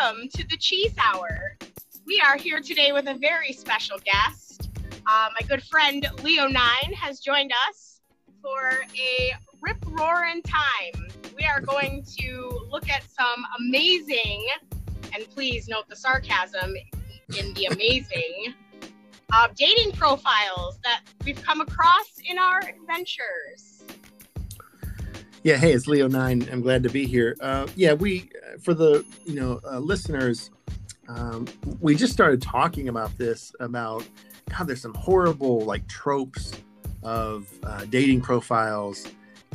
welcome 0.00 0.28
to 0.28 0.46
the 0.48 0.56
Cheese 0.56 0.94
Hour. 0.98 1.56
We 2.06 2.22
are 2.24 2.36
here 2.36 2.60
today 2.60 2.92
with 2.92 3.06
a 3.08 3.14
very 3.14 3.52
special 3.52 3.98
guest. 3.98 4.70
Uh, 5.06 5.28
my 5.38 5.46
good 5.46 5.62
friend 5.64 6.06
Leo 6.22 6.46
Nine 6.46 6.92
has 6.94 7.20
joined 7.20 7.52
us 7.68 8.00
for 8.42 8.70
a 8.70 9.32
rip 9.60 9.76
roaring 9.86 10.42
time. 10.42 11.08
We 11.36 11.44
are 11.44 11.60
going 11.60 12.04
to 12.18 12.60
look 12.70 12.88
at 12.88 13.02
some 13.10 13.44
amazing, 13.58 14.46
and 15.14 15.28
please 15.34 15.68
note 15.68 15.88
the 15.88 15.96
sarcasm 15.96 16.74
in 17.38 17.52
the 17.54 17.66
amazing, 17.66 18.54
uh, 19.32 19.48
dating 19.54 19.92
profiles 19.92 20.78
that 20.82 21.02
we've 21.24 21.42
come 21.42 21.60
across 21.60 22.12
in 22.26 22.38
our 22.38 22.60
adventures. 22.60 23.69
Yeah, 25.42 25.56
hey, 25.56 25.72
it's 25.72 25.86
Leo 25.86 26.06
Nine. 26.06 26.46
I'm 26.52 26.60
glad 26.60 26.82
to 26.82 26.90
be 26.90 27.06
here. 27.06 27.34
Uh, 27.40 27.66
yeah, 27.74 27.94
we 27.94 28.28
for 28.60 28.74
the 28.74 29.06
you 29.24 29.40
know 29.40 29.58
uh, 29.64 29.78
listeners, 29.78 30.50
um, 31.08 31.46
we 31.80 31.94
just 31.94 32.12
started 32.12 32.42
talking 32.42 32.90
about 32.90 33.16
this 33.16 33.54
about 33.58 34.06
God. 34.50 34.66
There's 34.66 34.82
some 34.82 34.92
horrible 34.92 35.60
like 35.60 35.88
tropes 35.88 36.52
of 37.02 37.48
uh, 37.62 37.86
dating 37.86 38.20
profiles, 38.20 39.06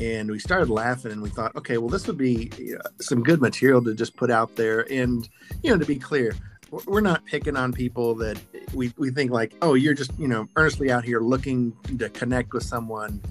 and 0.02 0.32
we 0.32 0.40
started 0.40 0.72
laughing, 0.72 1.12
and 1.12 1.22
we 1.22 1.30
thought, 1.30 1.56
okay, 1.56 1.78
well, 1.78 1.90
this 1.90 2.08
would 2.08 2.18
be 2.18 2.50
uh, 2.74 2.90
some 3.00 3.22
good 3.22 3.40
material 3.40 3.84
to 3.84 3.94
just 3.94 4.16
put 4.16 4.32
out 4.32 4.56
there. 4.56 4.92
And 4.92 5.30
you 5.62 5.70
know, 5.70 5.78
to 5.78 5.86
be 5.86 5.98
clear, 5.98 6.34
we're 6.88 7.02
not 7.02 7.24
picking 7.26 7.56
on 7.56 7.72
people 7.72 8.16
that 8.16 8.40
we 8.74 8.92
we 8.98 9.12
think 9.12 9.30
like, 9.30 9.54
oh, 9.62 9.76
you're 9.76 9.94
just 9.94 10.18
you 10.18 10.28
know 10.28 10.48
earnestly 10.56 10.90
out 10.90 11.06
here 11.06 11.20
looking 11.20 11.78
to 12.00 12.10
connect 12.10 12.54
with 12.54 12.64
someone 12.64 13.22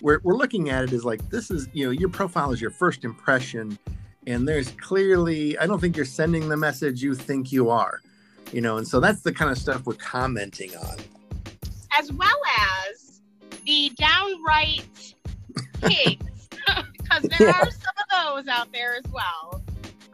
we're, 0.00 0.20
we're 0.22 0.36
looking 0.36 0.70
at 0.70 0.84
it 0.84 0.92
as 0.92 1.04
like 1.04 1.28
this 1.30 1.50
is 1.50 1.68
you 1.72 1.84
know 1.84 1.90
your 1.90 2.08
profile 2.08 2.52
is 2.52 2.60
your 2.60 2.70
first 2.70 3.04
impression 3.04 3.78
and 4.26 4.46
there's 4.46 4.70
clearly 4.72 5.58
i 5.58 5.66
don't 5.66 5.80
think 5.80 5.96
you're 5.96 6.04
sending 6.04 6.48
the 6.48 6.56
message 6.56 7.02
you 7.02 7.14
think 7.14 7.52
you 7.52 7.70
are 7.70 8.00
you 8.52 8.60
know 8.60 8.76
and 8.76 8.86
so 8.86 9.00
that's 9.00 9.22
the 9.22 9.32
kind 9.32 9.50
of 9.50 9.58
stuff 9.58 9.86
we're 9.86 9.94
commenting 9.94 10.76
on. 10.76 10.96
As 11.98 12.12
well 12.12 12.40
as 12.58 13.22
the 13.64 13.90
downright 13.96 15.14
pigs 15.82 16.48
because 16.92 17.22
there 17.38 17.48
are 17.48 17.70
some 17.70 17.94
of 17.98 18.44
those 18.44 18.48
out 18.48 18.72
there 18.72 18.94
as 18.94 19.10
well. 19.12 19.62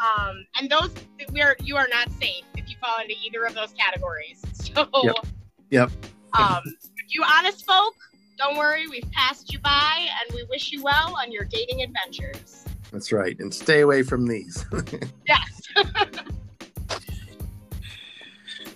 Um, 0.01 0.47
and 0.59 0.71
those 0.71 0.93
we're 1.31 1.57
you 1.63 1.77
are 1.77 1.89
not 1.89 2.11
safe 2.13 2.45
if 2.57 2.69
you 2.69 2.77
fall 2.81 3.01
into 3.01 3.15
either 3.25 3.45
of 3.45 3.55
those 3.55 3.73
categories. 3.73 4.43
So 4.75 4.89
yep, 5.03 5.27
yep. 5.69 5.91
um, 6.39 6.63
you 7.09 7.23
honest 7.31 7.67
folk 7.67 7.95
don't 8.39 8.57
worry, 8.57 8.87
we've 8.89 9.11
passed 9.13 9.53
you 9.53 9.59
by 9.61 10.09
and 10.21 10.35
we 10.35 10.45
wish 10.45 10.73
you 10.73 10.83
well 10.83 11.17
on 11.19 11.31
your 11.31 11.45
dating 11.45 11.83
adventures. 11.83 12.65
That's 12.91 13.13
right. 13.13 13.39
And 13.41 13.53
stay 13.53 13.81
away 13.81 14.03
from 14.03 14.27
these. 14.27 14.65
yes. 15.27 15.63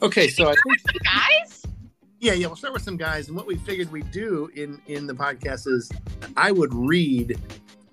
okay, 0.03 0.29
so 0.29 0.49
I 0.49 0.55
think 0.55 0.81
some 0.81 0.97
guys? 1.05 1.63
Yeah, 2.19 2.33
yeah, 2.33 2.47
we'll 2.47 2.57
start 2.57 2.73
with 2.73 2.83
some 2.83 2.97
guys. 2.97 3.29
And 3.29 3.37
what 3.37 3.47
we 3.47 3.57
figured 3.57 3.93
we'd 3.93 4.11
do 4.11 4.51
in 4.55 4.81
in 4.87 5.07
the 5.07 5.15
podcast 5.15 5.67
is 5.67 5.91
I 6.37 6.51
would 6.51 6.73
read 6.73 7.39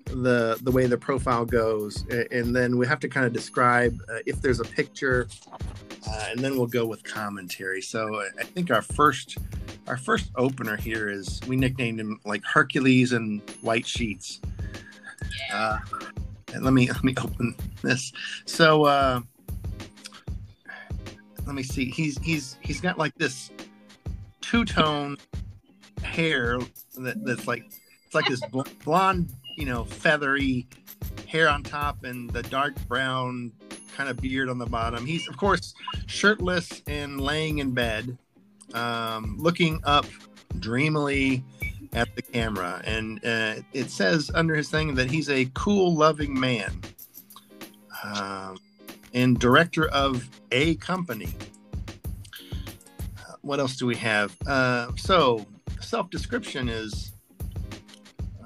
the 0.06 0.58
the 0.62 0.70
way 0.70 0.86
the 0.86 0.96
profile 0.96 1.44
goes 1.44 2.04
and 2.30 2.54
then 2.54 2.76
we 2.76 2.86
have 2.86 3.00
to 3.00 3.08
kind 3.08 3.26
of 3.26 3.32
describe 3.32 4.00
uh, 4.08 4.18
if 4.26 4.40
there's 4.40 4.60
a 4.60 4.64
picture 4.64 5.26
uh, 6.08 6.26
and 6.30 6.38
then 6.40 6.56
we'll 6.56 6.66
go 6.66 6.86
with 6.86 7.02
commentary 7.02 7.82
so 7.82 8.22
i 8.38 8.44
think 8.44 8.70
our 8.70 8.82
first 8.82 9.38
our 9.86 9.96
first 9.96 10.30
opener 10.36 10.76
here 10.76 11.08
is 11.08 11.40
we 11.46 11.56
nicknamed 11.56 12.00
him 12.00 12.20
like 12.24 12.44
Hercules 12.44 13.12
and 13.12 13.42
White 13.60 13.86
Sheets. 13.86 14.40
Uh, 15.52 15.78
and 16.52 16.64
let 16.64 16.72
me 16.72 16.88
let 16.92 17.04
me 17.04 17.14
open 17.18 17.54
this. 17.82 18.12
So 18.46 18.84
uh, 18.84 19.20
let 21.46 21.54
me 21.54 21.62
see. 21.62 21.90
He's 21.90 22.18
he's 22.18 22.56
he's 22.60 22.80
got 22.80 22.98
like 22.98 23.14
this 23.16 23.50
two 24.40 24.64
tone 24.64 25.16
hair 26.02 26.58
that, 26.98 27.24
that's 27.24 27.46
like 27.46 27.64
it's 28.06 28.14
like 28.14 28.26
this 28.26 28.40
blonde, 28.84 29.32
you 29.56 29.66
know, 29.66 29.84
feathery 29.84 30.66
hair 31.26 31.48
on 31.48 31.62
top 31.62 32.04
and 32.04 32.30
the 32.30 32.42
dark 32.44 32.74
brown 32.86 33.52
kind 33.96 34.08
of 34.08 34.16
beard 34.20 34.48
on 34.48 34.58
the 34.58 34.66
bottom. 34.66 35.04
He's 35.04 35.28
of 35.28 35.36
course 35.36 35.74
shirtless 36.06 36.82
and 36.86 37.20
laying 37.20 37.58
in 37.58 37.72
bed 37.72 38.16
um, 38.74 39.36
looking 39.38 39.80
up 39.84 40.06
dreamily 40.58 41.42
at 41.94 42.14
the 42.16 42.22
camera. 42.22 42.82
And 42.84 43.24
uh, 43.24 43.56
it 43.72 43.90
says 43.90 44.30
under 44.34 44.54
his 44.54 44.68
thing 44.68 44.94
that 44.96 45.10
he's 45.10 45.30
a 45.30 45.50
cool, 45.54 45.94
loving 45.94 46.38
man 46.38 46.80
um, 48.02 48.58
and 49.12 49.38
director 49.38 49.88
of 49.88 50.28
a 50.52 50.74
company. 50.76 51.34
Uh, 53.18 53.34
what 53.42 53.60
else 53.60 53.76
do 53.76 53.86
we 53.86 53.96
have? 53.96 54.36
Uh, 54.46 54.90
so, 54.96 55.46
self 55.80 56.10
description 56.10 56.68
is 56.68 57.12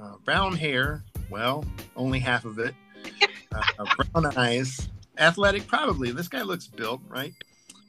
uh, 0.00 0.16
brown 0.24 0.54
hair, 0.54 1.04
well, 1.30 1.64
only 1.96 2.18
half 2.18 2.44
of 2.44 2.58
it, 2.58 2.74
uh, 3.78 3.86
brown 4.12 4.26
eyes, 4.36 4.88
athletic, 5.18 5.66
probably. 5.66 6.12
This 6.12 6.28
guy 6.28 6.42
looks 6.42 6.66
built, 6.66 7.00
right? 7.08 7.34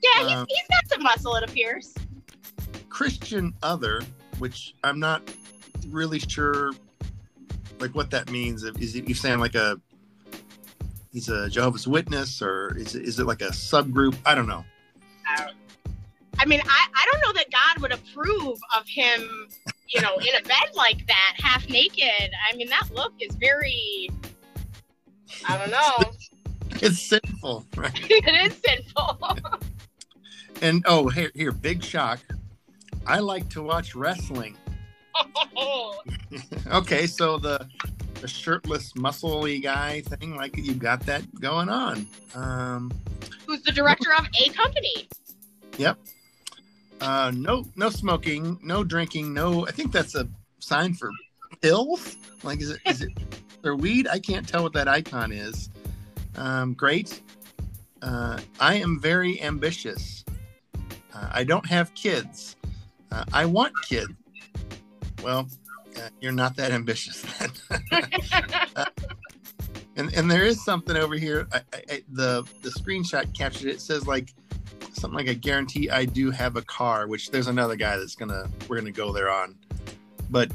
Yeah, 0.01 0.23
he's, 0.23 0.37
um, 0.37 0.45
he's 0.47 0.67
got 0.69 0.89
some 0.89 1.03
muscle, 1.03 1.35
it 1.35 1.49
appears. 1.49 1.93
Christian 2.89 3.53
other, 3.63 4.01
which 4.39 4.73
I'm 4.83 4.99
not 4.99 5.21
really 5.87 6.19
sure 6.19 6.71
like 7.79 7.95
what 7.95 8.11
that 8.11 8.31
means. 8.31 8.63
Is 8.63 8.95
it 8.95 9.07
you 9.07 9.15
saying 9.15 9.39
like 9.39 9.55
a 9.55 9.79
he's 11.11 11.29
a 11.29 11.49
Jehovah's 11.49 11.87
Witness 11.87 12.41
or 12.41 12.75
is 12.77 12.95
it, 12.95 13.03
is 13.03 13.19
it 13.19 13.25
like 13.25 13.41
a 13.41 13.49
subgroup? 13.49 14.15
I 14.25 14.35
don't 14.35 14.47
know. 14.47 14.63
I 16.39 16.45
mean, 16.45 16.61
I, 16.61 16.87
I 16.95 17.05
don't 17.11 17.21
know 17.21 17.33
that 17.33 17.51
God 17.51 17.81
would 17.81 17.91
approve 17.91 18.57
of 18.77 18.87
him, 18.87 19.47
you 19.89 20.01
know, 20.01 20.15
in 20.17 20.35
a 20.39 20.41
bed 20.47 20.69
like 20.73 21.05
that, 21.07 21.35
half 21.37 21.69
naked. 21.69 22.31
I 22.51 22.55
mean, 22.55 22.69
that 22.69 22.89
look 22.93 23.13
is 23.19 23.35
very, 23.35 24.09
I 25.47 25.57
don't 25.57 25.71
know. 25.71 26.11
It's 26.81 27.01
sinful, 27.01 27.65
right? 27.75 27.91
it 28.09 28.51
is 28.51 28.61
sinful. 28.65 29.37
and 30.61 30.85
oh, 30.87 31.09
here, 31.09 31.29
here, 31.35 31.51
big 31.51 31.83
shock. 31.83 32.19
I 33.05 33.19
like 33.19 33.49
to 33.49 33.63
watch 33.63 33.95
wrestling. 33.95 34.57
okay, 36.67 37.07
so 37.07 37.37
the 37.37 37.67
the 38.21 38.27
shirtless, 38.27 38.93
muscly 38.93 39.61
guy 39.61 40.01
thing, 40.01 40.35
like 40.35 40.57
you 40.57 40.73
got 40.73 41.05
that 41.05 41.23
going 41.39 41.69
on. 41.69 42.07
Um, 42.35 42.91
Who's 43.47 43.63
the 43.63 43.71
director 43.71 44.11
of 44.17 44.27
a 44.39 44.49
company? 44.49 45.07
Yep. 45.77 45.97
Uh, 47.01 47.31
no, 47.33 47.65
no 47.75 47.89
smoking, 47.89 48.59
no 48.61 48.83
drinking, 48.83 49.33
no. 49.33 49.65
I 49.65 49.71
think 49.71 49.91
that's 49.91 50.15
a 50.15 50.27
sign 50.59 50.93
for 50.93 51.09
pills. 51.61 52.17
Like, 52.43 52.61
is 52.61 52.71
it 52.71 52.81
is 52.85 53.01
it 53.01 53.11
or 53.63 53.75
weed? 53.75 54.07
I 54.07 54.19
can't 54.19 54.47
tell 54.47 54.63
what 54.63 54.73
that 54.73 54.87
icon 54.87 55.31
is. 55.31 55.69
Um, 56.35 56.73
great. 56.73 57.21
Uh, 58.01 58.39
I 58.59 58.75
am 58.75 58.99
very 58.99 59.41
ambitious. 59.41 60.23
Uh, 61.13 61.29
I 61.31 61.43
don't 61.43 61.65
have 61.65 61.93
kids. 61.95 62.55
Uh, 63.11 63.25
I 63.33 63.45
want 63.45 63.73
kids. 63.87 64.11
Well, 65.23 65.47
uh, 65.97 66.09
you're 66.21 66.31
not 66.31 66.55
that 66.57 66.71
ambitious 66.71 67.21
then. 67.21 67.51
uh, 68.75 68.85
and 69.95 70.13
and 70.13 70.31
there 70.31 70.45
is 70.45 70.63
something 70.63 70.95
over 70.95 71.15
here. 71.15 71.47
I, 71.51 71.61
I, 71.73 72.03
the 72.09 72.47
the 72.61 72.69
screenshot 72.69 73.35
captured 73.37 73.67
it. 73.67 73.75
it. 73.75 73.81
Says 73.81 74.07
like 74.07 74.33
something 74.93 75.17
like 75.17 75.29
I 75.29 75.33
guarantee 75.33 75.89
I 75.89 76.05
do 76.05 76.31
have 76.31 76.55
a 76.55 76.61
car. 76.61 77.07
Which 77.07 77.31
there's 77.31 77.47
another 77.47 77.75
guy 77.75 77.97
that's 77.97 78.15
gonna 78.15 78.49
we're 78.67 78.77
gonna 78.79 78.91
go 78.91 79.11
there 79.11 79.29
on. 79.29 79.55
But 80.29 80.51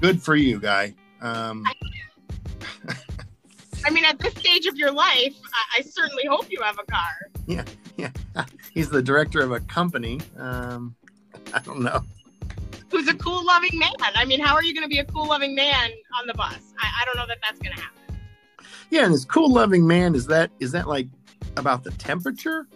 good 0.00 0.22
for 0.22 0.36
you, 0.36 0.60
guy. 0.60 0.94
Um, 1.22 1.64
I 3.84 3.90
mean, 3.90 4.04
at 4.04 4.18
this 4.18 4.34
stage 4.34 4.66
of 4.66 4.76
your 4.76 4.92
life, 4.92 5.34
I, 5.52 5.78
I, 5.78 5.82
certainly 5.82 6.24
hope 6.26 6.50
you 6.50 6.60
have 6.62 6.78
a 6.78 6.90
car. 6.90 7.30
Yeah, 7.46 7.64
yeah. 7.96 8.10
He's 8.74 8.88
the 8.88 9.02
director 9.02 9.40
of 9.40 9.52
a 9.52 9.60
company. 9.60 10.20
Um, 10.38 10.94
I 11.54 11.60
don't 11.60 11.82
know. 11.82 12.02
Who's 12.90 13.08
a 13.08 13.14
cool, 13.14 13.44
loving 13.44 13.78
man? 13.78 13.90
I 14.14 14.24
mean, 14.24 14.40
how 14.40 14.54
are 14.54 14.62
you 14.62 14.72
going 14.74 14.84
to 14.84 14.88
be 14.88 14.98
a 14.98 15.04
cool, 15.04 15.26
loving 15.26 15.54
man 15.54 15.90
on 16.20 16.26
the 16.26 16.34
bus? 16.34 16.58
I, 16.78 16.86
I 17.00 17.04
don't 17.04 17.16
know 17.16 17.26
that 17.26 17.38
that's 17.42 17.58
going 17.58 17.74
to 17.74 17.82
happen. 17.82 18.00
Yeah, 18.90 19.04
and 19.04 19.12
his 19.12 19.24
cool, 19.24 19.50
loving 19.50 19.86
man 19.86 20.14
is 20.14 20.26
that 20.26 20.50
is 20.60 20.70
that 20.72 20.86
like 20.86 21.08
about 21.56 21.82
the 21.82 21.90
temperature? 21.92 22.68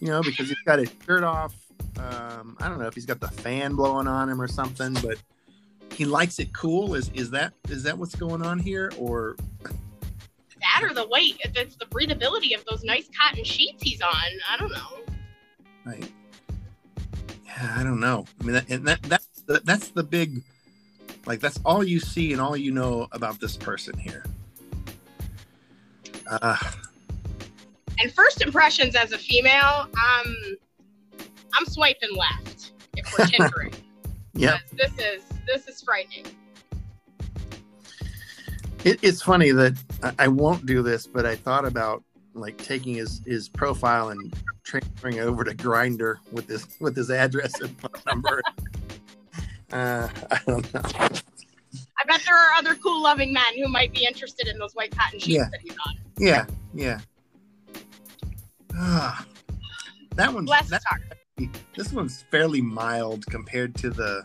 You 0.00 0.08
know, 0.08 0.22
because 0.22 0.48
he's 0.48 0.58
got 0.66 0.78
his 0.78 0.90
shirt 1.06 1.22
off. 1.22 1.54
Um, 1.98 2.56
I 2.60 2.68
don't 2.68 2.78
know 2.78 2.86
if 2.86 2.94
he's 2.94 3.06
got 3.06 3.20
the 3.20 3.28
fan 3.28 3.74
blowing 3.74 4.08
on 4.08 4.28
him 4.28 4.40
or 4.40 4.48
something, 4.48 4.94
but 4.94 5.18
he 5.92 6.04
likes 6.04 6.38
it 6.38 6.52
cool. 6.52 6.94
Is 6.94 7.10
is 7.14 7.30
that 7.30 7.52
is 7.68 7.82
that 7.82 7.96
what's 7.96 8.14
going 8.14 8.42
on 8.42 8.58
here, 8.58 8.90
or 8.98 9.36
that, 9.62 10.82
or 10.82 10.94
the 10.94 11.06
weight? 11.08 11.38
It's 11.44 11.76
the 11.76 11.86
breathability 11.86 12.54
of 12.56 12.64
those 12.64 12.82
nice 12.82 13.08
cotton 13.16 13.44
sheets 13.44 13.82
he's 13.82 14.00
on. 14.00 14.10
I 14.50 14.56
don't 14.58 14.72
know. 14.72 15.14
Right. 15.84 16.10
I 17.60 17.82
don't 17.82 18.00
know. 18.00 18.24
I 18.40 18.44
mean, 18.44 18.54
that, 18.54 18.68
and 18.70 18.86
that, 18.88 19.02
that 19.46 19.64
that's 19.66 19.88
the 19.88 20.02
big, 20.02 20.42
like 21.26 21.40
that's 21.40 21.60
all 21.64 21.84
you 21.84 22.00
see 22.00 22.32
and 22.32 22.40
all 22.40 22.56
you 22.56 22.72
know 22.72 23.08
about 23.12 23.40
this 23.40 23.56
person 23.56 23.98
here. 23.98 24.24
Uh, 26.30 26.56
And 28.02 28.12
first 28.12 28.40
impressions 28.40 28.96
as 28.96 29.12
a 29.12 29.18
female, 29.18 29.86
um, 29.92 30.56
I'm 31.52 31.66
swiping 31.66 32.16
left 32.16 32.72
if 32.96 33.06
we're 33.18 33.24
tindering. 33.26 33.74
Yeah. 34.32 34.58
This 34.72 34.92
is 34.98 35.22
this 35.46 35.68
is 35.68 35.82
frightening. 35.82 36.26
It, 38.84 38.98
it's 39.02 39.20
funny 39.20 39.50
that 39.50 39.76
I, 40.02 40.14
I 40.20 40.28
won't 40.28 40.64
do 40.64 40.82
this, 40.82 41.06
but 41.06 41.26
I 41.26 41.36
thought 41.36 41.66
about 41.66 42.02
like 42.34 42.56
taking 42.58 42.94
his 42.94 43.20
his 43.26 43.48
profile 43.48 44.10
and 44.10 44.34
transferring 44.62 45.16
it 45.16 45.22
over 45.22 45.44
to 45.44 45.54
Grindr 45.54 46.16
with 46.32 46.48
his 46.48 46.66
with 46.80 46.96
his 46.96 47.10
address 47.10 47.60
and 47.60 47.76
phone 47.80 47.90
number. 48.06 48.42
uh, 49.72 50.08
I 50.30 50.40
don't 50.46 50.74
know. 50.74 50.80
I 50.84 52.04
bet 52.06 52.22
there 52.26 52.36
are 52.36 52.52
other 52.54 52.74
cool 52.76 53.02
loving 53.02 53.32
men 53.32 53.56
who 53.56 53.68
might 53.68 53.92
be 53.92 54.04
interested 54.04 54.48
in 54.48 54.58
those 54.58 54.72
white 54.74 54.90
cotton 54.96 55.18
sheets 55.20 55.36
Yeah. 55.36 55.48
that 55.50 55.60
he's 55.60 55.76
on. 55.86 55.94
Yeah, 56.18 56.46
yeah. 56.74 57.00
Ah, 58.76 59.26
that 60.16 60.32
one's 60.32 60.48
Less 60.48 60.70
that, 60.70 60.82
this 61.76 61.92
one's 61.92 62.22
fairly 62.30 62.60
mild 62.60 63.26
compared 63.26 63.74
to 63.76 63.90
the 63.90 64.22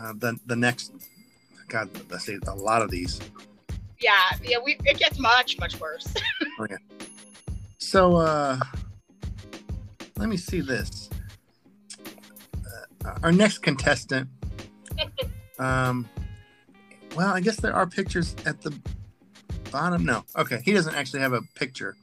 uh, 0.00 0.12
the 0.18 0.38
the 0.46 0.56
next. 0.56 0.92
God, 1.68 1.90
let's 2.10 2.24
say 2.24 2.38
a 2.46 2.54
lot 2.54 2.80
of 2.80 2.90
these. 2.90 3.20
Yeah, 4.00 4.30
yeah, 4.42 4.58
we 4.64 4.76
it 4.84 4.98
gets 4.98 5.18
much, 5.18 5.58
much 5.58 5.78
worse. 5.80 6.12
So, 7.80 8.16
uh, 8.16 8.58
let 10.18 10.28
me 10.28 10.36
see 10.36 10.60
this. 10.60 11.08
Uh, 13.04 13.14
our 13.22 13.32
next 13.32 13.58
contestant. 13.58 14.28
Um, 15.60 16.08
well, 17.16 17.34
I 17.34 17.40
guess 17.40 17.56
there 17.56 17.74
are 17.74 17.84
pictures 17.84 18.36
at 18.46 18.60
the 18.62 18.72
bottom. 19.72 20.04
No, 20.04 20.24
okay, 20.36 20.60
he 20.64 20.72
doesn't 20.72 20.94
actually 20.94 21.18
have 21.18 21.32
a 21.32 21.42
picture. 21.56 21.96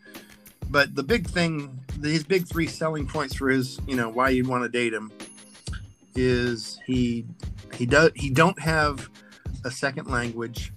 But 0.69 0.93
the 0.93 1.03
big 1.03 1.25
thing, 1.25 1.79
his 2.03 2.25
big 2.25 2.47
three 2.47 2.67
selling 2.67 3.07
points 3.07 3.35
for 3.35 3.49
his, 3.49 3.79
you 3.87 3.95
know, 3.95 4.09
why 4.09 4.29
you'd 4.29 4.47
want 4.47 4.63
to 4.63 4.69
date 4.69 4.93
him, 4.93 5.09
is 6.15 6.79
he 6.85 7.25
he 7.75 7.85
does 7.85 8.11
he 8.15 8.29
don't 8.29 8.59
have 8.59 9.09
a 9.63 9.71
second 9.71 10.09
language. 10.09 10.73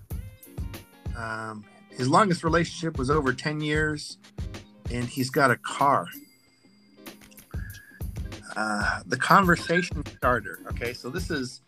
Um, 1.18 1.64
his 1.90 2.08
longest 2.08 2.44
relationship 2.44 2.96
was 2.96 3.10
over 3.10 3.32
ten 3.32 3.60
years 3.60 4.18
and 4.90 5.04
he's 5.04 5.30
got 5.30 5.50
a 5.50 5.56
car. 5.56 6.06
Uh, 8.56 9.00
the 9.06 9.16
conversation 9.16 10.04
starter. 10.16 10.60
Okay, 10.70 10.92
so 10.92 11.08
this 11.10 11.30
is 11.30 11.60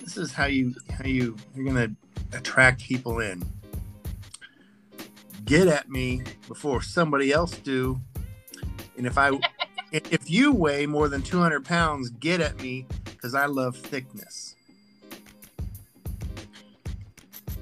this 0.00 0.16
is 0.16 0.32
how 0.32 0.46
you 0.46 0.74
how 0.90 1.04
you 1.04 1.36
you're 1.54 1.66
gonna 1.66 1.90
attract 2.32 2.82
people 2.82 3.20
in. 3.20 3.42
Get 5.44 5.68
at 5.68 5.90
me 5.90 6.22
before 6.46 6.80
somebody 6.80 7.32
else 7.32 7.52
do, 7.58 8.00
and 8.96 9.06
if 9.06 9.18
I 9.18 9.32
if 9.92 10.12
if 10.12 10.30
you 10.30 10.52
weigh 10.52 10.86
more 10.86 11.08
than 11.08 11.22
200 11.22 11.64
pounds, 11.64 12.10
get 12.10 12.40
at 12.40 12.60
me 12.62 12.86
because 13.04 13.34
I 13.34 13.46
love 13.46 13.76
thickness. 13.76 14.54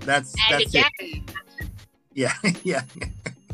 That's 0.09 0.35
And 0.51 0.63
that's 0.63 0.75
again, 0.75 0.91
it. 1.01 1.31
Yeah, 2.15 2.33
yeah. 2.65 2.83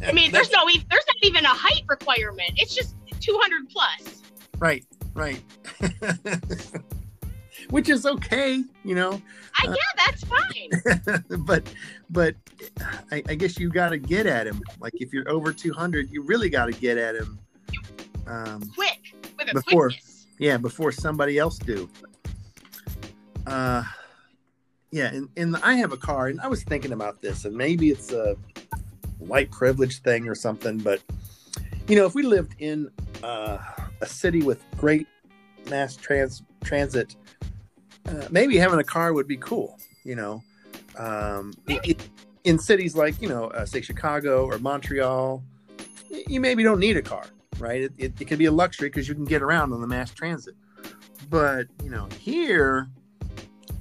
I 0.06 0.12
mean, 0.12 0.30
there's 0.32 0.50
no 0.52 0.64
there's 0.66 1.04
not 1.06 1.16
even 1.22 1.44
a 1.44 1.48
height 1.48 1.82
requirement. 1.88 2.52
It's 2.56 2.74
just 2.74 2.94
200 3.20 3.68
plus. 3.68 4.22
Right, 4.58 4.84
right. 5.14 5.42
Which 7.70 7.88
is 7.88 8.06
okay, 8.06 8.62
you 8.84 8.94
know. 8.94 9.20
I, 9.62 9.66
Uh, 9.66 9.74
yeah, 9.74 10.04
that's 10.06 10.24
fine. 10.24 11.24
but 11.44 11.68
but 12.08 12.36
I, 13.10 13.22
I 13.28 13.34
guess 13.34 13.58
you 13.58 13.68
got 13.68 13.88
to 13.90 13.98
get 13.98 14.26
at 14.26 14.46
him. 14.46 14.62
Like 14.80 14.92
if 15.00 15.12
you're 15.12 15.28
over 15.28 15.52
200, 15.52 16.10
you 16.12 16.22
really 16.22 16.48
got 16.48 16.66
to 16.66 16.72
get 16.72 16.96
at 16.96 17.16
him. 17.16 17.38
Um, 18.28 18.62
Quick 18.76 19.14
with 19.36 19.50
a 19.50 19.54
Before. 19.54 19.88
quickness. 19.88 20.26
yeah, 20.38 20.56
before 20.56 20.92
somebody 20.92 21.36
else 21.38 21.58
do. 21.58 21.88
Uh, 23.46 23.82
yeah, 24.94 25.06
and, 25.06 25.29
and 25.37 25.56
I 25.56 25.75
have 25.75 25.91
a 25.91 25.96
car, 25.96 26.29
and 26.29 26.41
I 26.41 26.46
was 26.46 26.62
thinking 26.62 26.93
about 26.93 27.20
this, 27.20 27.46
and 27.46 27.56
maybe 27.56 27.91
it's 27.91 28.12
a 28.12 28.37
white 29.19 29.50
privilege 29.50 30.02
thing 30.02 30.29
or 30.29 30.37
something, 30.37 30.79
but 30.79 31.02
you 31.88 31.96
know, 31.96 32.06
if 32.06 32.14
we 32.14 32.23
lived 32.23 32.55
in 32.61 32.88
uh, 33.25 33.58
a 34.00 34.06
city 34.06 34.43
with 34.43 34.64
great 34.76 35.08
mass 35.69 35.96
trans 35.96 36.44
transit, 36.62 37.17
uh, 38.06 38.29
maybe 38.31 38.56
having 38.56 38.79
a 38.79 38.85
car 38.85 39.12
would 39.12 39.26
be 39.26 39.37
cool. 39.38 39.81
You 40.05 40.14
know, 40.14 40.44
um, 40.97 41.52
i- 41.69 41.81
i- 41.85 41.97
in 42.44 42.56
cities 42.61 42.94
like 42.94 43.20
you 43.20 43.29
know, 43.29 43.47
uh, 43.49 43.67
say 43.67 43.81
Chicago 43.81 44.47
or 44.47 44.61
Montreal, 44.61 45.43
you 46.29 46.40
maybe 46.40 46.62
don't 46.62 46.79
need 46.79 46.97
a 46.97 47.02
car, 47.02 47.25
right? 47.58 47.82
It, 47.82 47.93
it, 47.99 48.20
it 48.20 48.25
could 48.26 48.38
be 48.38 48.44
a 48.44 48.52
luxury 48.52 48.90
because 48.90 49.08
you 49.08 49.14
can 49.17 49.25
get 49.25 49.43
around 49.43 49.73
on 49.73 49.81
the 49.81 49.88
mass 49.88 50.12
transit. 50.12 50.55
But 51.29 51.67
you 51.82 51.90
know, 51.90 52.06
here 52.20 52.87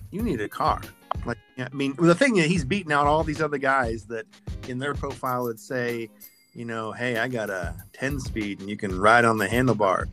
you 0.09 0.23
need 0.23 0.41
a 0.41 0.49
car. 0.49 0.81
Like, 1.25 1.37
I 1.57 1.69
mean, 1.73 1.95
the 1.97 2.15
thing 2.15 2.37
is, 2.37 2.45
he's 2.45 2.65
beating 2.65 2.91
out 2.91 3.07
all 3.07 3.23
these 3.23 3.41
other 3.41 3.57
guys 3.57 4.05
that 4.05 4.25
in 4.67 4.79
their 4.79 4.93
profile 4.93 5.43
would 5.43 5.59
say, 5.59 6.09
you 6.53 6.65
know, 6.65 6.91
hey, 6.91 7.17
I 7.17 7.27
got 7.27 7.49
a 7.49 7.75
10 7.93 8.19
speed 8.19 8.59
and 8.59 8.69
you 8.69 8.77
can 8.77 8.99
ride 8.99 9.25
on 9.25 9.37
the 9.37 9.47
handlebar. 9.47 10.07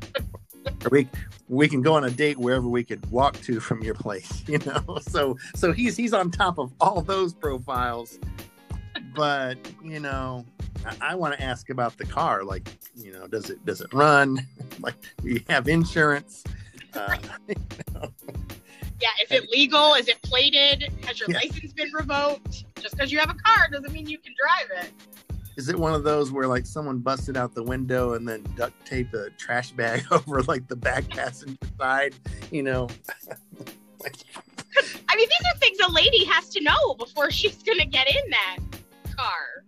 or 0.84 0.88
we 0.90 1.08
we 1.48 1.68
can 1.68 1.82
go 1.82 1.94
on 1.94 2.04
a 2.04 2.10
date 2.10 2.38
wherever 2.38 2.68
we 2.68 2.84
could 2.84 3.04
walk 3.10 3.36
to 3.40 3.58
from 3.58 3.82
your 3.82 3.94
place, 3.94 4.44
you 4.46 4.58
know. 4.58 4.98
So 5.02 5.36
so 5.54 5.72
he's 5.72 5.96
he's 5.96 6.12
on 6.12 6.30
top 6.30 6.58
of 6.58 6.72
all 6.80 7.02
those 7.02 7.34
profiles. 7.34 8.18
But, 9.14 9.58
you 9.82 10.00
know, 10.00 10.44
I, 10.84 11.12
I 11.12 11.14
want 11.14 11.34
to 11.34 11.42
ask 11.42 11.70
about 11.70 11.98
the 11.98 12.06
car. 12.06 12.44
Like, 12.44 12.68
you 12.94 13.12
know, 13.12 13.26
does 13.26 13.50
it 13.50 13.64
does 13.66 13.80
it 13.80 13.92
run? 13.92 14.46
like, 14.80 14.94
do 15.22 15.30
you 15.30 15.42
have 15.48 15.68
insurance? 15.68 16.44
Uh, 16.94 17.16
Yeah, 19.00 19.08
is 19.22 19.30
it 19.30 19.50
legal? 19.50 19.94
Is 19.94 20.08
it 20.08 20.20
plated? 20.22 20.92
Has 21.06 21.18
your 21.20 21.30
Yeah. 21.30 21.38
license 21.38 21.72
been 21.72 21.90
revoked? 21.92 22.64
Just 22.80 22.96
because 22.96 23.10
you 23.10 23.18
have 23.18 23.30
a 23.30 23.34
car 23.34 23.68
doesn't 23.70 23.92
mean 23.92 24.06
you 24.08 24.18
can 24.18 24.34
drive 24.38 24.84
it. 24.84 24.92
Is 25.56 25.68
it 25.68 25.76
one 25.76 25.94
of 25.94 26.04
those 26.04 26.30
where 26.32 26.46
like 26.46 26.64
someone 26.66 26.98
busted 26.98 27.36
out 27.36 27.54
the 27.54 27.62
window 27.62 28.14
and 28.14 28.26
then 28.28 28.42
duct 28.56 28.72
taped 28.86 29.14
a 29.14 29.30
trash 29.38 29.72
bag 29.72 30.04
over 30.10 30.42
like 30.42 30.68
the 30.68 30.76
back 30.76 31.08
passenger 31.08 31.56
side? 31.78 32.14
You 32.50 32.62
know, 32.62 32.88
like, 34.02 34.16
I 35.08 35.16
mean, 35.16 35.28
these 35.28 35.52
are 35.54 35.58
things 35.58 35.78
a 35.86 35.90
lady 35.92 36.24
has 36.24 36.48
to 36.50 36.62
know 36.62 36.94
before 36.94 37.30
she's 37.30 37.62
gonna 37.62 37.84
get 37.86 38.06
in 38.08 38.30
that 38.30 38.58
car. 39.16 39.64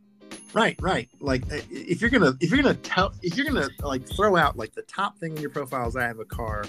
right, 0.54 0.76
right. 0.80 1.08
Like 1.20 1.44
if 1.70 2.00
you're 2.00 2.10
gonna 2.10 2.34
if 2.40 2.50
you're 2.50 2.62
gonna 2.62 2.74
tell 2.74 3.12
if 3.22 3.36
you're 3.36 3.46
gonna 3.46 3.68
like 3.82 4.06
throw 4.08 4.36
out 4.36 4.56
like 4.56 4.74
the 4.74 4.82
top 4.82 5.18
thing 5.18 5.34
in 5.36 5.40
your 5.42 5.50
profile 5.50 5.88
is 5.88 5.96
I 5.96 6.04
have 6.06 6.20
a 6.20 6.24
car, 6.24 6.64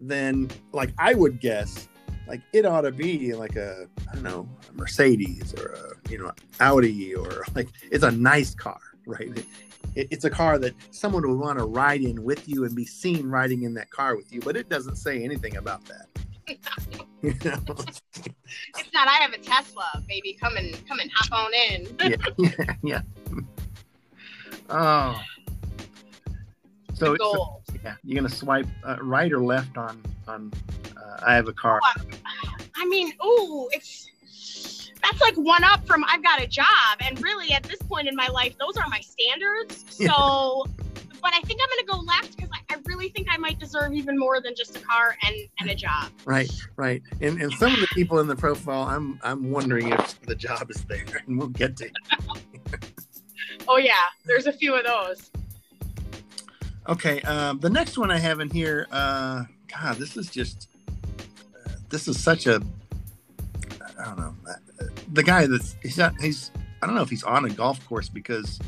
then 0.00 0.50
like 0.72 0.92
I 0.98 1.14
would 1.14 1.40
guess 1.40 1.88
like 2.26 2.40
it 2.52 2.64
ought 2.64 2.82
to 2.82 2.92
be 2.92 3.34
like 3.34 3.56
a 3.56 3.86
I 4.10 4.14
don't 4.14 4.22
know 4.22 4.48
a 4.68 4.72
Mercedes 4.72 5.54
or 5.54 5.72
a 5.72 6.10
you 6.10 6.18
know 6.18 6.32
Audi 6.60 7.14
or 7.14 7.44
like 7.54 7.68
it's 7.90 8.04
a 8.04 8.10
nice 8.10 8.54
car, 8.54 8.80
right? 9.06 9.30
It, 9.94 10.08
it's 10.10 10.24
a 10.24 10.30
car 10.30 10.58
that 10.58 10.74
someone 10.90 11.28
would 11.28 11.38
want 11.38 11.58
to 11.58 11.64
ride 11.64 12.02
in 12.02 12.22
with 12.22 12.48
you 12.48 12.64
and 12.64 12.74
be 12.74 12.86
seen 12.86 13.28
riding 13.28 13.64
in 13.64 13.74
that 13.74 13.90
car 13.90 14.16
with 14.16 14.32
you, 14.32 14.40
but 14.40 14.56
it 14.56 14.68
doesn't 14.68 14.96
say 14.96 15.22
anything 15.22 15.56
about 15.56 15.84
that. 15.86 16.06
You 17.22 17.34
know? 17.44 17.56
It's 17.68 18.92
not. 18.92 19.06
I 19.06 19.12
have 19.20 19.32
a 19.32 19.38
Tesla, 19.38 20.02
baby. 20.08 20.36
Come 20.40 20.56
and 20.56 20.74
come 20.88 20.98
and 20.98 21.08
hop 21.14 21.30
on 21.30 21.52
in. 21.54 21.96
yeah, 22.10 22.16
yeah, 22.36 22.74
yeah. 22.82 23.00
Oh, 24.68 25.22
so, 26.94 27.16
so 27.16 27.62
yeah, 27.84 27.94
you're 28.02 28.16
gonna 28.16 28.28
swipe 28.28 28.66
uh, 28.84 28.96
right 29.00 29.32
or 29.32 29.40
left 29.40 29.76
on 29.76 30.02
on. 30.28 30.52
Uh, 30.96 31.20
I 31.26 31.34
have 31.34 31.48
a 31.48 31.52
car. 31.52 31.80
I 32.76 32.86
mean, 32.86 33.12
ooh, 33.24 33.68
it's 33.72 34.08
that's 35.02 35.20
like 35.20 35.34
one 35.34 35.64
up 35.64 35.86
from 35.86 36.04
I've 36.08 36.22
got 36.22 36.40
a 36.40 36.46
job, 36.46 36.66
and 37.00 37.20
really 37.22 37.52
at 37.52 37.62
this 37.64 37.80
point 37.82 38.08
in 38.08 38.14
my 38.14 38.28
life, 38.28 38.56
those 38.58 38.76
are 38.76 38.88
my 38.88 39.00
standards. 39.00 39.84
So, 40.02 40.66
but 41.22 41.32
I 41.32 41.40
think 41.42 41.60
I'm 41.62 41.68
gonna 41.86 42.00
go 42.00 42.04
left 42.04 42.36
because 42.36 42.50
I, 42.52 42.74
I 42.74 42.78
really 42.86 43.08
think 43.10 43.28
I 43.30 43.36
might 43.36 43.60
deserve 43.60 43.92
even 43.92 44.18
more 44.18 44.40
than 44.40 44.54
just 44.56 44.76
a 44.76 44.80
car 44.80 45.16
and 45.24 45.36
and 45.60 45.70
a 45.70 45.74
job. 45.74 46.10
Right, 46.24 46.50
right. 46.76 47.02
And 47.20 47.40
and 47.40 47.52
some 47.54 47.72
of 47.72 47.80
the 47.80 47.86
people 47.94 48.18
in 48.18 48.26
the 48.26 48.34
profile, 48.34 48.82
I'm 48.82 49.20
I'm 49.22 49.50
wondering 49.50 49.92
if 49.92 50.20
the 50.22 50.34
job 50.34 50.70
is 50.70 50.82
there, 50.84 51.04
and 51.26 51.38
we'll 51.38 51.48
get 51.48 51.76
to. 51.78 51.86
It. 51.86 51.92
Oh 53.68 53.76
yeah, 53.76 53.94
there's 54.24 54.46
a 54.46 54.52
few 54.52 54.74
of 54.74 54.84
those. 54.84 55.30
Okay, 56.88 57.20
um, 57.22 57.60
the 57.60 57.70
next 57.70 57.96
one 57.96 58.10
I 58.10 58.18
have 58.18 58.40
in 58.40 58.50
here. 58.50 58.88
Uh, 58.90 59.44
God, 59.74 59.96
this 59.96 60.16
is 60.16 60.28
just. 60.30 60.68
Uh, 61.66 61.70
this 61.88 62.08
is 62.08 62.22
such 62.22 62.46
a. 62.46 62.62
I 63.98 64.04
don't 64.04 64.18
know. 64.18 64.34
The 65.12 65.22
guy 65.22 65.46
that's 65.46 65.76
he's 65.82 65.98
not 65.98 66.20
he's 66.20 66.50
I 66.82 66.86
don't 66.86 66.94
know 66.94 67.02
if 67.02 67.10
he's 67.10 67.24
on 67.24 67.44
a 67.44 67.50
golf 67.50 67.84
course 67.86 68.08
because. 68.08 68.58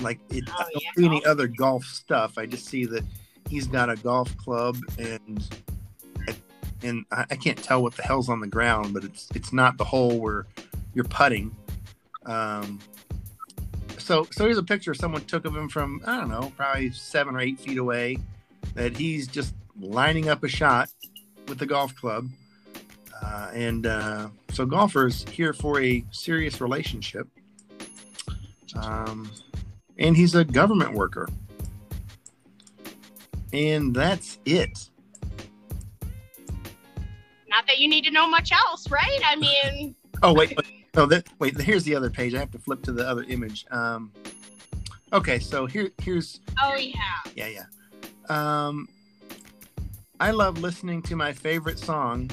Like 0.00 0.20
it, 0.30 0.44
Oh, 0.48 0.52
I 0.56 0.62
don't 0.62 0.82
yeah, 0.82 0.90
see 0.96 1.06
any 1.06 1.24
other 1.24 1.48
golf 1.48 1.84
stuff. 1.84 2.38
I 2.38 2.46
just 2.46 2.66
see 2.66 2.84
that 2.86 3.02
he's 3.48 3.66
got 3.66 3.90
a 3.90 3.96
golf 3.96 4.36
club 4.36 4.76
and 4.96 5.44
and 6.82 7.04
I, 7.10 7.24
I 7.30 7.36
can't 7.36 7.58
tell 7.60 7.82
what 7.82 7.94
the 7.96 8.02
hell's 8.02 8.28
on 8.28 8.40
the 8.40 8.46
ground, 8.46 8.94
but 8.94 9.04
it's 9.04 9.28
it's 9.34 9.52
not 9.52 9.76
the 9.76 9.84
hole 9.84 10.18
where 10.18 10.46
you're 10.94 11.04
putting. 11.04 11.54
Um, 12.26 12.78
so 13.98 14.26
so 14.30 14.44
here's 14.44 14.58
a 14.58 14.62
picture 14.62 14.94
someone 14.94 15.24
took 15.24 15.44
of 15.44 15.56
him 15.56 15.68
from 15.68 16.00
I 16.06 16.16
don't 16.18 16.28
know, 16.28 16.52
probably 16.56 16.90
seven 16.92 17.34
or 17.34 17.40
eight 17.40 17.58
feet 17.58 17.78
away. 17.78 18.18
That 18.78 18.96
he's 18.96 19.26
just 19.26 19.56
lining 19.76 20.28
up 20.28 20.44
a 20.44 20.48
shot 20.48 20.88
with 21.48 21.58
the 21.58 21.66
golf 21.66 21.96
club, 21.96 22.28
uh, 23.20 23.50
and 23.52 23.86
uh, 23.86 24.28
so 24.52 24.64
golfers 24.64 25.28
here 25.30 25.52
for 25.52 25.80
a 25.80 26.04
serious 26.12 26.60
relationship. 26.60 27.26
Um, 28.80 29.32
and 29.98 30.16
he's 30.16 30.36
a 30.36 30.44
government 30.44 30.92
worker, 30.92 31.28
and 33.52 33.92
that's 33.92 34.38
it. 34.44 34.90
Not 37.48 37.66
that 37.66 37.78
you 37.78 37.88
need 37.88 38.04
to 38.04 38.12
know 38.12 38.28
much 38.28 38.52
else, 38.52 38.88
right? 38.92 39.20
I 39.24 39.34
mean, 39.34 39.96
Oh 40.22 40.32
wait, 40.32 40.50
wait. 40.56 40.66
Oh, 40.96 41.06
that, 41.06 41.26
wait. 41.40 41.60
Here's 41.60 41.82
the 41.82 41.96
other 41.96 42.10
page. 42.10 42.32
I 42.32 42.38
have 42.38 42.52
to 42.52 42.60
flip 42.60 42.84
to 42.84 42.92
the 42.92 43.08
other 43.08 43.24
image. 43.24 43.66
Um, 43.72 44.12
okay, 45.12 45.40
so 45.40 45.66
here, 45.66 45.90
here's 46.00 46.38
oh 46.62 46.76
yeah. 46.76 46.94
yeah, 47.34 47.48
yeah. 47.48 47.64
Um, 48.28 48.88
I 50.20 50.30
love 50.32 50.58
listening 50.58 51.02
to 51.02 51.16
my 51.16 51.32
favorite 51.32 51.78
song. 51.78 52.30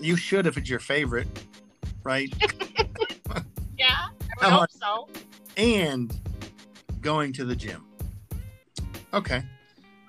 You 0.00 0.16
should 0.16 0.46
if 0.46 0.56
it's 0.56 0.68
your 0.68 0.80
favorite, 0.80 1.28
right? 2.02 2.32
Yeah, 3.78 4.08
I 4.40 4.48
hope 4.50 4.70
so. 4.70 5.08
and 5.56 6.14
going 7.00 7.32
to 7.32 7.44
the 7.44 7.56
gym. 7.56 7.84
Okay. 9.12 9.42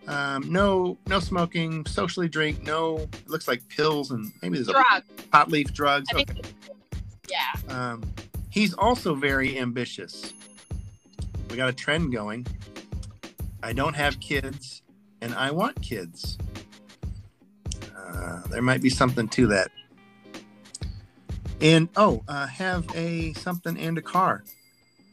Um, 0.08 0.52
no, 0.52 0.98
no 1.08 1.20
smoking, 1.20 1.84
socially 1.88 2.30
drink, 2.30 2.62
no. 2.62 2.98
It 2.98 3.28
looks 3.30 3.48
like 3.48 3.68
pills 3.70 4.12
and 4.12 4.32
maybe 4.44 4.56
there's 4.58 4.68
a 4.68 4.74
Drug. 4.74 5.04
pot 5.32 5.50
leaf 5.50 5.74
drugs. 5.74 6.08
I 6.14 6.22
Okay. 6.22 6.42
Yeah. 7.32 7.74
Um, 7.74 8.04
he's 8.52 8.76
also 8.76 9.16
very 9.16 9.58
ambitious. 9.58 10.34
We 11.50 11.58
got 11.58 11.70
a 11.70 11.74
trend 11.74 12.12
going. 12.12 12.46
I 13.64 13.72
don't 13.72 13.96
have 13.96 14.20
kids, 14.20 14.82
and 15.22 15.34
I 15.34 15.50
want 15.50 15.82
kids. 15.82 16.38
Uh, 17.98 18.42
there 18.50 18.62
might 18.62 18.82
be 18.82 18.90
something 18.90 19.30
to 19.30 19.48
that. 19.48 19.72
And 21.62 21.88
oh, 21.96 22.22
uh, 22.28 22.46
have 22.48 22.86
a 22.94 23.32
something 23.34 23.78
and 23.78 23.98
a 23.98 24.02
car. 24.02 24.44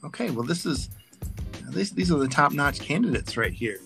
Okay, 0.02 0.30
well, 0.30 0.45
this 0.45 0.66
is 0.66 0.90
these 1.69 1.92
these 1.92 2.11
are 2.11 2.19
the 2.19 2.26
top 2.26 2.50
notch 2.50 2.80
candidates 2.80 3.37
right 3.37 3.52
here. 3.52 3.78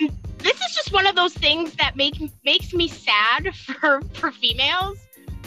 And 0.00 0.16
this 0.38 0.60
is 0.60 0.74
just 0.76 0.92
one 0.92 1.08
of 1.08 1.16
those 1.16 1.34
things 1.34 1.74
that 1.74 1.96
make 1.96 2.14
makes 2.44 2.72
me 2.72 2.86
sad 2.86 3.52
for 3.80 4.02
for 4.14 4.30
females 4.30 4.98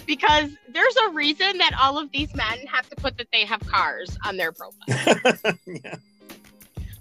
because 0.06 0.50
there's 0.74 0.96
a 1.08 1.10
reason 1.12 1.58
that 1.60 1.72
all 1.82 1.98
of 1.98 2.12
these 2.12 2.36
men 2.36 2.60
have 2.68 2.90
to 2.90 2.96
put 2.98 3.18
that 3.18 3.28
they 3.32 3.46
have 3.46 3.62
cars 3.68 4.18
on 4.26 4.36
their 4.36 4.52
profile 4.52 5.56
yeah. 5.66 5.96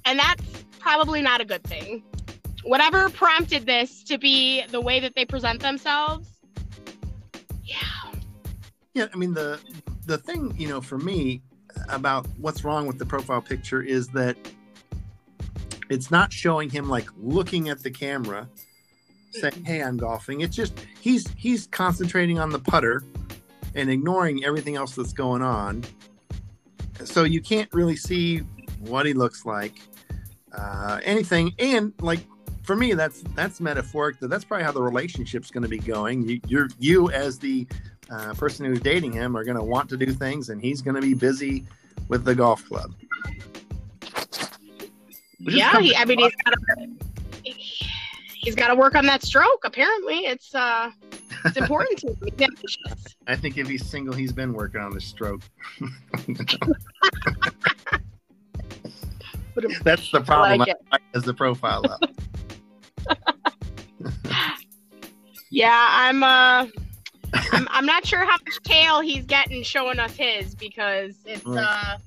And 0.05 0.19
that's 0.19 0.65
probably 0.79 1.23
not 1.23 1.41
a 1.41 1.45
good 1.45 1.65
thing. 1.65 2.03
Whatever 2.65 3.09
prompted 3.09 3.67
this 3.67 4.03
to 4.05 4.19
be 4.19 4.65
the 4.67 4.81
way 4.81 5.01
that 5.01 5.15
they 5.15 5.25
present 5.25 5.61
themselves 5.61 6.33
yeah. 7.65 8.13
Yeah, 8.95 9.07
I 9.13 9.17
mean 9.17 9.33
the 9.35 9.61
the 10.07 10.19
thing 10.19 10.55
you 10.59 10.69
know 10.69 10.81
for 10.81 10.99
me 10.99 11.43
about 11.89 12.27
what's 12.39 12.65
wrong 12.65 12.87
with 12.87 12.99
the 12.99 13.07
profile 13.07 13.41
picture 13.41 13.83
is 13.83 14.09
that 14.09 14.37
it's 15.89 16.11
not 16.11 16.33
showing 16.33 16.69
him 16.69 16.89
like 16.89 17.09
looking 17.17 17.69
at 17.69 17.83
the 17.83 17.91
camera 17.91 18.49
saying 19.31 19.65
hey 19.65 19.83
i'm 19.83 19.97
golfing. 19.97 20.43
It's 20.43 20.55
just 20.55 20.75
he's 21.01 21.27
he's 21.37 21.67
concentrating 21.69 22.39
on 22.39 22.51
the 22.51 22.59
putter 22.59 23.03
and 23.75 23.89
ignoring 23.89 24.45
everything 24.45 24.77
else 24.77 24.95
that's 24.95 25.15
going 25.15 25.43
on. 25.43 25.85
So 27.05 27.25
you 27.25 27.41
can't 27.41 27.73
really 27.73 27.97
see 27.97 28.39
what 28.81 29.07
he 29.07 29.15
looks 29.15 29.47
like 29.47 29.81
uh, 30.57 31.01
anything 31.03 31.53
and 31.59 31.93
like 32.01 32.21
for 32.63 32.77
me 32.77 32.93
that's 32.95 33.23
that's 33.35 33.61
metaphoric 33.61 34.19
that 34.21 34.29
that's 34.29 34.45
probably 34.45 34.65
how 34.65 34.73
the 34.73 34.83
relationship's 34.83 35.51
going 35.51 35.63
to 35.63 35.69
be 35.69 35.79
going. 35.79 36.29
You, 36.29 36.41
you're 36.47 36.69
you 36.79 37.11
as 37.11 37.39
the 37.39 37.67
uh, 38.11 38.35
person 38.35 38.67
who's 38.67 38.81
dating 38.81 39.13
him 39.13 39.37
are 39.37 39.45
going 39.45 39.57
to 39.57 39.63
want 39.63 39.89
to 39.91 39.97
do 39.97 40.13
things 40.13 40.49
and 40.51 40.61
he's 40.61 40.83
going 40.83 40.95
to 40.95 41.01
be 41.01 41.15
busy 41.15 41.65
with 42.09 42.25
the 42.25 42.35
golf 42.35 42.67
club. 42.69 42.95
Yeah 45.39 45.81
he, 45.81 45.97
i 45.97 46.05
mean 46.05 46.21
he's 46.21 46.33
got 46.45 46.53
to 46.53 46.87
he's 48.43 48.55
got 48.55 48.69
to 48.69 48.75
work 48.75 48.95
on 48.95 49.07
that 49.07 49.23
stroke 49.23 49.65
apparently. 49.65 50.27
It's 50.27 50.55
uh 50.55 50.91
it's 51.45 51.57
important 51.57 51.99
to 52.01 52.15
him. 52.37 52.51
I 53.27 53.37
think 53.37 53.57
if 53.59 53.69
he's 53.69 53.85
single, 53.85 54.15
he's 54.15 54.33
been 54.33 54.53
working 54.53 54.81
on 54.81 54.93
the 54.93 55.01
stroke. 55.01 55.43
That's 59.85 60.11
the 60.11 60.21
I 60.21 60.23
problem 60.23 60.59
like 60.61 60.69
it. 60.69 60.77
as 61.15 61.25
the 61.25 61.35
profile 61.35 61.85
up. 61.91 62.01
Yeah, 65.51 65.87
I'm 65.91 66.23
uh 66.23 66.67
I'm, 67.53 67.69
I'm 67.71 67.85
not 67.87 68.07
sure 68.07 68.21
how 68.21 68.37
much 68.47 68.63
tail 68.63 69.01
he's 69.01 69.25
getting 69.27 69.63
showing 69.63 69.99
us 69.99 70.17
his 70.17 70.55
because 70.55 71.15
it's 71.27 71.45
Right. 71.45 71.63
uh 71.69 71.99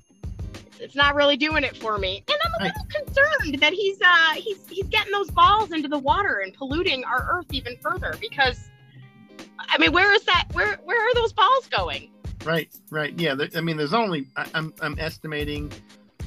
it's 0.80 0.96
not 0.96 1.14
really 1.16 1.38
doing 1.38 1.64
it 1.64 1.78
for 1.78 1.98
me. 2.00 2.24
And 2.28 2.38
I'm 2.44 2.52
a 2.54 2.64
Right. 2.64 2.74
little 2.75 3.06
concerned 3.06 3.62
that 3.62 3.72
he's 3.74 4.00
uh 4.02 4.34
he's 4.34 4.58
he's 4.68 4.88
getting 4.88 5.12
those 5.12 5.30
balls 5.30 5.72
into 5.72 5.88
the 5.88 6.00
water 6.00 6.42
and 6.44 6.54
polluting 6.56 7.04
our 7.04 7.28
earth 7.32 7.46
even 7.52 7.78
further 7.78 8.16
because 8.20 8.60
I 9.60 9.78
mean 9.78 9.92
where 9.92 10.12
is 10.14 10.24
that 10.24 10.48
where 10.54 10.78
where 10.84 11.00
are 11.00 11.14
those 11.14 11.32
balls 11.34 11.68
going? 11.68 12.10
Right, 12.44 12.70
right. 12.90 13.14
Yeah, 13.20 13.36
there, 13.36 13.50
I 13.56 13.62
mean, 13.62 13.78
there's 13.78 13.94
only 13.94 14.28
I, 14.36 14.48
I'm 14.56 14.74
I'm 14.82 14.96
estimating 15.00 15.72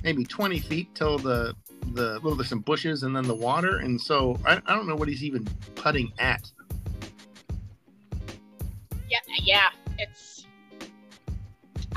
maybe 0.03 0.25
20 0.25 0.59
feet 0.61 0.95
till 0.95 1.19
the 1.19 1.55
the 1.93 2.21
well, 2.23 2.35
there's 2.35 2.49
some 2.49 2.61
bushes 2.61 3.03
and 3.03 3.15
then 3.17 3.25
the 3.25 3.35
water, 3.35 3.79
and 3.79 4.01
so 4.01 4.39
I, 4.45 4.61
I 4.67 4.75
don't 4.75 4.87
know 4.87 4.97
what 4.97 5.09
he's 5.09 5.25
even 5.25 5.45
putting 5.75 6.13
at. 6.19 6.51
Yeah, 9.09 9.21
yeah, 9.43 9.69
it's 9.99 10.39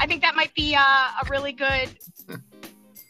I 0.01 0.08
think 0.08 0.22
that 0.24 0.36
might 0.36 0.53
be 0.55 0.75
uh, 0.75 0.79
a 0.81 1.29
really 1.29 1.51
good 1.51 1.89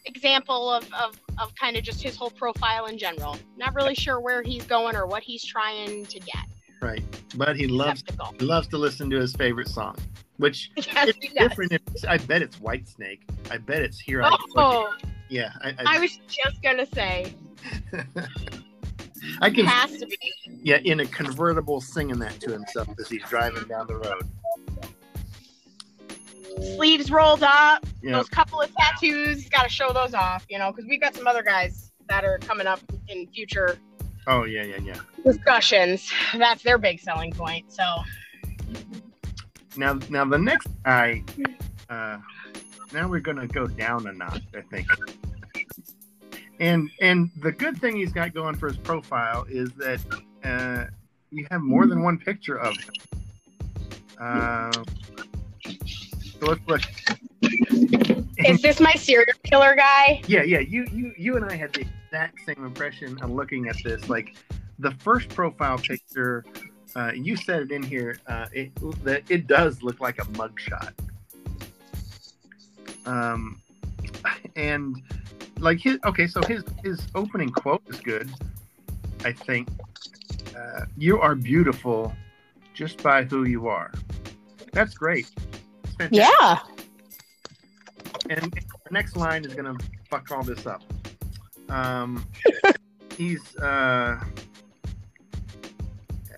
example 0.04 0.68
of, 0.68 0.84
of, 0.92 1.18
of 1.40 1.54
kind 1.54 1.76
of 1.76 1.82
just 1.82 2.02
his 2.02 2.16
whole 2.16 2.30
profile 2.30 2.84
in 2.84 2.98
general. 2.98 3.38
Not 3.56 3.74
really 3.74 3.94
sure 3.94 4.20
where 4.20 4.42
he's 4.42 4.64
going 4.64 4.94
or 4.94 5.06
what 5.06 5.22
he's 5.22 5.42
trying 5.42 6.04
to 6.04 6.20
get. 6.20 6.44
Right, 6.82 7.02
but 7.36 7.54
he 7.56 7.68
loves 7.68 8.02
he 8.40 8.44
loves 8.44 8.66
to 8.68 8.76
listen 8.76 9.08
to 9.10 9.16
his 9.20 9.32
favorite 9.36 9.68
song, 9.68 9.96
which 10.38 10.70
Yes, 10.76 11.10
it's 11.10 11.32
different. 11.32 11.70
If 11.72 11.80
I 12.08 12.18
bet 12.18 12.42
it's 12.42 12.56
Whitesnake. 12.58 13.20
I 13.52 13.58
bet 13.58 13.82
it's 13.82 14.00
here. 14.00 14.20
I 14.22 14.36
Oh, 14.56 14.92
Yeah, 15.28 15.52
I, 15.62 15.68
I 15.68 15.96
I, 15.96 15.98
was 16.00 16.18
just 16.26 16.60
gonna 16.60 16.86
say, 16.92 17.34
I 19.40 19.50
can 19.50 19.64
has 19.64 19.96
to 19.98 20.06
be. 20.06 20.18
yeah 20.62 20.78
in 20.78 20.98
a 20.98 21.06
convertible 21.06 21.80
singing 21.80 22.18
that 22.18 22.40
to 22.40 22.50
himself 22.50 22.88
as 22.98 23.08
he's 23.08 23.22
driving 23.28 23.62
down 23.68 23.86
the 23.86 23.96
road. 23.96 24.28
Sleeves 26.74 27.10
rolled 27.12 27.42
up, 27.44 27.86
those 28.02 28.28
couple 28.28 28.60
of 28.60 28.70
tattoos, 28.74 29.48
got 29.48 29.62
to 29.62 29.68
show 29.70 29.92
those 29.92 30.12
off, 30.14 30.44
you 30.50 30.58
know, 30.58 30.70
because 30.70 30.84
we've 30.88 31.00
got 31.00 31.14
some 31.14 31.26
other 31.26 31.42
guys 31.42 31.90
that 32.08 32.24
are 32.24 32.38
coming 32.38 32.66
up 32.66 32.80
in 33.08 33.26
future 33.28 33.78
oh 34.26 34.44
yeah, 34.44 34.62
yeah, 34.64 34.78
yeah. 34.78 35.00
discussions. 35.24 36.10
That's 36.36 36.62
their 36.62 36.78
big 36.78 37.00
selling 37.00 37.32
point. 37.32 37.72
So, 37.72 37.84
Now, 39.76 39.98
now 40.10 40.24
the 40.24 40.38
next 40.38 40.68
guy, 40.84 41.22
uh, 41.88 42.18
now 42.92 43.08
we're 43.08 43.20
gonna 43.20 43.46
go 43.46 43.66
down 43.66 44.06
a 44.06 44.12
notch, 44.12 44.42
I 44.54 44.60
think. 44.62 44.86
And 46.60 46.90
and 47.00 47.30
the 47.40 47.52
good 47.52 47.80
thing 47.80 47.96
he's 47.96 48.12
got 48.12 48.34
going 48.34 48.54
for 48.56 48.68
his 48.68 48.76
profile 48.76 49.46
is 49.48 49.72
that 49.72 50.00
uh, 50.44 50.84
you 51.30 51.46
have 51.50 51.62
more 51.62 51.86
than 51.86 52.02
one 52.02 52.18
picture 52.18 52.56
of 52.56 52.76
him. 52.76 52.94
Uh, 54.20 54.70
so 56.38 56.46
let's 56.46 56.60
look. 56.68 56.82
is 58.38 58.62
this 58.62 58.78
my 58.78 58.92
serial 58.94 59.26
killer 59.42 59.74
guy? 59.74 60.22
Yeah, 60.26 60.42
yeah. 60.42 60.60
You 60.60 60.86
you 60.92 61.12
you 61.16 61.36
and 61.36 61.44
I 61.44 61.56
had 61.56 61.72
the 61.72 61.84
exact 62.12 62.44
same 62.44 62.62
impression 62.64 63.18
on 63.22 63.34
looking 63.34 63.68
at 63.68 63.76
this. 63.82 64.10
Like 64.10 64.34
the 64.78 64.90
first 64.98 65.30
profile 65.30 65.78
picture, 65.78 66.44
uh, 66.94 67.12
you 67.14 67.36
said 67.36 67.62
it 67.62 67.72
in 67.72 67.82
here. 67.82 68.18
Uh, 68.26 68.46
it 68.52 68.70
that 69.04 69.22
it 69.30 69.46
does 69.46 69.82
look 69.82 69.98
like 69.98 70.18
a 70.18 70.26
mugshot. 70.32 70.92
Um, 73.06 73.62
and 74.56 75.00
like 75.58 75.80
his 75.80 75.98
okay, 76.04 76.26
so 76.26 76.42
his 76.42 76.64
his 76.84 77.00
opening 77.14 77.48
quote 77.48 77.82
is 77.88 77.98
good. 78.00 78.30
I 79.24 79.32
think 79.32 79.68
uh, 80.54 80.84
you 80.98 81.18
are 81.18 81.34
beautiful 81.34 82.12
just 82.74 83.02
by 83.02 83.24
who 83.24 83.44
you 83.44 83.68
are. 83.68 83.90
That's 84.72 84.92
great. 84.94 85.30
Yeah. 86.10 86.58
And 88.28 88.52
the 88.52 88.90
next 88.90 89.16
line 89.16 89.46
is 89.46 89.54
gonna 89.54 89.76
fuck 90.10 90.30
all 90.30 90.42
this 90.42 90.66
up. 90.66 90.82
Um, 91.72 92.26
he's 93.16 93.56
uh, 93.56 94.18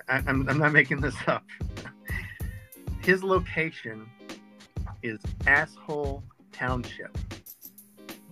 I, 0.08 0.22
I'm 0.26 0.48
I'm 0.48 0.58
not 0.58 0.72
making 0.72 1.00
this 1.00 1.16
up. 1.26 1.44
His 3.02 3.22
location 3.24 4.06
is 5.02 5.20
asshole 5.46 6.22
township. 6.52 7.16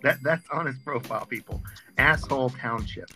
That 0.03 0.19
that's 0.23 0.49
on 0.51 0.67
his 0.67 0.77
profile, 0.79 1.27
people. 1.27 1.61
Asshole 1.99 2.51
township. 2.51 3.11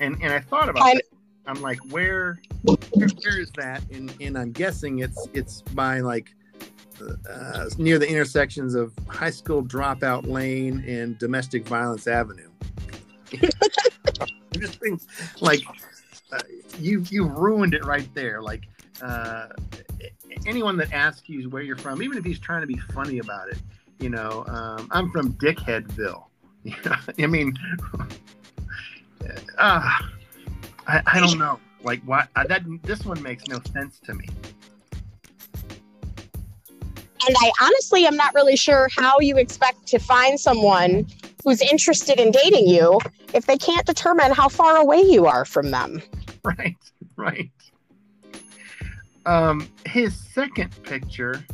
And 0.00 0.16
and 0.22 0.32
I 0.32 0.40
thought 0.40 0.68
about 0.68 0.82
I'm- 0.82 0.98
I'm 1.46 1.62
like, 1.62 1.78
where, 1.90 2.38
where 2.62 3.08
where 3.22 3.40
is 3.40 3.50
that? 3.56 3.82
And 3.90 4.14
and 4.20 4.36
I'm 4.36 4.52
guessing 4.52 4.98
it's 4.98 5.28
it's 5.32 5.62
by 5.62 6.00
like 6.00 6.34
uh, 7.00 7.66
near 7.78 7.98
the 7.98 8.08
intersections 8.08 8.74
of 8.74 8.92
High 9.08 9.30
School 9.30 9.62
Dropout 9.62 10.26
Lane 10.26 10.84
and 10.86 11.18
Domestic 11.18 11.66
Violence 11.66 12.06
Avenue. 12.06 12.50
Just 14.52 14.80
think 14.80 15.00
like 15.40 15.62
uh, 16.32 16.38
you 16.78 17.04
you 17.10 17.26
ruined 17.26 17.74
it 17.74 17.84
right 17.84 18.08
there. 18.14 18.40
Like 18.40 18.64
uh, 19.02 19.48
anyone 20.46 20.76
that 20.78 20.92
asks 20.92 21.28
you 21.28 21.48
where 21.50 21.62
you're 21.62 21.76
from, 21.76 22.02
even 22.02 22.18
if 22.18 22.24
he's 22.24 22.38
trying 22.38 22.62
to 22.62 22.66
be 22.66 22.78
funny 22.92 23.18
about 23.18 23.48
it, 23.48 23.58
you 23.98 24.08
know, 24.08 24.44
um, 24.48 24.88
I'm 24.90 25.10
from 25.10 25.34
Dickheadville. 25.34 26.24
I 27.18 27.26
mean, 27.26 27.54
uh, 29.58 29.98
I, 30.86 31.02
I 31.06 31.20
don't 31.20 31.38
know. 31.38 31.60
Like 31.82 32.02
why 32.02 32.26
uh, 32.34 32.44
that 32.46 32.62
this 32.82 33.04
one 33.04 33.22
makes 33.22 33.46
no 33.46 33.60
sense 33.72 34.00
to 34.00 34.14
me. 34.14 34.26
And 37.28 37.36
I 37.42 37.52
honestly 37.60 38.06
am 38.06 38.16
not 38.16 38.34
really 38.34 38.56
sure 38.56 38.88
how 38.96 39.20
you 39.20 39.36
expect 39.36 39.86
to 39.88 39.98
find 39.98 40.40
someone 40.40 41.06
who's 41.44 41.60
interested 41.60 42.18
in 42.18 42.30
dating 42.30 42.66
you 42.66 42.98
if 43.34 43.44
they 43.44 43.58
can't 43.58 43.84
determine 43.84 44.32
how 44.32 44.48
far 44.48 44.78
away 44.78 45.02
you 45.02 45.26
are 45.26 45.44
from 45.44 45.70
them. 45.70 46.00
right, 46.42 46.74
right. 47.16 47.50
Um, 49.26 49.68
his 49.84 50.16
second 50.16 50.82
picture. 50.84 51.44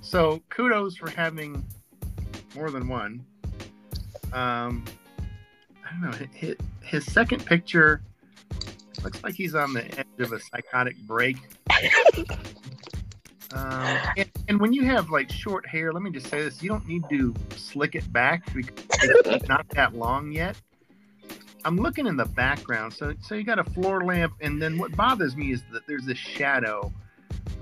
So 0.00 0.42
kudos 0.48 0.96
for 0.96 1.10
having 1.10 1.62
more 2.54 2.70
than 2.70 2.88
one. 2.88 3.22
Um, 4.32 4.82
I 5.84 5.90
don't 5.90 6.10
know. 6.10 6.26
His, 6.32 6.56
his 6.82 7.04
second 7.04 7.44
picture 7.44 8.00
looks 9.04 9.22
like 9.22 9.34
he's 9.34 9.54
on 9.54 9.74
the 9.74 9.84
edge 9.98 10.06
of 10.20 10.32
a 10.32 10.40
psychotic 10.40 10.96
break. 11.02 11.36
Um, 13.52 13.98
and, 14.16 14.30
and 14.48 14.60
when 14.60 14.72
you 14.72 14.84
have 14.84 15.10
like 15.10 15.30
short 15.30 15.66
hair, 15.66 15.92
let 15.92 16.02
me 16.02 16.10
just 16.10 16.28
say 16.28 16.42
this: 16.42 16.62
you 16.62 16.68
don't 16.68 16.86
need 16.86 17.04
to 17.10 17.34
slick 17.56 17.94
it 17.94 18.10
back 18.12 18.52
because 18.52 18.84
it's 19.02 19.48
not 19.48 19.68
that 19.70 19.94
long 19.94 20.32
yet. 20.32 20.56
I'm 21.64 21.76
looking 21.76 22.06
in 22.06 22.16
the 22.16 22.26
background, 22.26 22.92
so 22.92 23.14
so 23.22 23.34
you 23.34 23.44
got 23.44 23.58
a 23.58 23.64
floor 23.64 24.04
lamp, 24.04 24.34
and 24.40 24.60
then 24.60 24.78
what 24.78 24.94
bothers 24.96 25.36
me 25.36 25.52
is 25.52 25.62
that 25.72 25.86
there's 25.86 26.04
this 26.04 26.18
shadow 26.18 26.92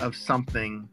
of 0.01 0.15
something, 0.15 0.89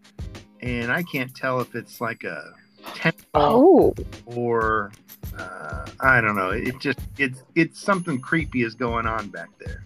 and 0.61 0.91
I 0.91 1.03
can't 1.03 1.33
tell 1.35 1.59
if 1.61 1.75
it's 1.75 2.01
like 2.01 2.23
a 2.23 2.53
temple 2.93 3.25
Oh, 3.33 3.93
or 4.25 4.91
uh, 5.37 5.85
I 5.99 6.21
don't 6.21 6.35
know. 6.35 6.49
It 6.49 6.79
just 6.79 6.99
it's 7.17 7.43
it's 7.55 7.79
something 7.79 8.19
creepy 8.19 8.63
is 8.63 8.75
going 8.75 9.05
on 9.05 9.29
back 9.29 9.49
there. 9.59 9.85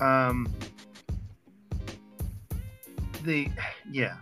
Um, 0.00 0.52
the 3.24 3.48
yeah, 3.92 4.16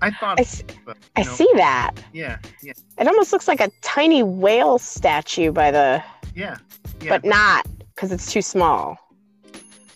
I 0.00 0.10
thought. 0.10 0.38
I, 0.38 0.42
s- 0.42 0.62
but, 0.86 0.96
I 1.16 1.22
know, 1.22 1.32
see 1.32 1.48
that. 1.56 1.92
Yeah, 2.12 2.38
yeah, 2.62 2.72
It 2.98 3.06
almost 3.06 3.32
looks 3.32 3.48
like 3.48 3.60
a 3.60 3.70
tiny 3.82 4.22
whale 4.22 4.78
statue 4.78 5.52
by 5.52 5.70
the, 5.70 6.02
yeah, 6.34 6.56
yeah. 7.00 7.08
but 7.10 7.24
not 7.24 7.66
because 7.94 8.12
it's 8.12 8.30
too 8.32 8.42
small. 8.42 8.98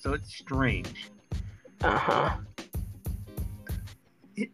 so 0.00 0.12
it's 0.14 0.34
strange. 0.34 1.10
Uh 1.82 1.96
huh. 1.98 2.30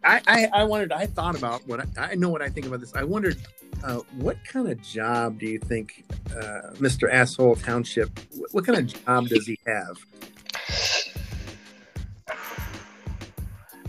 I, 0.03 0.21
I, 0.27 0.49
I 0.53 0.65
wondered. 0.65 0.93
I 0.93 1.05
thought 1.07 1.37
about 1.37 1.67
what 1.69 1.81
I, 1.99 2.13
I 2.13 2.15
know. 2.15 2.31
What 2.31 2.41
I 2.43 2.49
think 2.49 2.67
about 2.67 2.81
this. 2.81 2.95
I 2.95 3.05
wondered, 3.05 3.37
uh, 3.83 3.97
what 4.17 4.43
kind 4.45 4.67
of 4.71 4.81
job 4.81 5.39
do 5.39 5.47
you 5.47 5.59
think 5.59 6.05
uh, 6.31 6.73
Mr. 6.77 7.11
Asshole 7.13 7.57
Township? 7.57 8.09
What, 8.35 8.55
what 8.55 8.67
kind 8.67 8.79
of 8.79 9.05
job 9.05 9.29
does 9.29 9.47
he 9.47 9.59
have? 9.67 9.99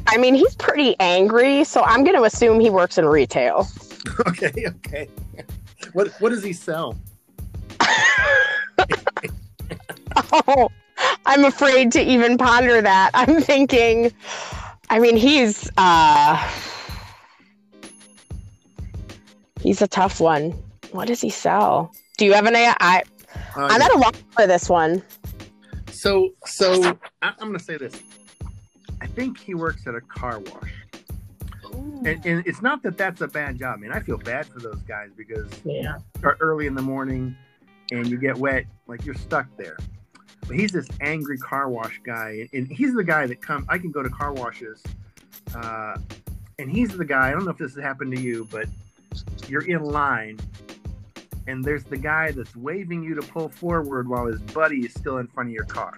I 0.07 0.17
mean, 0.17 0.35
he's 0.35 0.55
pretty 0.55 0.95
angry, 0.99 1.63
so 1.63 1.81
I'm 1.83 2.03
going 2.03 2.15
to 2.15 2.23
assume 2.23 2.59
he 2.59 2.69
works 2.69 2.97
in 2.97 3.05
retail. 3.05 3.67
okay, 4.27 4.51
okay. 4.67 5.09
What 5.93 6.09
what 6.19 6.29
does 6.29 6.43
he 6.43 6.53
sell? 6.53 6.97
Oh, 10.47 10.69
I'm 11.25 11.43
afraid 11.43 11.91
to 11.93 12.01
even 12.01 12.37
ponder 12.37 12.81
that. 12.81 13.11
I'm 13.13 13.41
thinking, 13.41 14.13
I 14.89 14.99
mean, 14.99 15.17
he's 15.17 15.69
uh 15.77 16.51
he's 19.61 19.81
a 19.81 19.87
tough 19.87 20.21
one. 20.21 20.51
What 20.91 21.07
does 21.07 21.19
he 21.19 21.29
sell? 21.29 21.93
Do 22.17 22.25
you 22.25 22.33
have 22.33 22.45
an 22.45 22.55
I? 22.55 22.75
I 22.79 23.03
Uh, 23.57 23.67
I'm 23.71 23.81
at 23.81 23.93
a 23.93 23.97
loss 23.97 24.15
for 24.31 24.47
this 24.47 24.69
one. 24.69 25.03
So, 25.91 26.29
so 26.45 26.83
I, 27.21 27.33
I'm 27.39 27.47
going 27.47 27.57
to 27.57 27.63
say 27.63 27.77
this. 27.77 28.01
I 29.05 29.07
think 29.07 29.37
he 29.37 29.53
works 29.53 29.85
at 29.85 29.93
a 29.93 30.01
car 30.01 30.39
wash, 30.39 30.73
and, 32.03 32.25
and 32.25 32.47
it's 32.47 32.63
not 32.63 32.81
that 32.81 32.97
that's 32.97 33.21
a 33.21 33.27
bad 33.27 33.59
job. 33.59 33.75
I 33.77 33.79
mean, 33.79 33.91
I 33.91 33.99
feel 33.99 34.17
bad 34.17 34.47
for 34.47 34.57
those 34.59 34.81
guys 34.87 35.11
because 35.15 35.47
Yeah. 35.63 35.97
early 36.39 36.65
in 36.65 36.73
the 36.73 36.81
morning, 36.81 37.35
and 37.91 38.07
you 38.07 38.17
get 38.17 38.35
wet, 38.35 38.65
like 38.87 39.05
you're 39.05 39.13
stuck 39.13 39.45
there. 39.57 39.77
But 40.47 40.55
he's 40.57 40.71
this 40.71 40.87
angry 41.01 41.37
car 41.37 41.69
wash 41.69 42.01
guy, 42.03 42.49
and 42.51 42.67
he's 42.67 42.95
the 42.95 43.03
guy 43.03 43.27
that 43.27 43.43
come. 43.43 43.63
I 43.69 43.77
can 43.77 43.91
go 43.91 44.01
to 44.01 44.09
car 44.09 44.33
washes, 44.33 44.81
uh, 45.53 45.97
and 46.57 46.71
he's 46.71 46.89
the 46.89 47.05
guy. 47.05 47.27
I 47.29 47.31
don't 47.33 47.45
know 47.45 47.51
if 47.51 47.59
this 47.59 47.75
has 47.75 47.83
happened 47.83 48.11
to 48.15 48.19
you, 48.19 48.47
but 48.49 48.67
you're 49.47 49.67
in 49.69 49.83
line, 49.83 50.39
and 51.45 51.63
there's 51.63 51.83
the 51.83 51.97
guy 51.97 52.31
that's 52.31 52.55
waving 52.55 53.03
you 53.03 53.13
to 53.13 53.21
pull 53.21 53.49
forward 53.49 54.09
while 54.09 54.25
his 54.25 54.41
buddy 54.41 54.79
is 54.83 54.93
still 54.95 55.19
in 55.19 55.27
front 55.27 55.49
of 55.49 55.53
your 55.53 55.65
car. 55.65 55.93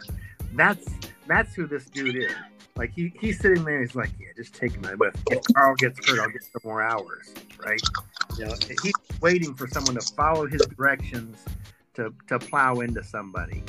That's 0.55 0.85
that's 1.25 1.55
who 1.55 1.67
this 1.67 1.85
dude 1.85 2.17
is. 2.17 2.33
Like 2.77 2.93
he, 2.93 3.11
he's 3.19 3.39
sitting 3.39 3.63
there, 3.63 3.81
he's 3.81 3.95
like, 3.95 4.11
yeah, 4.19 4.27
just 4.35 4.53
take 4.53 4.79
my 4.81 4.95
but 4.95 5.15
if 5.31 5.41
Carl 5.53 5.75
gets 5.75 6.07
hurt, 6.07 6.19
I'll 6.19 6.29
get 6.29 6.43
some 6.43 6.61
more 6.63 6.81
hours, 6.81 7.33
right? 7.65 7.81
You 8.37 8.45
know, 8.45 8.53
he's 8.83 8.93
waiting 9.19 9.55
for 9.55 9.67
someone 9.67 9.95
to 9.95 10.13
follow 10.13 10.45
his 10.45 10.61
directions 10.61 11.43
to 11.95 12.13
to 12.27 12.37
plow 12.39 12.81
into 12.81 13.03
somebody. 13.03 13.63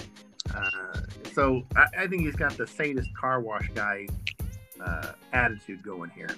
Uh, 0.55 1.01
so 1.33 1.63
I, 1.75 1.87
I 2.01 2.07
think 2.07 2.23
he's 2.23 2.37
got 2.37 2.57
the 2.57 2.67
sadist 2.67 3.15
car 3.17 3.41
wash 3.41 3.69
guy 3.75 4.09
uh, 4.81 5.13
attitude 5.33 5.83
going 5.83 6.11
here. 6.11 6.31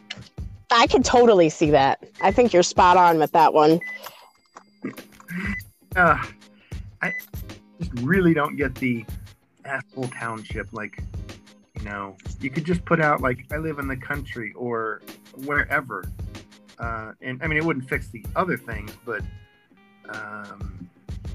I 0.71 0.87
can 0.87 1.03
totally 1.03 1.49
see 1.49 1.71
that. 1.71 2.05
I 2.21 2.31
think 2.31 2.53
you're 2.53 2.63
spot 2.63 2.97
on 2.97 3.19
with 3.19 3.33
that 3.33 3.53
one. 3.53 3.81
uh, 5.97 6.23
I 7.03 7.13
just 7.81 7.93
really 8.03 8.35
don't 8.35 8.57
get 8.57 8.75
the 8.77 9.05
asshole 9.65 10.09
township. 10.09 10.73
Like, 10.73 11.03
you 11.81 11.89
know, 11.89 12.17
you 12.41 12.51
could 12.51 12.65
just 12.65 12.85
put 12.85 13.01
out 13.01 13.21
like 13.21 13.47
I 13.53 13.57
live 13.57 13.79
in 13.79 13.89
the 13.89 13.97
country 13.97 14.53
or 14.55 15.01
wherever, 15.45 16.05
uh, 16.79 17.13
and 17.23 17.43
I 17.43 17.47
mean 17.47 17.57
it 17.57 17.65
wouldn't 17.65 17.89
fix 17.89 18.09
the 18.09 18.25
other 18.37 18.57
things, 18.57 18.93
but 19.05 19.23
um, 20.11 20.89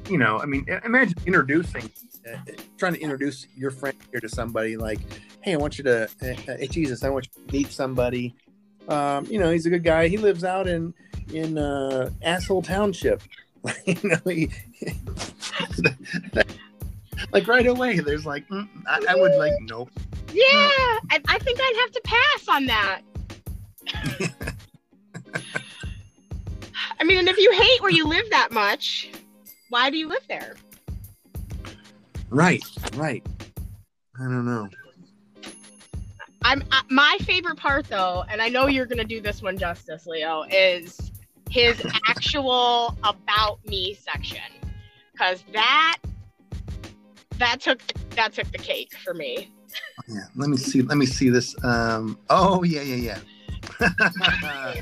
you 0.10 0.18
know, 0.18 0.40
I 0.40 0.46
mean, 0.46 0.66
imagine 0.84 1.16
introducing, 1.26 1.90
uh, 2.32 2.38
trying 2.78 2.94
to 2.94 3.02
introduce 3.02 3.48
your 3.56 3.72
friend 3.72 3.98
here 4.12 4.20
to 4.20 4.30
somebody. 4.30 4.78
Like, 4.78 5.00
hey, 5.42 5.54
I 5.54 5.58
want 5.58 5.78
you 5.78 5.84
to, 5.86 6.04
uh, 6.04 6.26
uh, 6.26 6.58
hey 6.58 6.68
Jesus, 6.68 7.04
I 7.04 7.10
want 7.10 7.28
you 7.28 7.48
to 7.48 7.54
meet 7.54 7.72
somebody. 7.72 8.36
Um, 8.88 9.26
you 9.26 9.40
know, 9.40 9.52
he's 9.52 9.66
a 9.66 9.70
good 9.70 9.84
guy. 9.84 10.08
He 10.08 10.18
lives 10.18 10.44
out 10.44 10.68
in 10.68 10.94
in 11.34 11.58
uh, 11.58 12.12
asshole 12.22 12.62
township. 12.62 13.24
you 13.86 13.98
know, 14.04 14.20
he, 14.26 14.52
like 17.32 17.48
right 17.48 17.68
away, 17.68 18.00
there's 18.00 18.26
like, 18.26 18.48
mm, 18.50 18.68
I, 18.88 19.06
I 19.10 19.16
would 19.16 19.36
like, 19.36 19.54
nope. 19.62 19.90
Yeah, 20.32 20.44
I, 20.44 21.22
I 21.28 21.40
think 21.40 21.60
I'd 21.62 21.76
have 21.82 21.92
to 21.92 22.02
pass 22.04 22.48
on 22.50 22.66
that. 22.66 23.02
I 27.00 27.04
mean, 27.04 27.18
and 27.20 27.28
if 27.28 27.38
you 27.38 27.52
hate 27.52 27.82
where 27.82 27.92
you 27.92 28.08
live 28.08 28.30
that 28.32 28.52
much, 28.52 29.10
why 29.70 29.90
do 29.90 29.98
you 29.98 30.08
live 30.08 30.26
there? 30.28 30.56
Right, 32.30 32.64
right. 32.96 33.26
I 34.20 34.24
don't 34.24 34.46
know. 34.46 34.70
I'm 36.44 36.64
uh, 36.72 36.82
my 36.90 37.18
favorite 37.22 37.58
part 37.58 37.88
though, 37.88 38.24
and 38.30 38.40
I 38.42 38.50
know 38.50 38.68
you're 38.68 38.86
gonna 38.86 39.04
do 39.04 39.20
this 39.20 39.42
one 39.42 39.58
justice, 39.58 40.06
Leo, 40.06 40.44
is 40.44 41.12
his 41.50 41.82
actual 42.08 42.96
about 43.04 43.66
me 43.66 43.96
section, 43.96 44.44
because 45.12 45.44
that 45.54 45.98
that 47.40 47.62
took 47.62 47.82
that 48.12 48.34
took 48.34 48.52
the 48.52 48.58
cake 48.58 48.96
for 49.04 49.14
me. 49.14 49.52
Yeah, 50.08 50.26
let 50.36 50.50
me 50.50 50.58
see. 50.58 50.82
Let 50.82 50.98
me 50.98 51.06
see 51.06 51.30
this. 51.30 51.56
Um. 51.64 52.18
Oh 52.30 52.64
yeah, 52.64 52.82
yeah, 52.82 53.20
yeah. 53.80 54.82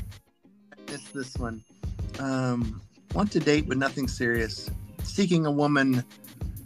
it's 0.88 1.08
this 1.10 1.36
one. 1.36 1.64
Um. 2.18 2.80
Want 3.14 3.30
to 3.32 3.40
date 3.40 3.68
but 3.68 3.78
nothing 3.78 4.08
serious. 4.08 4.70
Seeking 5.02 5.46
a 5.46 5.50
woman 5.50 6.04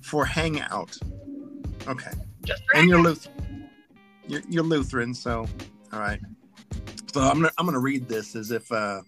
for 0.01 0.24
hangout. 0.24 0.96
Okay. 1.87 2.12
Just 2.44 2.62
And 2.74 2.88
you're 2.88 3.03
Lutheran. 3.03 3.68
You're, 4.27 4.42
you're 4.48 4.64
Lutheran, 4.64 5.14
so 5.14 5.46
all 5.92 6.01
right. 6.01 6.20
So 7.12 7.20
I'm 7.20 7.40
gonna 7.40 7.53
I'm 7.59 7.66
gonna 7.66 7.79
read 7.79 8.09
this 8.09 8.37
as 8.37 8.51
if 8.51 8.70
uh, 8.72 9.03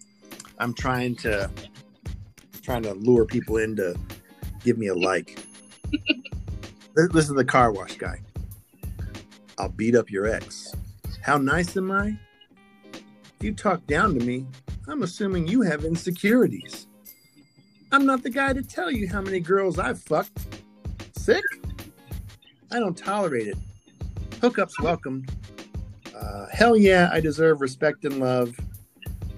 I'm 0.58 0.74
trying 0.74 1.16
to 1.16 1.50
trying 2.62 2.82
to 2.82 2.94
lure 2.94 3.24
people 3.24 3.58
in 3.58 3.76
to 3.76 3.96
give 4.64 4.78
me 4.78 4.88
a 4.88 4.94
like. 4.94 5.38
this, 6.94 7.28
is 7.28 7.34
the 7.34 7.44
car 7.44 7.72
wash 7.72 7.96
guy. 7.96 8.20
I'll 9.58 9.68
beat 9.68 9.94
up 9.94 10.10
your 10.10 10.26
ex. 10.26 10.74
How 11.22 11.38
nice 11.38 11.76
am 11.76 11.90
I? 11.90 12.18
If 12.92 13.42
you 13.42 13.54
talk 13.54 13.86
down 13.86 14.18
to 14.18 14.24
me, 14.24 14.46
I'm 14.88 15.02
assuming 15.02 15.46
you 15.46 15.62
have 15.62 15.84
insecurities. 15.84 16.86
I'm 17.92 18.06
not 18.06 18.22
the 18.22 18.30
guy 18.30 18.52
to 18.52 18.62
tell 18.62 18.90
you 18.90 19.08
how 19.08 19.20
many 19.20 19.40
girls 19.40 19.78
I've 19.78 20.00
fucked. 20.00 20.38
Sick? 21.16 21.44
I 22.72 22.78
don't 22.78 22.96
tolerate 22.96 23.48
it. 23.48 23.58
Hookups 24.40 24.80
welcome. 24.82 25.26
Uh, 26.16 26.46
hell 26.52 26.76
yeah, 26.76 27.10
I 27.12 27.20
deserve 27.20 27.60
respect 27.60 28.04
and 28.04 28.20
love. 28.20 28.54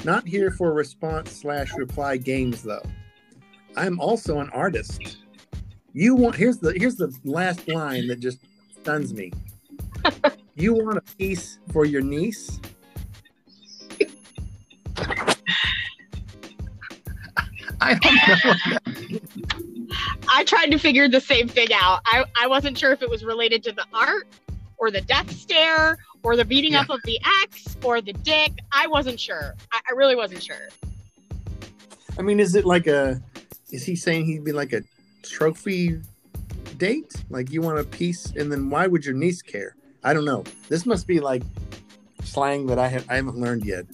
Not 0.05 0.27
here 0.27 0.51
for 0.51 0.73
response 0.73 1.33
slash 1.33 1.73
reply 1.75 2.17
games 2.17 2.63
though. 2.63 2.83
I'm 3.77 3.99
also 4.01 4.41
an 4.41 4.51
artist. 4.51 5.19
You 5.93 6.15
want 6.15 6.37
here's 6.37 6.59
the 6.59 6.73
here's 6.73 6.97
the 6.97 7.15
last 7.25 7.69
line 7.69 8.07
that 8.09 8.21
just 8.21 8.39
stuns 8.81 9.13
me. 9.13 9.33
you 10.55 10.75
want 10.75 10.99
a 10.99 11.03
piece 11.17 11.59
for 11.73 11.85
your 11.85 12.01
niece? 12.01 12.59
I 17.81 17.95
don't 17.95 18.15
know. 18.45 19.19
I 20.29 20.45
tried 20.45 20.71
to 20.71 20.79
figure 20.79 21.09
the 21.09 21.21
same 21.21 21.49
thing 21.49 21.69
out. 21.75 22.01
I, 22.07 22.25
I 22.41 22.47
wasn't 22.47 22.79
sure 22.79 22.93
if 22.93 23.03
it 23.03 23.11
was 23.11 23.25
related 23.25 23.63
to 23.65 23.73
the 23.73 23.85
art 23.93 24.29
or 24.79 24.91
the 24.91 25.01
death 25.01 25.31
stare 25.31 25.99
or 26.23 26.37
the 26.37 26.45
beating 26.45 26.73
Yeah. 26.73 26.83
up 26.83 26.91
of 26.91 27.01
the 27.05 27.19
ex 27.43 27.77
or 27.83 28.01
the 28.01 28.13
dick. 28.13 28.53
I 28.71 28.87
wasn't 28.87 29.19
sure. 29.19 29.55
I, 29.73 29.81
I 29.91 29.95
really 29.95 30.15
wasn't 30.17 30.43
sure. 30.43 30.69
I 32.19 32.23
mean, 32.23 32.41
is 32.41 32.55
it 32.55 32.65
like 32.65 32.87
a? 32.87 33.21
Is 33.71 33.85
he 33.85 33.97
saying 33.97 34.27
he'd 34.27 34.45
be 34.45 34.53
like 34.53 34.73
a 34.73 34.83
trophy 35.23 36.01
date? 36.79 37.13
Like 37.31 37.51
you 37.51 37.61
want 37.63 37.79
a 37.79 37.85
piece, 37.85 38.27
and 38.37 38.51
then 38.51 38.71
why 38.71 38.87
would 38.87 39.05
your 39.05 39.15
niece 39.15 39.43
care? 39.43 39.77
I 40.05 40.13
don't 40.15 40.25
know. 40.25 40.45
This 40.69 40.85
must 40.87 41.07
be 41.07 41.21
like 41.21 41.43
slang 42.25 42.67
that 42.67 42.79
I 42.79 42.89
have 42.89 43.05
I 43.11 43.17
haven't 43.17 43.37
learned 43.39 43.65
yet. 43.65 43.87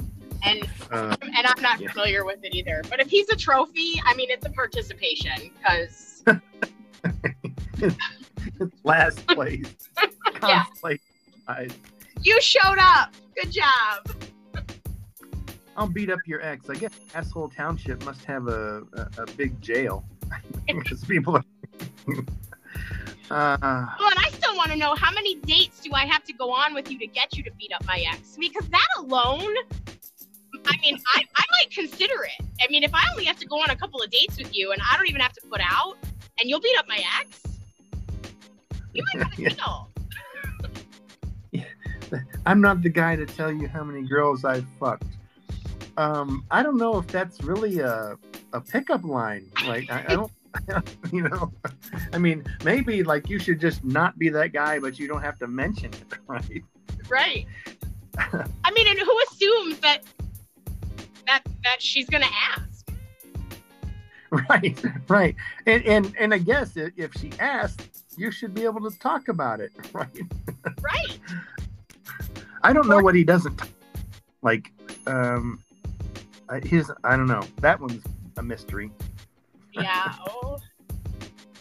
And 0.45 0.69
Uh, 0.91 1.17
and 1.21 1.47
I'm 1.47 1.61
not 1.63 1.81
Yeah. 1.81 1.91
familiar 1.93 2.25
with 2.25 2.39
it 2.45 2.55
either. 2.55 2.83
But 2.89 3.01
if 3.01 3.09
he's 3.11 3.29
a 3.29 3.37
trophy, 3.37 4.01
I 4.05 4.15
mean, 4.15 4.31
it's 4.31 4.47
a 4.47 4.51
participation 4.51 5.51
because 5.59 6.23
last 8.85 9.27
place. 9.27 9.67
Yeah. 10.43 10.65
Place. 10.81 11.01
I, 11.49 11.69
you 12.23 12.41
showed 12.41 12.79
up. 12.79 13.13
Good 13.35 13.51
job. 13.51 14.09
I'll 15.77 15.89
beat 15.89 16.11
up 16.11 16.21
your 16.27 16.41
ex. 16.43 16.71
I 16.71 16.75
guess 16.77 16.93
asshole 17.13 17.49
township 17.49 18.05
must 18.05 18.25
have 18.25 18.47
a 18.47 18.83
a, 18.93 19.23
a 19.23 19.27
big 19.37 19.61
jail 19.61 20.05
because 20.67 21.05
people 21.05 21.37
are. 21.37 21.45
uh, 23.31 23.87
Well, 23.99 24.11
and 24.11 24.19
I 24.19 24.31
still 24.33 24.57
want 24.57 24.71
to 24.73 24.77
know 24.77 24.95
how 24.95 25.13
many 25.13 25.37
dates 25.37 25.81
do 25.81 25.93
I 25.93 26.05
have 26.07 26.25
to 26.25 26.33
go 26.33 26.51
on 26.53 26.75
with 26.75 26.91
you 26.91 26.99
to 26.99 27.07
get 27.07 27.37
you 27.37 27.43
to 27.45 27.51
beat 27.59 27.73
up 27.73 27.85
my 27.87 28.05
ex? 28.13 28.37
Because 28.39 28.67
that 28.69 28.87
alone, 28.99 29.55
I 30.67 30.77
mean, 30.83 30.99
I, 31.15 31.25
I 31.37 31.45
might 31.61 31.71
consider 31.71 32.25
it. 32.25 32.47
I 32.63 32.69
mean, 32.71 32.83
if 32.83 32.93
I 32.95 33.03
only 33.13 33.25
have 33.25 33.39
to 33.39 33.47
go 33.47 33.57
on 33.57 33.71
a 33.71 33.77
couple 33.77 34.01
of 34.03 34.11
dates 34.11 34.39
with 34.39 34.55
you 34.57 34.73
and 34.73 34.81
I 34.91 34.97
don't 34.97 35.09
even 35.09 35.21
have 35.21 35.33
to 35.35 35.41
put 35.49 35.61
out, 35.61 35.97
and 36.41 36.49
you'll 36.49 36.61
beat 36.61 36.79
up 36.79 36.87
my 36.89 37.03
ex, 37.21 37.43
you 38.95 39.05
might 39.15 39.23
have 39.25 39.39
a 39.39 39.43
Yeah. 39.43 39.49
deal. 39.51 39.89
I'm 42.47 42.61
not 42.63 42.83
the 42.83 42.89
guy 42.89 43.17
to 43.17 43.27
tell 43.27 43.53
you 43.53 43.69
how 43.69 43.85
many 43.85 44.07
girls 44.07 44.45
I've 44.45 44.67
fucked. 44.81 45.05
Um, 45.99 46.45
I 46.51 46.63
don't 46.63 46.79
know 46.79 46.97
if 46.97 47.07
that's 47.09 47.43
really 47.43 47.81
a 47.81 48.17
a 48.53 48.61
pickup 48.61 49.05
line. 49.05 49.51
Like 49.67 49.91
I, 49.91 50.05
I 50.09 50.17
don't, 50.17 50.33
you 51.13 51.23
know. 51.23 51.53
I 52.13 52.19
mean, 52.19 52.45
maybe 52.65 53.03
like 53.03 53.29
you 53.29 53.39
should 53.39 53.61
just 53.61 53.85
not 53.85 54.19
be 54.19 54.29
that 54.31 54.53
guy, 54.53 54.79
but 54.79 54.99
you 54.99 55.09
don't 55.09 55.23
have 55.23 55.39
to 55.39 55.47
mention 55.47 55.93
it, 55.93 56.05
right? 56.27 56.65
Right. 57.09 57.47
I 58.65 58.71
mean, 58.73 58.87
and 58.89 58.99
who 58.99 59.21
assumes 59.31 59.79
that 59.81 60.03
that 61.27 61.43
that 61.65 61.81
she's 61.81 62.09
gonna 62.09 62.27
ask? 62.57 62.91
Right, 64.31 64.83
right. 65.09 65.35
And 65.67 65.85
and 65.85 66.15
and 66.19 66.35
I 66.35 66.39
guess 66.39 66.77
if 66.77 67.13
she 67.15 67.33
asks 67.39 68.05
you 68.19 68.33
should 68.33 68.53
be 68.53 68.65
able 68.65 68.91
to 68.91 68.99
talk 68.99 69.29
about 69.29 69.61
it, 69.61 69.71
right? 69.93 70.09
Right. 70.83 71.19
I 72.63 72.73
don't 72.73 72.89
know 72.89 72.99
what 72.99 73.15
he 73.15 73.23
doesn't 73.23 73.63
like. 74.43 74.73
Um, 75.07 75.63
his 76.65 76.91
I 77.05 77.17
don't 77.17 77.29
know. 77.29 77.43
That 77.61 77.81
one's 77.81 78.03
a 78.39 78.43
mystery. 78.43 78.91
Yeah. 79.73 80.15
Oh. 80.29 80.59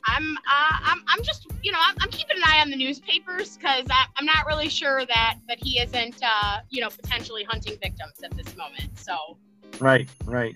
I'm, 0.10 0.38
uh, 0.38 0.78
I'm, 0.86 1.04
I'm 1.10 1.22
just, 1.24 1.48
you 1.62 1.72
know, 1.72 1.80
I'm, 1.86 1.96
I'm 2.00 2.10
keeping 2.10 2.38
an 2.38 2.44
eye 2.46 2.62
on 2.62 2.70
the 2.70 2.78
newspapers 2.78 3.58
because 3.58 3.86
I'm 4.16 4.26
not 4.26 4.46
really 4.48 4.70
sure 4.70 5.06
that 5.06 5.36
that 5.50 5.58
he 5.62 5.80
isn't, 5.80 6.24
uh, 6.24 6.60
you 6.70 6.82
know, 6.82 6.90
potentially 6.90 7.44
hunting 7.44 7.78
victims 7.82 8.14
at 8.24 8.32
this 8.38 8.56
moment. 8.56 8.98
So, 8.98 9.38
Right, 9.80 10.08
right. 10.26 10.56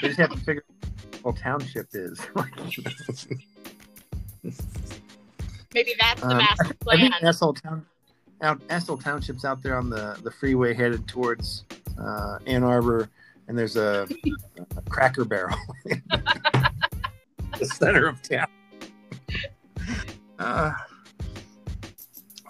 They 0.00 0.08
just 0.08 0.20
have 0.20 0.30
to 0.30 0.36
figure 0.38 0.62
out 0.84 1.24
what 1.24 1.36
township 1.36 1.88
is. 1.92 2.20
maybe 5.74 5.94
that's 6.00 6.20
the 6.20 6.28
Um, 6.28 6.38
master 6.38 6.64
I 6.66 6.72
plan. 6.84 6.98
think 7.00 7.14
Essel 7.16 7.60
Town, 7.60 7.84
out 8.42 8.60
Essel 8.68 9.02
Township's 9.02 9.44
out 9.44 9.62
there 9.62 9.76
on 9.76 9.90
the 9.90 10.18
the 10.22 10.30
freeway 10.30 10.72
headed 10.74 11.06
towards 11.08 11.64
uh, 11.98 12.38
Ann 12.46 12.62
Arbor, 12.62 13.08
and 13.48 13.58
there's 13.58 13.76
a, 13.76 14.06
a 14.76 14.82
Cracker 14.88 15.24
Barrel, 15.24 15.56
in 15.86 16.02
the 17.58 17.66
center 17.66 18.06
of 18.06 18.22
town. 18.22 18.46
Uh, 20.38 20.72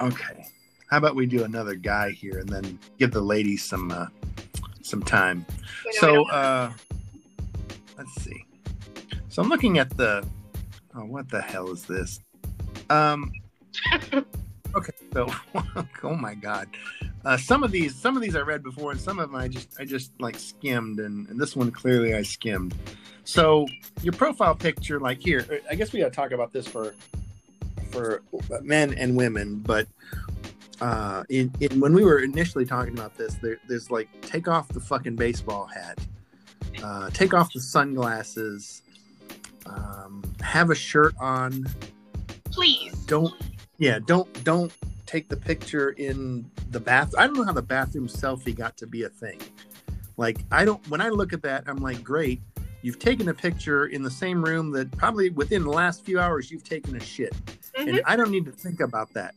okay, 0.00 0.46
how 0.90 0.98
about 0.98 1.14
we 1.14 1.26
do 1.26 1.44
another 1.44 1.74
guy 1.74 2.10
here, 2.10 2.38
and 2.38 2.48
then 2.48 2.78
give 2.98 3.10
the 3.10 3.20
ladies 3.20 3.62
some 3.62 3.90
uh, 3.90 4.06
some 4.82 5.02
time. 5.02 5.44
Know, 5.84 5.92
So 5.92 6.28
uh, 6.30 6.72
let's 7.98 8.14
see. 8.22 8.44
So 9.28 9.42
I'm 9.42 9.48
looking 9.48 9.78
at 9.78 9.96
the. 9.96 10.26
Oh, 10.96 11.04
what 11.04 11.28
the 11.28 11.42
hell 11.42 11.70
is 11.70 11.84
this? 11.84 12.20
Um. 12.90 13.32
Okay, 14.76 14.92
so 15.12 15.28
oh 16.02 16.16
my 16.16 16.34
god, 16.34 16.68
uh, 17.24 17.36
some 17.36 17.62
of 17.62 17.70
these 17.70 17.94
some 17.94 18.16
of 18.16 18.22
these 18.22 18.36
I 18.36 18.40
read 18.40 18.62
before, 18.62 18.92
and 18.92 19.00
some 19.00 19.18
of 19.18 19.30
them 19.30 19.40
I 19.40 19.48
just 19.48 19.68
I 19.78 19.84
just 19.84 20.12
like 20.20 20.38
skimmed, 20.38 21.00
and, 21.00 21.28
and 21.28 21.40
this 21.40 21.56
one 21.56 21.70
clearly 21.70 22.14
I 22.14 22.22
skimmed. 22.22 22.74
So 23.24 23.66
your 24.02 24.12
profile 24.12 24.54
picture, 24.54 25.00
like 25.00 25.20
here, 25.20 25.62
I 25.70 25.74
guess 25.74 25.92
we 25.92 26.00
got 26.00 26.06
to 26.12 26.16
talk 26.16 26.32
about 26.32 26.52
this 26.52 26.66
for 26.66 26.94
for 27.90 28.22
men 28.62 28.94
and 28.94 29.16
women, 29.16 29.60
but 29.60 29.86
uh, 30.80 31.24
in, 31.28 31.52
in 31.60 31.80
when 31.80 31.94
we 31.94 32.04
were 32.04 32.18
initially 32.18 32.66
talking 32.66 32.92
about 32.92 33.16
this, 33.16 33.34
there, 33.34 33.58
there's 33.68 33.90
like 33.90 34.08
take 34.22 34.48
off 34.48 34.68
the 34.68 34.80
fucking 34.80 35.16
baseball 35.16 35.66
hat, 35.66 35.98
uh, 36.82 37.08
take 37.10 37.32
off 37.32 37.52
the 37.52 37.60
sunglasses, 37.60 38.82
um, 39.66 40.22
have 40.40 40.70
a 40.70 40.74
shirt 40.74 41.14
on, 41.20 41.66
please. 42.50 42.92
don't 43.06 43.34
yeah 43.78 43.98
don't 44.04 44.44
don't 44.44 44.72
take 45.14 45.28
the 45.28 45.36
picture 45.36 45.90
in 45.90 46.44
the 46.72 46.80
bath 46.80 47.14
i 47.16 47.24
don't 47.24 47.36
know 47.36 47.44
how 47.44 47.52
the 47.52 47.62
bathroom 47.62 48.08
selfie 48.08 48.52
got 48.54 48.76
to 48.76 48.84
be 48.84 49.04
a 49.04 49.08
thing. 49.08 49.40
Like 50.16 50.38
i 50.50 50.64
don't 50.64 50.84
when 50.88 51.00
i 51.00 51.08
look 51.08 51.32
at 51.32 51.42
that 51.42 51.64
i'm 51.68 51.76
like 51.76 52.02
great. 52.02 52.40
You've 52.82 52.98
taken 52.98 53.28
a 53.28 53.34
picture 53.34 53.86
in 53.86 54.02
the 54.02 54.10
same 54.10 54.44
room 54.44 54.72
that 54.72 54.90
probably 54.98 55.30
within 55.30 55.62
the 55.62 55.70
last 55.70 56.04
few 56.04 56.18
hours 56.18 56.50
you've 56.50 56.64
taken 56.64 56.96
a 56.96 57.00
shit. 57.00 57.32
Mhm. 57.78 57.88
and 57.90 58.02
i 58.06 58.16
don't 58.16 58.30
need 58.32 58.44
to 58.46 58.50
think 58.50 58.80
about 58.80 59.12
that. 59.14 59.36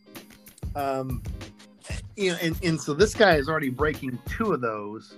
Um 0.75 1.21
you 2.15 2.31
know 2.31 2.37
and, 2.41 2.57
and 2.63 2.81
so 2.81 2.95
this 2.95 3.13
guy 3.13 3.35
is 3.35 3.47
already 3.47 3.69
breaking 3.69 4.17
two 4.27 4.53
of 4.53 4.61
those 4.61 5.15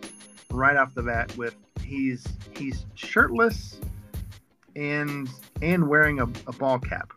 right 0.52 0.76
off 0.76 0.94
the 0.94 1.04
bat 1.04 1.36
with 1.38 1.56
he's 1.86 2.28
he's 2.58 2.86
shirtless 2.96 3.80
and 4.76 5.30
and 5.62 5.88
wearing 5.88 6.20
a, 6.20 6.26
a 6.48 6.54
ball 6.60 6.80
cap. 6.80 7.14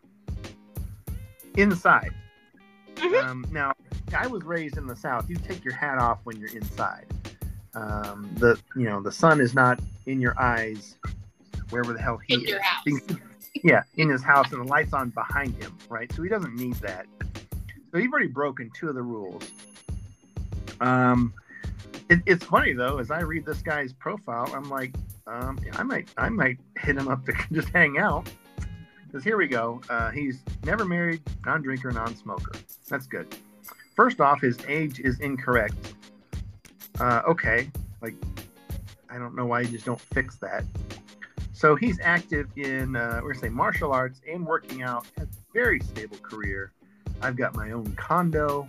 Inside 1.56 2.12
Mhm. 3.02 3.24
um, 3.24 3.44
now 3.50 3.72
i 4.16 4.26
was 4.26 4.42
raised 4.44 4.76
in 4.78 4.86
the 4.86 4.94
south 4.96 5.28
you 5.28 5.36
take 5.36 5.64
your 5.64 5.74
hat 5.74 5.98
off 5.98 6.20
when 6.24 6.36
you're 6.38 6.54
inside 6.54 7.06
um, 7.74 8.28
the 8.38 8.60
you 8.76 8.84
know 8.84 9.00
the 9.00 9.10
sun 9.12 9.40
is 9.40 9.54
not 9.54 9.80
in 10.06 10.20
your 10.20 10.38
eyes 10.40 10.96
wherever 11.70 11.92
the 11.92 12.00
hell 12.00 12.18
he 12.18 12.34
In 12.34 12.40
is 12.42 12.48
your 12.48 12.60
house. 12.60 13.00
yeah, 13.64 13.82
in 13.96 14.10
his 14.10 14.22
house, 14.22 14.52
and 14.52 14.60
the 14.60 14.68
lights 14.68 14.92
on 14.92 15.08
behind 15.10 15.54
him, 15.62 15.76
right? 15.88 16.12
So 16.12 16.22
he 16.22 16.28
doesn't 16.28 16.54
need 16.54 16.74
that. 16.76 17.06
So 17.90 17.98
you've 17.98 18.12
already 18.12 18.26
broken 18.28 18.70
two 18.78 18.88
of 18.90 18.94
the 18.94 19.02
rules. 19.02 19.42
Um, 20.80 21.32
it, 22.10 22.20
it's 22.26 22.44
funny 22.44 22.72
though, 22.74 22.98
as 22.98 23.10
I 23.10 23.20
read 23.20 23.46
this 23.46 23.62
guy's 23.62 23.92
profile, 23.94 24.50
I'm 24.54 24.68
like, 24.68 24.92
um, 25.26 25.58
I 25.74 25.82
might, 25.82 26.08
I 26.18 26.28
might 26.28 26.58
hit 26.76 26.96
him 26.96 27.08
up 27.08 27.24
to 27.26 27.32
just 27.52 27.68
hang 27.70 27.96
out. 27.98 28.28
Because 29.12 29.24
here 29.24 29.36
we 29.36 29.46
go. 29.46 29.78
Uh, 29.90 30.10
he's 30.10 30.40
never 30.64 30.86
married, 30.86 31.20
non-drinker, 31.44 31.90
non-smoker. 31.90 32.52
That's 32.88 33.06
good. 33.06 33.36
First 33.94 34.22
off, 34.22 34.40
his 34.40 34.56
age 34.66 35.00
is 35.00 35.20
incorrect. 35.20 35.94
Uh, 36.98 37.20
okay, 37.28 37.70
like 38.00 38.14
I 39.10 39.18
don't 39.18 39.36
know 39.36 39.44
why 39.44 39.60
you 39.60 39.68
just 39.68 39.84
don't 39.84 40.00
fix 40.00 40.36
that. 40.36 40.64
So 41.52 41.76
he's 41.76 42.00
active 42.00 42.48
in 42.56 42.96
uh, 42.96 43.20
we're 43.22 43.34
gonna 43.34 43.40
say 43.40 43.48
martial 43.50 43.92
arts 43.92 44.22
and 44.26 44.46
working 44.46 44.82
out. 44.82 45.06
Has 45.18 45.26
a 45.26 45.52
very 45.52 45.80
stable 45.80 46.16
career. 46.16 46.72
I've 47.20 47.36
got 47.36 47.54
my 47.54 47.72
own 47.72 47.94
condo, 47.96 48.66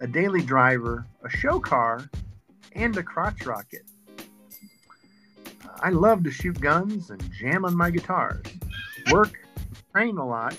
a 0.00 0.06
daily 0.06 0.40
driver, 0.40 1.06
a 1.22 1.28
show 1.28 1.60
car, 1.60 2.08
and 2.72 2.96
a 2.96 3.02
crotch 3.02 3.44
rocket. 3.44 3.82
I 5.82 5.90
love 5.90 6.24
to 6.24 6.30
shoot 6.30 6.58
guns 6.62 7.10
and 7.10 7.30
jam 7.32 7.66
on 7.66 7.76
my 7.76 7.90
guitars. 7.90 8.46
Work, 9.12 9.38
train 9.96 10.18
a 10.18 10.26
lot, 10.26 10.54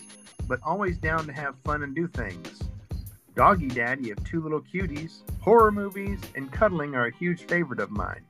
but 0.48 0.60
always 0.66 0.98
down 0.98 1.28
to 1.28 1.32
have 1.32 1.54
fun 1.64 1.84
and 1.84 1.94
do 1.94 2.08
things. 2.08 2.64
Doggy 3.36 3.68
Daddy 3.68 4.10
of 4.10 4.24
two 4.24 4.42
little 4.42 4.62
cuties, 4.62 5.20
horror 5.42 5.72
movies, 5.72 6.20
and 6.36 6.52
cuddling 6.52 6.96
are 6.96 7.06
a 7.06 7.16
huge 7.16 7.44
favorite 7.44 7.80
of 7.80 7.92
mine. 7.92 8.26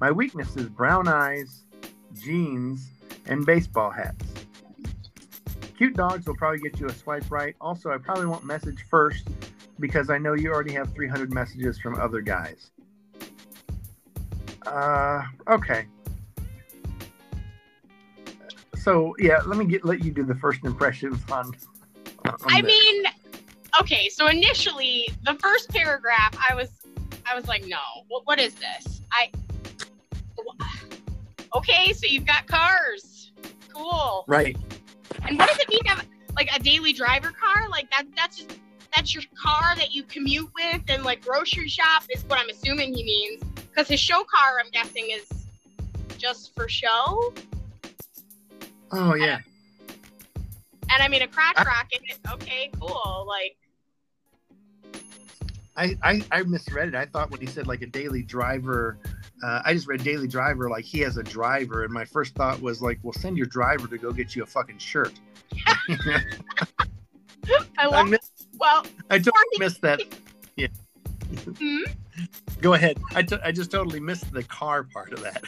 My 0.00 0.10
weakness 0.10 0.56
is 0.56 0.70
brown 0.70 1.08
eyes, 1.08 1.64
jeans, 2.14 2.88
and 3.26 3.44
baseball 3.44 3.90
hats. 3.90 4.24
Cute 5.76 5.94
dogs 5.94 6.26
will 6.26 6.36
probably 6.36 6.60
get 6.60 6.80
you 6.80 6.86
a 6.86 6.94
swipe 6.94 7.30
right. 7.30 7.54
Also, 7.60 7.90
I 7.90 7.98
probably 7.98 8.24
won't 8.24 8.46
message 8.46 8.86
first 8.88 9.28
because 9.78 10.08
I 10.08 10.16
know 10.16 10.32
you 10.32 10.52
already 10.52 10.72
have 10.72 10.94
300 10.94 11.34
messages 11.34 11.78
from 11.78 12.00
other 12.00 12.22
guys. 12.22 12.70
Uh, 14.64 15.20
okay. 15.50 15.84
So 18.82 19.14
yeah, 19.20 19.40
let 19.46 19.56
me 19.58 19.64
get 19.64 19.84
let 19.84 20.02
you 20.02 20.10
do 20.10 20.24
the 20.24 20.34
first 20.34 20.64
impressions 20.64 21.20
on. 21.30 21.52
on 22.26 22.36
I 22.48 22.60
this. 22.60 22.68
mean, 22.68 23.04
okay, 23.80 24.08
so 24.08 24.26
initially 24.26 25.08
the 25.24 25.34
first 25.34 25.70
paragraph, 25.70 26.36
I 26.50 26.54
was, 26.56 26.68
I 27.24 27.36
was 27.36 27.46
like, 27.46 27.64
no, 27.66 27.78
what, 28.08 28.26
what 28.26 28.40
is 28.40 28.54
this? 28.54 29.02
I, 29.12 29.30
okay, 31.54 31.92
so 31.92 32.06
you've 32.06 32.26
got 32.26 32.48
cars, 32.48 33.30
cool. 33.72 34.24
right. 34.26 34.56
And 35.28 35.38
what 35.38 35.48
does 35.48 35.58
it 35.58 35.68
mean 35.68 35.84
to 35.84 35.88
have 35.90 36.06
like 36.34 36.50
a 36.52 36.58
daily 36.58 36.92
driver 36.92 37.30
car? 37.30 37.68
Like 37.68 37.88
that, 37.90 38.06
that's 38.16 38.38
just 38.38 38.58
that's 38.96 39.14
your 39.14 39.22
car 39.40 39.76
that 39.76 39.92
you 39.94 40.02
commute 40.02 40.50
with 40.56 40.82
and 40.88 41.04
like 41.04 41.24
grocery 41.24 41.68
shop 41.68 42.02
is 42.10 42.24
what 42.24 42.40
I'm 42.40 42.48
assuming 42.50 42.94
he 42.94 43.04
means. 43.04 43.42
Because 43.54 43.86
his 43.86 44.00
show 44.00 44.24
car, 44.24 44.58
I'm 44.62 44.70
guessing, 44.72 45.08
is 45.10 45.46
just 46.18 46.52
for 46.56 46.68
show. 46.68 47.32
Oh 48.92 49.14
yeah. 49.14 49.40
And 50.94 51.02
I 51.02 51.08
mean, 51.08 51.22
a 51.22 51.26
crotch 51.28 51.54
I- 51.56 51.64
rocket. 51.64 52.00
Okay, 52.34 52.70
cool. 52.78 53.24
Like, 53.26 53.56
I, 55.76 55.96
I 56.02 56.22
I 56.30 56.42
misread 56.42 56.88
it. 56.88 56.94
I 56.94 57.06
thought 57.06 57.30
when 57.30 57.40
he 57.40 57.46
said 57.46 57.66
like 57.66 57.80
a 57.82 57.86
daily 57.86 58.22
driver, 58.22 58.98
uh, 59.42 59.62
I 59.64 59.72
just 59.72 59.86
read 59.88 60.04
daily 60.04 60.28
driver 60.28 60.68
like 60.68 60.84
he 60.84 61.00
has 61.00 61.16
a 61.16 61.22
driver, 61.22 61.84
and 61.84 61.92
my 61.92 62.04
first 62.04 62.34
thought 62.34 62.60
was 62.60 62.82
like, 62.82 62.98
well, 63.02 63.14
send 63.14 63.38
your 63.38 63.46
driver 63.46 63.86
to 63.88 63.96
go 63.96 64.12
get 64.12 64.36
you 64.36 64.42
a 64.42 64.46
fucking 64.46 64.78
shirt. 64.78 65.12
I 65.66 66.20
I, 67.78 67.86
love. 67.86 68.08
missed, 68.08 68.46
well, 68.58 68.84
I 69.10 69.18
totally 69.18 69.58
missed 69.58 69.80
that. 69.82 70.00
Yeah. 70.54 70.66
hmm? 71.58 71.80
Go 72.60 72.74
ahead. 72.74 72.98
I, 73.14 73.22
t- 73.22 73.38
I 73.42 73.52
just 73.52 73.70
totally 73.70 74.00
missed 74.00 74.30
the 74.34 74.42
car 74.42 74.84
part 74.84 75.14
of 75.14 75.22
that. 75.22 75.42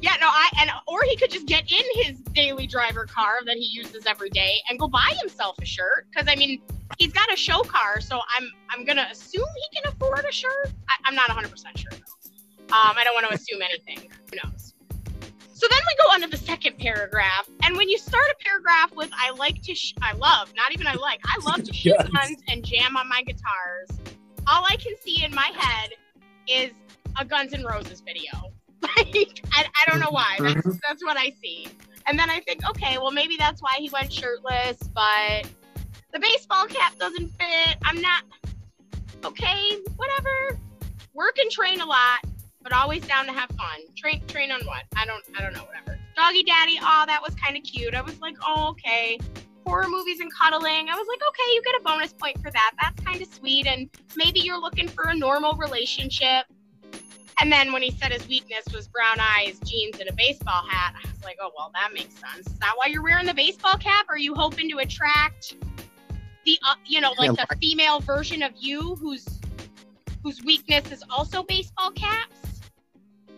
Yeah, 0.00 0.14
no, 0.20 0.26
I 0.28 0.48
and 0.60 0.70
or 0.86 1.02
he 1.04 1.16
could 1.16 1.30
just 1.30 1.46
get 1.46 1.70
in 1.70 1.84
his 2.04 2.18
daily 2.32 2.66
driver 2.66 3.04
car 3.06 3.38
that 3.46 3.56
he 3.56 3.64
uses 3.72 4.06
every 4.06 4.30
day 4.30 4.56
and 4.68 4.78
go 4.78 4.88
buy 4.88 5.14
himself 5.20 5.56
a 5.60 5.64
shirt. 5.64 6.06
Because 6.10 6.28
I 6.30 6.36
mean, 6.36 6.60
he's 6.98 7.12
got 7.12 7.32
a 7.32 7.36
show 7.36 7.62
car, 7.62 8.00
so 8.00 8.20
I'm 8.36 8.48
I'm 8.70 8.84
gonna 8.84 9.06
assume 9.10 9.46
he 9.70 9.80
can 9.80 9.92
afford 9.92 10.24
a 10.28 10.32
shirt. 10.32 10.70
I, 10.88 10.94
I'm 11.06 11.14
not 11.14 11.28
100 11.28 11.50
percent 11.50 11.78
sure. 11.78 11.92
Um, 11.92 12.96
I 12.96 13.04
don't 13.04 13.14
want 13.14 13.26
to 13.28 13.34
assume 13.34 13.60
anything. 13.62 14.10
Who 14.30 14.36
knows? 14.42 14.74
So 15.52 15.66
then 15.70 15.78
we 15.86 16.04
go 16.04 16.10
on 16.12 16.20
to 16.22 16.26
the 16.28 16.36
second 16.36 16.78
paragraph, 16.78 17.48
and 17.62 17.76
when 17.76 17.88
you 17.88 17.96
start 17.96 18.24
a 18.30 18.44
paragraph 18.44 18.92
with 18.94 19.10
"I 19.14 19.30
like 19.30 19.62
to," 19.62 19.74
sh- 19.74 19.94
I 20.02 20.12
love, 20.14 20.52
not 20.56 20.72
even 20.72 20.86
I 20.86 20.94
like, 20.94 21.20
I 21.24 21.38
love 21.44 21.62
to 21.64 21.72
shoot 21.72 21.94
Yes. 21.98 22.08
guns 22.08 22.42
and 22.48 22.64
jam 22.64 22.96
on 22.96 23.08
my 23.08 23.22
guitars. 23.22 23.88
All 24.46 24.64
I 24.68 24.76
can 24.76 24.94
see 25.02 25.24
in 25.24 25.34
my 25.34 25.50
head 25.56 25.90
is 26.48 26.72
a 27.18 27.24
Guns 27.24 27.54
N' 27.54 27.64
Roses 27.64 28.00
video. 28.00 28.30
Like, 28.96 29.40
I, 29.52 29.64
I 29.64 29.90
don't 29.90 30.00
know 30.00 30.10
why. 30.10 30.36
That's, 30.38 30.54
Mhm. 30.66 30.78
that's 30.86 31.02
what 31.04 31.16
I 31.16 31.32
see. 31.42 31.68
And 32.06 32.18
then 32.18 32.28
I 32.30 32.40
think, 32.40 32.60
okay, 32.68 32.98
well, 32.98 33.10
maybe 33.10 33.36
that's 33.36 33.62
why 33.62 33.76
he 33.78 33.88
went 33.90 34.12
shirtless, 34.12 34.76
but 34.94 35.48
the 36.12 36.20
baseball 36.20 36.66
cap 36.66 36.96
doesn't 36.98 37.28
fit. 37.40 37.76
I'm 37.82 38.00
not, 38.00 38.24
okay, 39.24 39.78
whatever. 39.96 40.58
Work 41.14 41.38
and 41.38 41.50
train 41.50 41.80
a 41.80 41.86
lot, 41.86 42.20
but 42.62 42.72
always 42.72 43.06
down 43.06 43.26
to 43.26 43.32
have 43.32 43.48
fun. 43.56 43.80
Train, 43.96 44.22
train 44.26 44.50
on 44.52 44.60
what? 44.66 44.82
I 44.96 45.06
don't, 45.06 45.24
I 45.36 45.42
don't 45.42 45.54
know, 45.54 45.64
whatever. 45.64 45.98
Doggy 46.16 46.42
Daddy, 46.44 46.78
oh, 46.82 47.04
that 47.06 47.20
was 47.22 47.34
kind 47.36 47.56
of 47.56 47.62
cute. 47.62 47.94
I 47.94 48.02
was 48.02 48.20
like, 48.20 48.36
oh, 48.46 48.68
okay. 48.70 49.18
Horror 49.66 49.88
movies 49.88 50.20
and 50.20 50.30
cuddling. 50.34 50.88
I 50.90 50.94
was 50.94 51.06
like, 51.08 51.20
okay, 51.28 51.54
you 51.54 51.62
get 51.62 51.80
a 51.80 51.82
bonus 51.82 52.12
point 52.12 52.36
for 52.42 52.50
that. 52.50 52.72
That's 52.80 53.00
kind 53.02 53.22
of 53.22 53.28
sweet. 53.32 53.66
And 53.66 53.88
maybe 54.14 54.40
you're 54.40 54.60
looking 54.60 54.88
for 54.88 55.04
a 55.08 55.14
normal 55.16 55.54
relationship. 55.54 56.44
And 57.40 57.50
then 57.50 57.72
when 57.72 57.82
he 57.82 57.90
said 57.90 58.12
his 58.12 58.26
weakness 58.28 58.64
was 58.72 58.88
brown 58.88 59.18
eyes, 59.20 59.58
jeans, 59.64 59.98
and 59.98 60.08
a 60.08 60.12
baseball 60.12 60.62
hat, 60.68 60.94
I 60.96 61.08
was 61.08 61.24
like, 61.24 61.36
oh, 61.40 61.50
well, 61.56 61.70
that 61.74 61.92
makes 61.92 62.14
sense. 62.14 62.46
Is 62.46 62.58
that 62.60 62.72
why 62.76 62.86
you're 62.86 63.02
wearing 63.02 63.26
the 63.26 63.34
baseball 63.34 63.76
cap? 63.76 64.06
Are 64.08 64.18
you 64.18 64.34
hoping 64.34 64.70
to 64.70 64.78
attract 64.78 65.56
the, 66.44 66.58
uh, 66.68 66.74
you 66.86 67.00
know, 67.00 67.12
like 67.18 67.32
the 67.32 67.56
female 67.60 68.00
version 68.00 68.42
of 68.42 68.52
you 68.56 68.94
whose 68.96 69.26
whose 70.22 70.42
weakness 70.42 70.90
is 70.90 71.02
also 71.10 71.42
baseball 71.42 71.90
caps? 71.90 72.60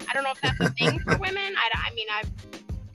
I 0.09 0.13
don't 0.13 0.23
know 0.23 0.31
if 0.31 0.41
that's 0.41 0.61
a 0.61 0.71
thing 0.71 0.99
for 1.05 1.17
women. 1.19 1.55
I, 1.57 1.91
I 1.91 1.95
mean, 1.95 2.07
I've 2.13 2.31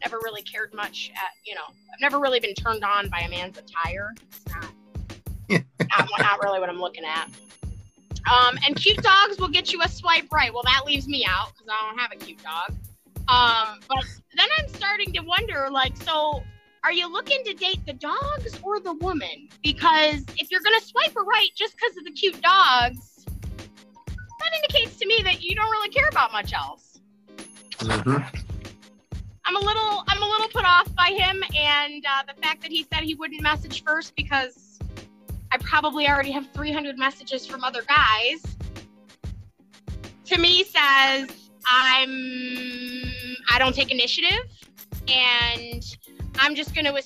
never 0.01 0.17
really 0.23 0.41
cared 0.43 0.73
much 0.73 1.11
at, 1.15 1.31
you 1.45 1.55
know, 1.55 1.63
I've 1.67 2.01
never 2.01 2.19
really 2.19 2.39
been 2.39 2.53
turned 2.53 2.83
on 2.83 3.09
by 3.09 3.19
a 3.19 3.29
man's 3.29 3.57
attire. 3.57 4.13
It's 4.27 4.45
not, 4.53 4.73
not, 5.89 6.09
not 6.19 6.43
really 6.43 6.59
what 6.59 6.69
I'm 6.69 6.79
looking 6.79 7.03
at. 7.03 7.29
Um, 8.29 8.57
and 8.65 8.75
cute 8.75 9.01
dogs 9.01 9.39
will 9.39 9.49
get 9.49 9.71
you 9.71 9.81
a 9.81 9.89
swipe 9.89 10.31
right. 10.31 10.53
Well, 10.53 10.63
that 10.63 10.85
leaves 10.85 11.07
me 11.07 11.25
out 11.27 11.53
because 11.53 11.67
I 11.69 11.87
don't 11.87 11.99
have 11.99 12.11
a 12.11 12.15
cute 12.15 12.41
dog. 12.43 12.75
Um, 13.27 13.79
but 13.87 14.03
then 14.35 14.47
I'm 14.57 14.67
starting 14.69 15.13
to 15.13 15.21
wonder, 15.21 15.67
like, 15.71 15.95
so 15.97 16.43
are 16.83 16.91
you 16.91 17.11
looking 17.11 17.43
to 17.45 17.53
date 17.53 17.85
the 17.85 17.93
dogs 17.93 18.59
or 18.63 18.79
the 18.79 18.93
woman? 18.93 19.49
Because 19.63 20.23
if 20.37 20.49
you're 20.49 20.61
gonna 20.61 20.81
swipe 20.81 21.13
her 21.13 21.23
right 21.23 21.49
just 21.55 21.75
because 21.75 21.95
of 21.97 22.05
the 22.05 22.11
cute 22.11 22.41
dogs, 22.41 23.25
that 24.07 24.51
indicates 24.55 24.97
to 24.97 25.05
me 25.05 25.21
that 25.23 25.43
you 25.43 25.55
don't 25.55 25.69
really 25.69 25.89
care 25.89 26.07
about 26.09 26.31
much 26.31 26.53
else. 26.53 26.99
I'm 29.45 29.55
a 29.55 29.59
little 29.59 30.03
I'm 30.07 30.21
a 30.21 30.27
little 30.27 30.47
put 30.47 30.65
off 30.65 30.93
by 30.95 31.09
him 31.09 31.43
and 31.57 32.05
uh, 32.05 32.23
the 32.27 32.41
fact 32.41 32.61
that 32.61 32.71
he 32.71 32.85
said 32.91 33.03
he 33.03 33.15
wouldn't 33.15 33.41
message 33.41 33.83
first 33.83 34.15
because 34.15 34.70
I 35.51 35.57
probably 35.57 36.07
already 36.07 36.31
have 36.31 36.47
300 36.53 36.97
messages 36.97 37.45
from 37.45 37.63
other 37.63 37.81
guys. 37.83 38.43
To 40.25 40.37
me 40.37 40.63
says 40.63 41.49
I'm 41.67 42.09
I 43.49 43.59
don't 43.59 43.75
take 43.75 43.91
initiative 43.91 44.49
and 45.07 45.83
I'm 46.39 46.55
just 46.55 46.73
going 46.73 46.85
to 46.85 47.03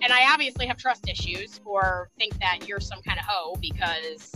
and 0.00 0.12
I 0.12 0.32
obviously 0.32 0.66
have 0.66 0.76
trust 0.76 1.08
issues 1.08 1.60
or 1.64 2.10
think 2.18 2.38
that 2.38 2.68
you're 2.68 2.80
some 2.80 3.02
kind 3.02 3.18
of 3.18 3.24
hoe 3.26 3.56
because 3.60 4.32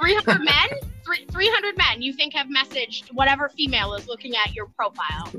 300 0.00 0.38
men, 0.44 1.26
300 1.30 1.76
men 1.76 2.02
you 2.02 2.12
think 2.12 2.34
have 2.34 2.46
messaged 2.48 3.12
whatever 3.12 3.48
female 3.50 3.94
is 3.94 4.08
looking 4.08 4.34
at 4.36 4.54
your 4.54 4.66
profile. 4.66 5.30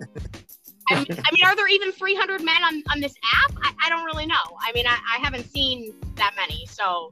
I 0.90 0.96
mean, 0.96 1.08
I 1.10 1.32
mean, 1.32 1.46
are 1.46 1.56
there 1.56 1.68
even 1.68 1.92
300 1.92 2.44
men 2.44 2.64
on, 2.64 2.84
on 2.94 3.02
this 3.02 3.16
app? 3.44 3.56
I, 3.64 3.74
I 3.86 3.90
don't 3.90 4.06
really 4.06 4.28
know. 4.28 4.36
I 4.62 4.72
mean, 4.74 4.86
I, 4.86 5.00
I 5.16 5.20
haven't 5.20 5.50
seen 5.50 5.94
that 6.16 6.34
many, 6.38 6.68
so 6.68 7.12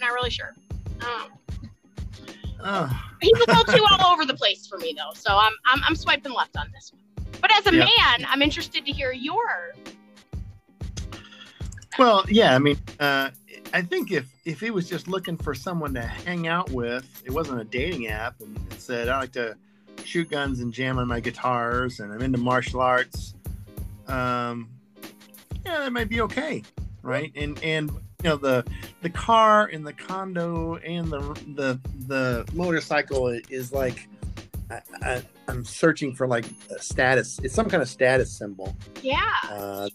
not 0.00 0.12
really 0.12 0.30
sure. 0.30 0.54
Um, 1.00 1.32
Oh, 2.68 3.02
he's 3.20 3.32
a 3.34 3.44
little 3.52 3.64
too 3.64 3.84
all 3.90 4.12
over 4.12 4.24
the 4.24 4.34
place 4.34 4.66
for 4.66 4.78
me, 4.78 4.94
though, 4.96 5.12
so 5.14 5.36
I'm, 5.36 5.52
I'm, 5.66 5.80
I'm 5.86 5.94
swiping 5.94 6.32
left 6.32 6.56
on 6.56 6.68
this 6.72 6.90
one. 6.90 7.02
But 7.40 7.52
as 7.52 7.66
a 7.66 7.72
Yeah. 7.74 7.84
man, 7.84 8.26
I'm 8.28 8.40
interested 8.42 8.84
to 8.86 8.92
hear 8.92 9.12
your. 9.12 9.74
well, 11.98 12.24
yeah. 12.28 12.54
I 12.54 12.58
mean, 12.58 12.78
uh, 12.98 13.30
I 13.72 13.82
think 13.82 14.10
if 14.10 14.26
if 14.44 14.60
he 14.60 14.70
was 14.70 14.88
just 14.88 15.06
looking 15.06 15.36
for 15.36 15.54
someone 15.54 15.92
to 15.94 16.02
hang 16.02 16.46
out 16.48 16.70
with, 16.70 17.22
it 17.24 17.30
wasn't 17.30 17.60
a 17.60 17.64
dating 17.64 18.06
app, 18.08 18.40
and 18.40 18.56
it 18.72 18.80
said 18.80 19.08
I 19.08 19.18
like 19.20 19.32
to 19.32 19.54
shoot 20.04 20.30
guns 20.30 20.60
and 20.60 20.72
jam 20.72 20.98
on 20.98 21.06
my 21.08 21.20
guitars, 21.20 22.00
and 22.00 22.12
I'm 22.12 22.22
into 22.22 22.38
martial 22.38 22.80
arts. 22.80 23.34
Um, 24.08 24.70
yeah, 25.64 25.78
that 25.80 25.92
might 25.92 26.08
be 26.08 26.20
okay, 26.22 26.62
right? 27.02 27.30
And 27.36 27.62
and 27.62 27.90
you 28.26 28.32
know 28.32 28.36
the 28.36 28.64
the 29.02 29.10
car 29.10 29.66
and 29.72 29.86
the 29.86 29.92
condo 29.92 30.74
and 30.84 31.06
the 31.06 31.20
the 31.54 31.80
the 32.08 32.44
motorcycle 32.54 33.28
is 33.28 33.72
like 33.72 34.08
I, 35.00 35.22
I'm 35.46 35.64
searching 35.64 36.12
for 36.12 36.26
like 36.26 36.44
a 36.74 36.82
status. 36.82 37.38
It's 37.44 37.54
some 37.54 37.70
kind 37.70 37.84
of 37.84 37.88
status 37.88 38.32
symbol. 38.32 38.76
Yeah. 39.00 39.30
Uh, 39.48 39.88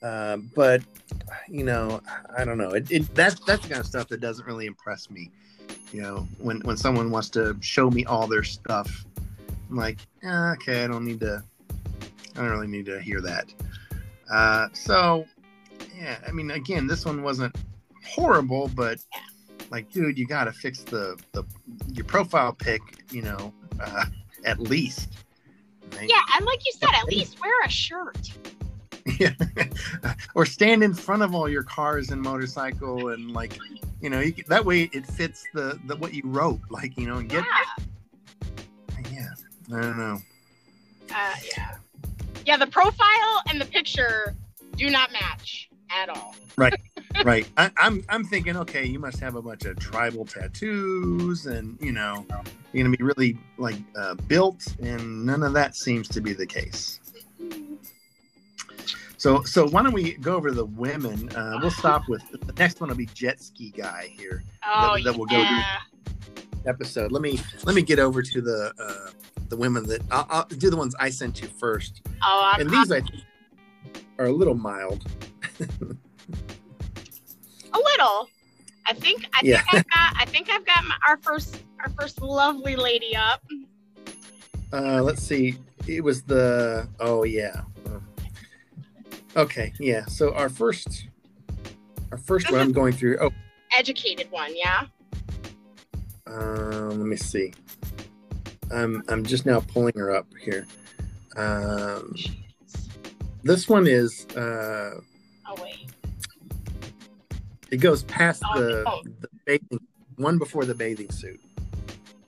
uh, 0.00 0.36
but 0.54 0.82
you 1.48 1.64
know, 1.64 2.00
I 2.36 2.44
don't 2.44 2.58
know. 2.58 2.70
It, 2.70 2.88
it 2.92 3.12
that's 3.16 3.40
that's 3.40 3.62
the 3.62 3.70
kind 3.70 3.80
of 3.80 3.86
stuff 3.86 4.06
that 4.08 4.20
doesn't 4.20 4.46
really 4.46 4.66
impress 4.66 5.10
me. 5.10 5.32
You 5.92 6.02
know, 6.02 6.28
when 6.38 6.60
when 6.60 6.76
someone 6.76 7.10
wants 7.10 7.28
to 7.30 7.56
show 7.60 7.90
me 7.90 8.04
all 8.04 8.28
their 8.28 8.44
stuff, 8.44 9.04
I'm 9.68 9.76
like, 9.76 9.98
eh, 10.22 10.52
okay, 10.52 10.84
I 10.84 10.86
don't 10.86 11.04
need 11.04 11.18
to. 11.20 11.42
I 12.36 12.40
don't 12.40 12.50
really 12.50 12.68
need 12.68 12.86
to 12.86 13.00
hear 13.00 13.20
that. 13.20 13.52
Uh, 14.30 14.68
so, 14.74 15.26
yeah, 15.96 16.18
I 16.26 16.32
mean, 16.32 16.50
again, 16.50 16.86
this 16.86 17.04
one 17.04 17.22
wasn't 17.22 17.54
horrible, 18.06 18.70
but 18.74 18.98
like, 19.70 19.90
dude, 19.90 20.18
you 20.18 20.26
got 20.26 20.44
to 20.44 20.52
fix 20.52 20.82
the 20.82 21.18
the 21.32 21.44
your 21.88 22.04
profile 22.04 22.52
pic. 22.52 22.80
You 23.10 23.22
know, 23.22 23.52
uh, 23.80 24.04
at 24.44 24.58
least. 24.60 25.12
Right? 25.96 26.08
Yeah, 26.08 26.20
and 26.36 26.46
like 26.46 26.60
you 26.64 26.72
said, 26.72 26.90
at 26.94 27.04
least 27.08 27.40
wear 27.40 27.52
a 27.64 27.68
shirt. 27.70 28.30
Yeah. 29.18 29.32
or 30.34 30.46
stand 30.46 30.82
in 30.84 30.94
front 30.94 31.22
of 31.22 31.34
all 31.34 31.48
your 31.48 31.64
cars 31.64 32.10
and 32.10 32.22
motorcycle 32.22 33.08
and 33.08 33.32
like 33.32 33.58
you 34.00 34.08
know 34.08 34.20
you, 34.20 34.32
that 34.46 34.64
way 34.64 34.82
it 34.92 35.04
fits 35.04 35.44
the, 35.54 35.76
the 35.86 35.96
what 35.96 36.14
you 36.14 36.22
wrote 36.24 36.60
like 36.70 36.96
you 36.96 37.08
know 37.08 37.16
and 37.16 37.28
get 37.28 37.44
Yeah. 37.44 39.02
yeah 39.10 39.76
i 39.76 39.80
don't 39.80 39.98
know 39.98 40.18
Uh, 41.12 41.34
yeah. 41.56 41.76
Yeah, 42.46 42.56
the 42.58 42.68
profile 42.68 43.42
and 43.48 43.60
the 43.60 43.64
picture 43.66 44.36
do 44.76 44.88
not 44.88 45.10
match 45.12 45.68
at 46.00 46.08
all. 46.08 46.34
right 46.56 46.74
right. 47.24 47.46
I, 47.56 47.70
i'm 47.78 48.02
i'm 48.08 48.24
thinking 48.24 48.56
okay 48.56 48.84
you 48.84 48.98
must 48.98 49.20
have 49.20 49.34
a 49.36 49.42
bunch 49.42 49.64
of 49.64 49.78
tribal 49.78 50.24
tattoos 50.24 51.46
and 51.46 51.78
you 51.80 51.92
know 51.92 52.26
you're 52.72 52.84
gonna 52.84 52.96
be 52.96 53.02
really 53.02 53.38
like 53.58 53.76
uh, 53.96 54.14
built 54.14 54.66
and 54.80 55.24
none 55.26 55.42
of 55.42 55.52
that 55.54 55.76
seems 55.76 56.08
to 56.08 56.20
be 56.20 56.32
the 56.32 56.46
case 56.46 57.00
so 59.16 59.42
so 59.44 59.68
why 59.68 59.82
don't 59.82 59.92
we 59.92 60.14
go 60.14 60.34
over 60.34 60.50
the 60.50 60.64
women 60.64 61.28
uh, 61.36 61.58
we'll 61.60 61.70
stop 61.70 62.08
with 62.08 62.22
the 62.30 62.52
next 62.54 62.80
one 62.80 62.88
will 62.88 62.96
be 62.96 63.06
jet 63.06 63.40
ski 63.40 63.70
guy 63.76 64.10
here 64.18 64.42
Oh, 64.64 64.96
that 65.04 65.16
will 65.16 65.26
go 65.26 65.38
yeah. 65.38 65.78
episode. 66.66 67.10
Let 67.12 67.20
me 67.20 67.40
let 67.64 67.74
me 67.74 67.82
get 67.82 67.98
over 67.98 68.22
to 68.22 68.40
the 68.40 68.72
uh, 68.78 69.10
the 69.48 69.56
women 69.56 69.84
that 69.88 70.00
I'll, 70.10 70.26
I'll 70.30 70.44
do 70.44 70.70
the 70.70 70.76
ones 70.76 70.94
I 71.00 71.10
sent 71.10 71.42
you 71.42 71.48
first, 71.48 72.00
Oh, 72.22 72.52
I'm, 72.54 72.60
and 72.60 72.70
these 72.70 72.90
I 72.92 73.00
think 73.00 73.22
are 74.18 74.26
a 74.26 74.32
little 74.32 74.54
mild. 74.54 75.04
a 75.60 75.68
little. 77.78 78.28
I 78.86 78.92
think 78.94 79.26
I 79.34 79.40
Yeah. 79.42 79.62
think 79.62 79.74
I've 79.74 79.88
got 79.88 80.14
I 80.20 80.24
think 80.26 80.50
I've 80.50 80.66
got 80.66 80.84
my, 80.84 80.96
our 81.08 81.16
first 81.18 81.62
our 81.80 81.90
first 81.90 82.20
lovely 82.20 82.76
lady 82.76 83.16
up. 83.16 83.42
Uh, 84.72 85.02
let's 85.02 85.22
see. 85.22 85.56
It 85.86 86.02
was 86.02 86.22
the 86.22 86.88
oh 87.00 87.24
yeah. 87.24 87.62
Okay, 89.36 89.72
yeah. 89.80 90.04
So 90.06 90.34
our 90.34 90.48
first 90.48 91.08
our 92.10 92.18
first 92.18 92.50
one 92.50 92.60
I'm 92.60 92.72
going 92.72 92.92
through. 92.92 93.18
Oh, 93.20 93.30
Educated 93.76 94.30
one, 94.30 94.54
yeah. 94.54 94.82
um, 96.26 96.90
let 96.90 97.06
me 97.08 97.16
see. 97.16 97.52
I'm 98.70 99.02
I'm 99.08 99.24
just 99.24 99.46
now 99.46 99.60
pulling 99.60 99.94
her 99.96 100.14
up 100.14 100.26
here. 100.44 100.66
Um, 101.36 102.14
this 103.42 103.68
one 103.68 103.86
is 103.86 104.26
uh, 104.36 105.00
Oh 105.46 105.54
wait. 105.62 105.90
it 107.70 107.78
goes 107.78 108.04
past 108.04 108.42
Oh, 108.46 108.60
the, 108.60 109.02
the 109.20 109.28
bathing 109.46 109.80
one 110.16 110.38
before 110.38 110.64
the 110.64 110.74
bathing 110.74 111.10
suit. 111.10 111.40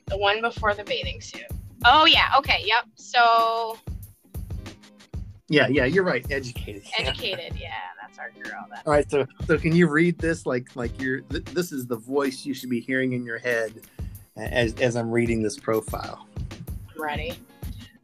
The 0.06 0.16
one 0.16 0.40
before 0.40 0.74
the 0.74 0.84
bathing 0.84 1.20
suit. 1.20 1.46
Oh 1.84 2.06
yeah, 2.06 2.30
okay, 2.38 2.62
yep. 2.64 2.84
So 2.96 3.78
Yeah, 5.48 5.68
yeah, 5.68 5.84
you're 5.84 6.04
right. 6.04 6.24
Educated. 6.30 6.82
Educated, 6.98 7.54
yeah, 7.58 7.72
that's 8.00 8.18
our 8.18 8.30
girl. 8.42 8.66
That's 8.70 8.86
All 8.86 8.92
right, 8.92 9.10
so 9.10 9.26
so 9.46 9.58
can 9.58 9.74
you 9.74 9.86
read 9.88 10.18
this 10.18 10.46
like 10.46 10.74
like 10.74 10.98
you're 11.00 11.20
th- 11.20 11.44
this 11.46 11.72
is 11.72 11.86
the 11.86 11.96
voice 11.96 12.44
you 12.44 12.54
should 12.54 12.70
be 12.70 12.80
hearing 12.80 13.12
in 13.12 13.24
your 13.24 13.38
head 13.38 13.72
as 14.36 14.74
as 14.80 14.96
I'm 14.96 15.10
reading 15.10 15.42
this 15.42 15.58
profile. 15.58 16.26
I'm 16.94 17.02
ready. 17.02 17.34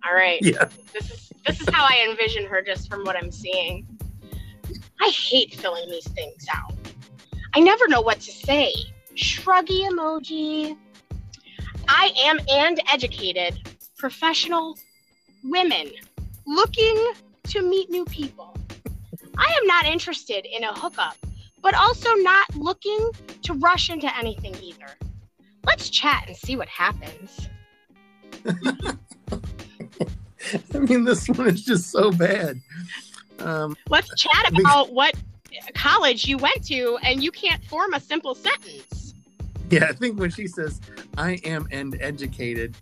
All 0.06 0.14
right. 0.14 0.38
Yeah. 0.42 0.68
This 0.92 1.10
is 1.10 1.32
this 1.46 1.60
is 1.60 1.68
how 1.72 1.84
I 1.84 2.06
envision 2.08 2.46
her 2.46 2.62
just 2.62 2.88
from 2.88 3.04
what 3.04 3.16
I'm 3.16 3.30
seeing. 3.30 3.86
I 5.00 5.08
hate 5.08 5.54
filling 5.54 5.88
these 5.90 6.08
things 6.08 6.46
out. 6.52 6.74
I 7.54 7.60
never 7.60 7.88
know 7.88 8.00
what 8.00 8.20
to 8.20 8.30
say. 8.30 8.72
Shruggy 9.14 9.88
emoji. 9.88 10.76
I 11.88 12.12
am 12.24 12.38
and 12.48 12.80
educated, 12.92 13.68
professional 13.96 14.78
women 15.42 15.90
looking 16.46 17.12
to 17.44 17.62
meet 17.62 17.90
new 17.90 18.04
people. 18.04 18.56
I 19.36 19.58
am 19.60 19.66
not 19.66 19.86
interested 19.86 20.46
in 20.46 20.64
a 20.64 20.72
hookup, 20.72 21.16
but 21.62 21.74
also 21.74 22.14
not 22.16 22.54
looking 22.54 23.10
to 23.42 23.54
rush 23.54 23.90
into 23.90 24.14
anything 24.16 24.54
either. 24.62 24.86
Let's 25.64 25.90
chat 25.90 26.24
and 26.26 26.36
see 26.36 26.56
what 26.56 26.68
happens. 26.68 27.48
I 30.74 30.78
mean, 30.78 31.04
this 31.04 31.28
one 31.28 31.48
is 31.48 31.64
just 31.64 31.90
so 31.90 32.10
bad. 32.10 32.60
Um, 33.40 33.76
Let's 33.88 34.10
chat 34.16 34.52
about 34.52 34.92
what 34.92 35.14
college 35.74 36.26
you 36.26 36.36
went 36.38 36.64
to 36.66 36.98
and 37.02 37.22
you 37.22 37.30
can't 37.30 37.62
form 37.64 37.94
a 37.94 38.00
simple 38.00 38.34
sentence. 38.34 39.14
yeah, 39.70 39.86
I 39.88 39.92
think 39.92 40.18
when 40.18 40.30
she 40.30 40.46
says 40.46 40.80
"I 41.16 41.32
am 41.44 41.66
and 41.70 41.96
educated," 42.00 42.76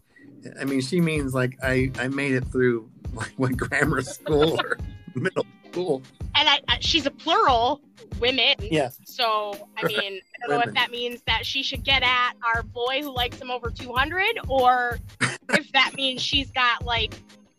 I 0.60 0.64
mean 0.64 0.80
she 0.80 1.00
means 1.00 1.34
like 1.34 1.56
I 1.62 1.90
I 1.98 2.08
made 2.08 2.32
it 2.32 2.44
through 2.46 2.88
like 3.14 3.32
what 3.36 3.56
grammar 3.56 4.02
school 4.02 4.58
or 4.60 4.78
middle 5.14 5.46
school. 5.70 6.02
And 6.34 6.48
I, 6.48 6.60
I, 6.68 6.78
she's 6.80 7.06
a 7.06 7.10
plural, 7.10 7.80
women. 8.20 8.54
Yeah. 8.60 8.90
So, 9.04 9.68
I 9.76 9.86
mean, 9.86 10.20
I 10.44 10.46
don't 10.46 10.50
know 10.50 10.62
if 10.66 10.74
that 10.74 10.90
means 10.90 11.22
that 11.26 11.44
she 11.44 11.62
should 11.62 11.84
get 11.84 12.02
at 12.02 12.32
our 12.54 12.62
boy 12.62 13.00
who 13.02 13.14
likes 13.14 13.40
him 13.40 13.50
over 13.50 13.70
200 13.70 14.24
or 14.48 14.98
if 15.50 15.72
that 15.72 15.94
means 15.94 16.22
she's 16.22 16.50
got 16.50 16.84
like 16.84 17.14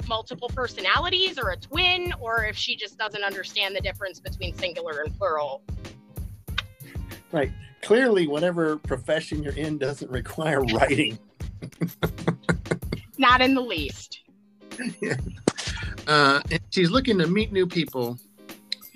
multiple 0.10 0.50
personalities 0.50 1.40
or 1.40 1.52
a 1.52 1.58
twin 1.58 2.12
or 2.20 2.44
if 2.44 2.58
she 2.58 2.76
just 2.76 2.98
doesn't 2.98 3.24
understand 3.24 3.76
the 3.76 3.80
difference 3.80 4.20
between 4.20 4.58
singular 4.58 5.04
and 5.06 5.18
plural. 5.18 5.62
Right. 7.32 7.52
Clearly, 7.82 8.28
whatever 8.28 8.78
profession 8.78 9.42
you're 9.44 9.54
in 9.54 9.78
doesn't 9.78 10.12
require 10.12 10.62
writing. 10.62 11.18
Not 13.18 13.40
in 13.40 13.54
the 13.54 13.62
least. 13.62 14.22
uh, 16.08 16.42
and 16.52 16.60
she's 16.72 16.90
looking 16.90 17.18
to 17.20 17.28
meet 17.28 17.54
new 17.54 17.68
people. 17.68 18.18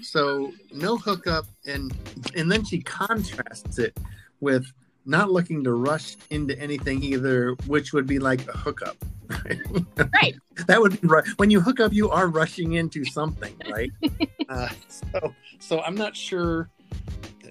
So 0.01 0.51
no 0.73 0.97
hookup, 0.97 1.45
and 1.65 1.93
and 2.35 2.51
then 2.51 2.65
she 2.65 2.81
contrasts 2.81 3.79
it 3.79 3.97
with 4.41 4.65
not 5.05 5.31
looking 5.31 5.63
to 5.63 5.73
rush 5.73 6.15
into 6.29 6.57
anything 6.59 7.03
either, 7.03 7.53
which 7.67 7.93
would 7.93 8.07
be 8.07 8.19
like 8.19 8.47
a 8.47 8.57
hookup. 8.57 8.95
Right. 9.27 9.59
that 10.67 10.81
would 10.81 10.99
be 11.01 11.07
right. 11.07 11.25
When 11.37 11.49
you 11.49 11.61
hook 11.61 11.79
up, 11.79 11.93
you 11.93 12.09
are 12.09 12.27
rushing 12.27 12.73
into 12.73 13.03
something, 13.05 13.55
right? 13.69 13.91
uh, 14.49 14.69
so 14.87 15.33
so 15.59 15.81
I'm 15.81 15.95
not 15.95 16.15
sure. 16.15 16.69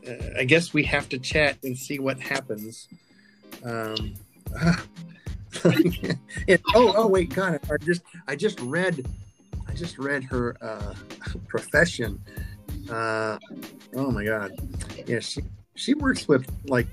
Uh, 0.06 0.12
I 0.38 0.44
guess 0.44 0.72
we 0.72 0.82
have 0.84 1.08
to 1.10 1.18
chat 1.18 1.58
and 1.62 1.76
see 1.76 1.98
what 1.98 2.20
happens. 2.20 2.88
Um, 3.64 4.14
it, 6.46 6.60
oh, 6.74 6.94
oh, 6.96 7.06
wait, 7.06 7.34
God! 7.34 7.60
I 7.70 7.76
just, 7.78 8.02
I 8.26 8.36
just 8.36 8.58
read, 8.60 9.06
I 9.68 9.74
just 9.74 9.98
read 9.98 10.24
her 10.24 10.56
uh, 10.62 10.94
profession. 11.46 12.20
Uh, 12.90 13.38
oh 13.94 14.10
my 14.10 14.24
God! 14.24 14.52
Yeah, 15.06 15.20
she 15.20 15.42
she 15.74 15.94
works 15.94 16.28
with 16.28 16.46
like 16.66 16.86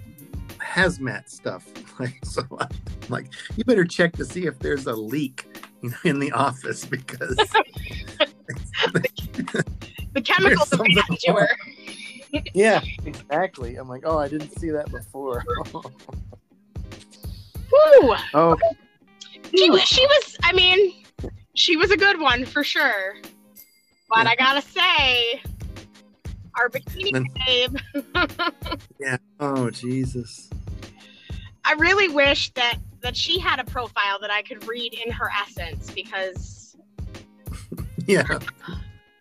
hazmat 0.60 1.30
stuff. 1.30 1.66
Like, 2.00 2.18
so, 2.24 2.44
I'm 2.62 2.70
like, 3.10 3.28
you 3.58 3.66
better 3.66 3.84
check 3.84 4.14
to 4.14 4.24
see 4.24 4.46
if 4.46 4.58
there's 4.60 4.88
a 4.88 4.94
leak, 4.94 5.46
you 5.82 5.90
know, 5.90 5.98
in 6.06 6.20
the 6.20 6.32
office 6.32 6.86
because 6.86 7.36
The 10.14 10.22
chemicals 10.24 10.70
There's 10.70 10.80
are 10.80 10.84
bad 10.86 10.96
something 11.08 11.18
to 11.20 11.34
her. 11.34 11.50
yeah, 12.54 12.80
exactly. 13.06 13.76
I'm 13.76 13.90
like, 13.90 14.04
oh, 14.06 14.18
I 14.18 14.30
didn't 14.30 14.58
see 14.58 14.70
that 14.70 14.90
before. 14.92 15.44
Woo! 15.74 15.82
oh, 18.34 18.56
She 19.54 19.70
was, 19.70 19.82
she 19.82 20.06
was, 20.06 20.38
I 20.44 20.54
mean, 20.54 21.04
she 21.56 21.76
was 21.76 21.92
a 21.92 21.98
good 21.98 22.18
one 22.20 22.46
for 22.46 22.64
sure. 22.64 23.16
But 24.10 24.26
I 24.26 24.36
gotta 24.36 24.62
say, 24.62 25.42
our 26.60 26.70
bikini 26.70 27.12
Then- 27.14 27.28
babe, 27.46 27.78
yeah. 29.00 29.18
Oh, 29.40 29.70
Jesus. 29.70 30.50
I 31.66 31.74
really 31.74 32.08
wish 32.10 32.52
that 32.52 32.78
that 33.02 33.16
she 33.16 33.40
had 33.40 33.60
a 33.60 33.64
profile 33.64 34.20
that 34.20 34.30
I 34.32 34.42
could 34.42 34.68
read 34.68 34.94
in 34.94 35.12
her 35.12 35.30
essence 35.42 35.90
because 35.92 36.76
Yeah. 38.06 38.40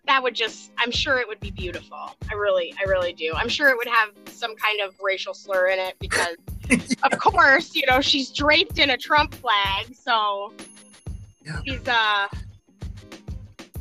that 0.05 0.21
would 0.21 0.35
just, 0.35 0.71
I'm 0.77 0.91
sure 0.91 1.17
it 1.19 1.27
would 1.27 1.39
be 1.39 1.51
beautiful. 1.51 2.15
I 2.29 2.33
really, 2.33 2.73
I 2.77 2.89
really 2.89 3.13
do. 3.13 3.31
I'm 3.35 3.47
sure 3.47 3.69
it 3.69 3.77
would 3.77 3.87
have 3.87 4.09
some 4.25 4.55
kind 4.57 4.81
of 4.81 4.95
racial 5.01 5.33
slur 5.33 5.67
in 5.67 5.79
it 5.79 5.95
because, 5.99 6.35
of 7.03 7.17
course, 7.19 7.73
you 7.73 7.83
know, 7.89 8.01
she's 8.01 8.31
draped 8.31 8.79
in 8.79 8.89
a 8.89 8.97
Trump 8.97 9.33
flag, 9.35 9.95
so 9.95 10.51
Yeah. 11.45 11.61
she's 11.65 11.87
uh 11.87 12.27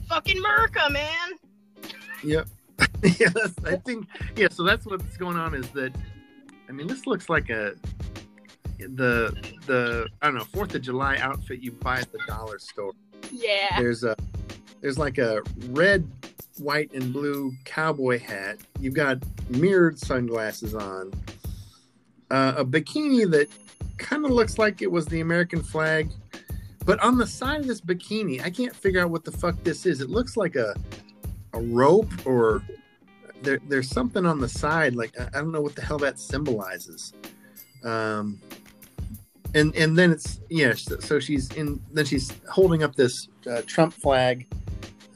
fucking 0.08 0.40
Merca, 0.42 0.90
man. 0.92 1.30
Yep. 2.22 2.48
yeah, 3.18 3.28
I 3.64 3.76
think. 3.76 4.06
Yeah. 4.36 4.48
So 4.50 4.64
that's 4.64 4.86
what's 4.86 5.16
going 5.16 5.36
on 5.36 5.54
is 5.54 5.68
that. 5.70 5.94
I 6.68 6.72
mean, 6.72 6.86
this 6.86 7.06
looks 7.06 7.28
like 7.28 7.48
a. 7.50 7.74
the 8.78 9.34
the 9.66 10.08
I 10.20 10.26
don't 10.26 10.36
know 10.36 10.44
Fourth 10.44 10.74
of 10.74 10.82
July 10.82 11.16
outfit 11.18 11.60
you 11.60 11.72
buy 11.72 12.00
at 12.00 12.12
the 12.12 12.18
dollar 12.26 12.58
store. 12.58 12.92
Yeah. 13.30 13.78
There's 13.78 14.04
a 14.04 14.16
there's 14.80 14.98
like 14.98 15.18
a 15.18 15.42
red, 15.68 16.08
white, 16.58 16.92
and 16.92 17.12
blue 17.12 17.52
cowboy 17.64 18.18
hat. 18.18 18.58
You've 18.80 18.94
got 18.94 19.18
mirrored 19.48 19.98
sunglasses 19.98 20.74
on. 20.74 21.12
Uh, 22.30 22.54
a 22.58 22.64
bikini 22.64 23.30
that 23.30 23.48
kind 23.96 24.24
of 24.24 24.30
looks 24.30 24.58
like 24.58 24.82
it 24.82 24.90
was 24.90 25.06
the 25.06 25.20
American 25.20 25.62
flag, 25.62 26.10
but 26.84 27.00
on 27.00 27.16
the 27.16 27.26
side 27.26 27.60
of 27.60 27.66
this 27.66 27.80
bikini, 27.80 28.42
I 28.42 28.50
can't 28.50 28.76
figure 28.76 29.00
out 29.00 29.10
what 29.10 29.24
the 29.24 29.32
fuck 29.32 29.62
this 29.64 29.86
is. 29.86 30.02
It 30.02 30.10
looks 30.10 30.36
like 30.36 30.54
a 30.56 30.74
a 31.54 31.60
rope 31.60 32.12
or 32.26 32.62
there, 33.42 33.60
there's 33.68 33.88
something 33.88 34.26
on 34.26 34.40
the 34.40 34.48
side. 34.48 34.94
Like 34.94 35.14
I, 35.20 35.38
don't 35.38 35.52
know 35.52 35.60
what 35.60 35.74
the 35.74 35.82
hell 35.82 35.98
that 35.98 36.18
symbolizes. 36.18 37.12
Um, 37.84 38.40
and 39.54 39.74
and 39.76 39.96
then 39.96 40.12
it's 40.12 40.40
yeah. 40.50 40.74
So, 40.74 41.18
she's 41.20 41.50
in. 41.52 41.80
Then 41.92 42.04
she's 42.04 42.32
holding 42.50 42.82
up 42.82 42.94
this 42.94 43.28
uh, 43.50 43.62
Trump 43.66 43.94
flag, 43.94 44.46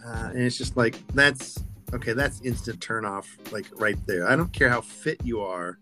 uh, 0.06 0.30
and 0.32 0.38
it's 0.38 0.56
just 0.56 0.76
like 0.76 0.96
that's 1.08 1.62
okay. 1.92 2.12
That's 2.12 2.40
instant 2.42 2.80
turn 2.80 3.04
off. 3.04 3.36
Like 3.50 3.66
right 3.74 3.98
there. 4.06 4.28
I 4.28 4.36
don't 4.36 4.52
care 4.52 4.68
how 4.68 4.80
fit 4.80 5.20
you 5.24 5.40
are. 5.40 5.78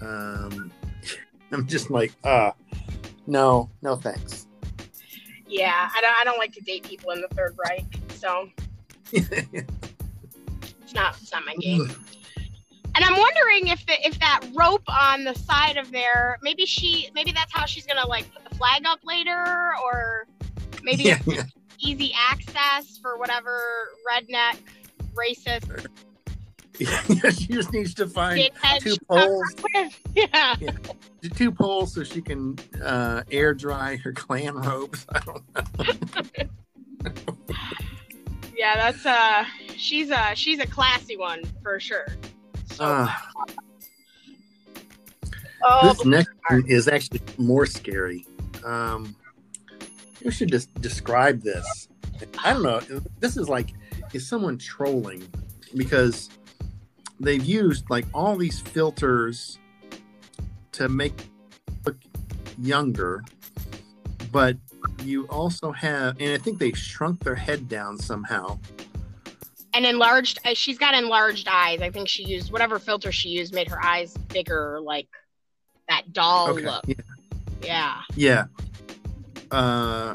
Um, 0.00 0.70
I'm 1.52 1.66
just 1.66 1.90
like, 1.90 2.12
uh, 2.24 2.52
no, 3.26 3.70
no 3.82 3.96
thanks. 3.96 4.46
Yeah, 5.48 5.88
I 5.94 6.00
don't. 6.00 6.14
I 6.20 6.24
don't 6.24 6.38
like 6.38 6.52
to 6.52 6.60
date 6.60 6.84
people 6.84 7.10
in 7.10 7.20
the 7.22 7.28
Third 7.28 7.56
Reich, 7.66 7.86
so 8.14 8.48
it's 10.88 10.94
not. 10.94 11.16
It's 11.20 11.32
not 11.32 11.44
my 11.44 11.54
game. 11.56 11.90
And 12.94 13.04
I'm 13.04 13.18
wondering 13.18 13.68
if 13.68 13.84
the 13.84 13.94
if 14.06 14.18
that 14.20 14.40
rope 14.54 14.82
on 14.88 15.24
the 15.24 15.34
side 15.34 15.76
of 15.76 15.92
there, 15.92 16.38
maybe 16.42 16.64
she, 16.64 17.10
maybe 17.14 17.30
that's 17.30 17.52
how 17.52 17.66
she's 17.66 17.84
gonna 17.84 18.06
like 18.06 18.32
put 18.32 18.48
the 18.48 18.56
flag 18.56 18.82
up 18.86 19.00
later, 19.04 19.74
or 19.84 20.26
maybe 20.82 21.04
yeah, 21.04 21.18
it's 21.26 21.36
yeah. 21.36 21.42
easy 21.78 22.12
access 22.30 22.96
for 22.96 23.18
whatever 23.18 23.60
redneck, 24.10 24.56
racist, 25.14 25.86
yeah, 26.78 27.30
she 27.30 27.48
just 27.48 27.72
needs 27.72 27.92
to 27.94 28.06
find 28.06 28.50
two 28.78 28.96
poles, 29.10 29.54
with. 29.74 30.00
Yeah. 30.14 30.54
two 31.34 31.50
poles, 31.50 31.92
so 31.92 32.04
she 32.04 32.22
can 32.22 32.56
uh, 32.82 33.24
air 33.32 33.52
dry 33.52 33.96
her 33.96 34.12
Klan 34.12 34.54
robes. 34.54 35.04
I 35.12 35.18
don't 35.20 35.42
know. 35.54 37.12
Yeah, 38.58 38.74
that's 38.90 39.06
uh 39.06 39.44
she's 39.76 40.10
a 40.10 40.34
she's 40.34 40.58
a 40.58 40.66
classy 40.66 41.16
one 41.16 41.44
for 41.62 41.78
sure. 41.78 42.08
So, 42.72 42.84
Uh, 42.84 43.08
oh, 45.62 45.88
this 45.88 46.04
next 46.04 46.30
one 46.50 46.64
is 46.66 46.88
actually 46.88 47.20
more 47.38 47.66
scary. 47.66 48.26
Um, 48.64 49.14
you 50.20 50.32
should 50.32 50.50
just 50.50 50.74
describe 50.80 51.40
this. 51.40 51.88
I 52.42 52.52
don't 52.52 52.64
know. 52.64 52.80
This 53.20 53.36
is 53.36 53.48
like, 53.48 53.68
is 54.12 54.26
someone 54.26 54.58
trolling? 54.58 55.22
Because 55.76 56.28
they've 57.20 57.44
used 57.44 57.88
like 57.90 58.06
all 58.12 58.34
these 58.36 58.58
filters 58.58 59.60
to 60.72 60.88
make 60.88 61.14
look 61.86 61.96
younger, 62.60 63.22
but 64.32 64.56
you 65.04 65.26
also 65.28 65.72
have, 65.72 66.16
and 66.20 66.32
I 66.32 66.38
think 66.38 66.58
they 66.58 66.72
shrunk 66.72 67.22
their 67.24 67.34
head 67.34 67.68
down 67.68 67.98
somehow. 67.98 68.58
and 69.74 69.84
enlarged 69.86 70.38
uh, 70.44 70.54
she's 70.54 70.78
got 70.78 70.94
enlarged 70.94 71.46
eyes. 71.50 71.80
I 71.80 71.90
think 71.90 72.08
she 72.08 72.24
used 72.24 72.50
whatever 72.52 72.78
filter 72.78 73.12
she 73.12 73.28
used 73.30 73.54
made 73.54 73.68
her 73.68 73.82
eyes 73.84 74.16
bigger 74.28 74.80
like 74.80 75.08
that 75.88 76.12
doll 76.12 76.50
Okay. 76.50 76.64
look. 76.64 76.84
Yeah. 76.86 76.94
Yeah. 77.62 78.02
Yeah. 78.16 78.44
Uh, 79.50 80.14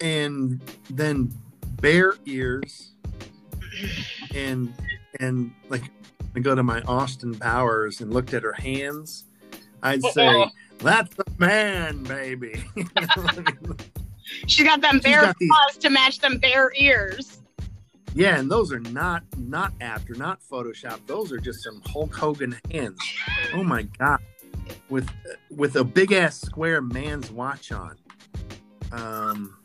and 0.00 0.60
then 0.90 1.32
bear 1.80 2.14
ears, 2.26 2.92
and 4.34 4.72
and 5.20 5.52
like 5.68 5.84
I 6.36 6.40
go 6.40 6.54
to 6.54 6.62
my 6.62 6.80
Austin 6.82 7.34
Powers 7.34 8.00
and 8.00 8.12
looked 8.12 8.34
at 8.34 8.42
her 8.42 8.52
hands, 8.54 9.24
I'd 9.82 10.02
say 10.02 10.50
that's 10.78 11.14
the 11.14 11.24
man, 11.38 12.02
baby. 12.04 12.64
She 14.46 14.64
got 14.64 14.80
them 14.80 14.98
bear 14.98 15.22
got 15.22 15.36
paws 15.36 15.76
to 15.78 15.90
match 15.90 16.18
them 16.18 16.38
bear 16.38 16.72
ears. 16.76 17.40
yeah, 18.14 18.38
and 18.38 18.50
those 18.50 18.72
are 18.72 18.80
not 18.80 19.22
not 19.36 19.72
after, 19.80 20.14
not 20.14 20.40
Photoshop. 20.40 21.00
Those 21.06 21.32
are 21.32 21.38
just 21.38 21.62
some 21.62 21.80
Hulk 21.86 22.14
Hogan 22.14 22.56
hands. 22.70 22.98
Oh 23.54 23.62
my 23.62 23.82
god, 23.98 24.20
with 24.88 25.08
with 25.50 25.76
a 25.76 25.84
big 25.84 26.12
ass 26.12 26.40
square 26.40 26.80
man's 26.80 27.30
watch 27.30 27.72
on. 27.72 27.96
Um, 28.92 29.56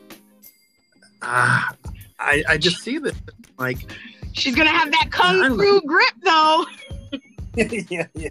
ah, 1.22 1.74
I 2.20 2.44
I 2.48 2.58
just 2.58 2.82
see 2.82 2.98
this 2.98 3.16
like 3.58 3.90
She's 4.34 4.56
gonna 4.56 4.70
have 4.70 4.92
that 4.92 5.10
kung 5.12 5.58
fu 5.58 5.82
grip 5.82 6.14
though. 6.24 6.66
yeah, 7.90 8.08
yeah. 8.14 8.30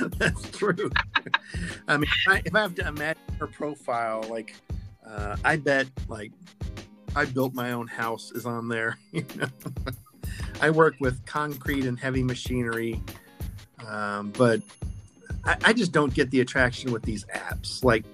That's 0.18 0.50
true. 0.50 0.90
I 1.88 1.96
mean, 1.96 2.08
if 2.26 2.32
I, 2.32 2.42
if 2.44 2.54
I 2.54 2.60
have 2.60 2.74
to 2.76 2.86
imagine 2.86 3.22
her 3.38 3.46
profile, 3.46 4.24
like, 4.28 4.54
uh, 5.06 5.36
I 5.44 5.56
bet, 5.56 5.86
like, 6.08 6.32
I 7.14 7.24
built 7.26 7.54
my 7.54 7.72
own 7.72 7.86
house 7.86 8.32
is 8.32 8.46
on 8.46 8.68
there. 8.68 8.98
You 9.12 9.24
know, 9.36 9.48
I 10.60 10.70
work 10.70 10.94
with 11.00 11.24
concrete 11.26 11.84
and 11.84 11.98
heavy 11.98 12.22
machinery, 12.22 13.02
um, 13.86 14.30
but 14.30 14.62
I, 15.44 15.56
I 15.64 15.72
just 15.72 15.92
don't 15.92 16.14
get 16.14 16.30
the 16.30 16.40
attraction 16.40 16.92
with 16.92 17.02
these 17.02 17.24
apps. 17.26 17.84
Like, 17.84 18.04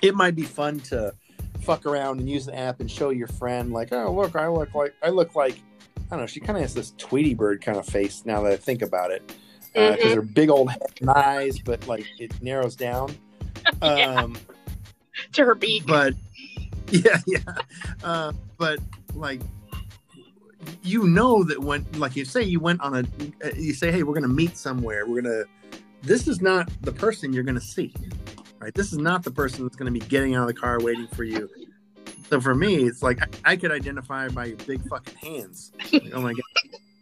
it 0.00 0.14
might 0.14 0.36
be 0.36 0.44
fun 0.44 0.80
to 0.80 1.12
fuck 1.60 1.84
around 1.84 2.20
and 2.20 2.30
use 2.30 2.46
the 2.46 2.56
app 2.56 2.80
and 2.80 2.90
show 2.90 3.10
your 3.10 3.26
friend, 3.26 3.72
like, 3.72 3.92
oh 3.92 4.12
look, 4.12 4.36
I 4.36 4.46
look 4.48 4.74
like 4.74 4.94
I 5.02 5.08
look 5.10 5.34
like 5.34 5.60
I 6.06 6.10
don't 6.10 6.20
know. 6.20 6.26
She 6.26 6.40
kind 6.40 6.56
of 6.56 6.62
has 6.62 6.72
this 6.72 6.92
Tweety 6.98 7.34
Bird 7.34 7.60
kind 7.60 7.76
of 7.76 7.86
face 7.86 8.22
now 8.24 8.42
that 8.42 8.52
I 8.52 8.56
think 8.56 8.82
about 8.82 9.10
it, 9.10 9.32
because 9.76 10.12
Mhm. 10.12 10.14
her 10.14 10.22
big 10.22 10.48
old 10.50 10.70
eyes, 11.08 11.58
but 11.58 11.86
like 11.86 12.06
it 12.18 12.40
narrows 12.42 12.74
down. 12.76 13.14
Yeah. 13.82 14.22
Um, 14.22 14.36
To 15.32 15.44
her 15.44 15.54
beak. 15.54 15.86
but 15.86 16.14
yeah, 16.90 17.20
yeah. 17.26 17.38
Uh, 18.02 18.32
but 18.58 18.78
like, 19.14 19.40
you 20.82 21.04
know 21.04 21.42
that 21.44 21.60
when, 21.60 21.84
like, 21.96 22.16
you 22.16 22.24
say 22.24 22.42
you 22.42 22.58
went 22.60 22.80
on 22.80 22.94
a, 22.94 23.00
uh, 23.46 23.50
you 23.56 23.74
say, 23.74 23.90
hey, 23.92 24.02
we're 24.02 24.14
gonna 24.14 24.28
meet 24.28 24.56
somewhere. 24.56 25.04
We're 25.06 25.20
gonna. 25.22 25.44
This 26.02 26.26
is 26.28 26.40
not 26.40 26.70
the 26.82 26.92
person 26.92 27.32
you're 27.32 27.42
gonna 27.44 27.60
see, 27.60 27.92
right? 28.60 28.72
This 28.74 28.92
is 28.92 28.98
not 28.98 29.22
the 29.24 29.30
person 29.30 29.64
that's 29.64 29.76
gonna 29.76 29.90
be 29.90 30.00
getting 30.00 30.34
out 30.34 30.42
of 30.42 30.48
the 30.48 30.60
car 30.60 30.78
waiting 30.80 31.08
for 31.08 31.24
you. 31.24 31.50
So 32.30 32.40
for 32.40 32.54
me, 32.54 32.76
it's 32.76 33.02
like 33.02 33.20
I, 33.44 33.52
I 33.52 33.56
could 33.56 33.72
identify 33.72 34.28
by 34.28 34.46
your 34.46 34.56
big 34.58 34.86
fucking 34.88 35.16
hands. 35.16 35.72
Like, 35.92 36.12
oh 36.14 36.20
my 36.22 36.32
god. 36.32 36.42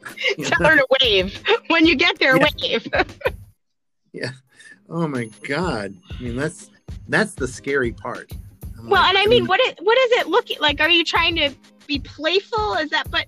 Tell 0.43 0.69
her 0.69 0.77
to 0.77 0.87
wave. 1.01 1.39
When 1.69 1.87
you 1.87 1.97
get 1.97 2.19
there, 2.19 2.37
Yeah. 2.37 2.47
wave. 2.61 2.89
Yeah. 4.13 4.31
Oh 4.89 5.09
my 5.09 5.29
god. 5.43 5.93
I 6.19 6.23
mean, 6.23 6.37
that's 6.37 6.71
that's 7.09 7.35
the 7.35 7.49
scary 7.49 7.91
part. 7.91 8.31
I'm 8.79 8.89
Well, 8.89 9.03
like, 9.03 9.09
and 9.11 9.19
I 9.19 9.27
mean, 9.27 9.47
what 9.47 9.61
is 9.61 9.75
what 9.81 9.99
is 9.99 10.13
it 10.21 10.29
looking 10.29 10.59
like? 10.61 10.81
Are 10.81 10.89
you 10.89 11.05
trying 11.05 11.35
to 11.37 11.51
be 11.89 11.99
playful? 11.99 12.75
Is 12.75 12.91
that 12.91 13.11
but 13.11 13.27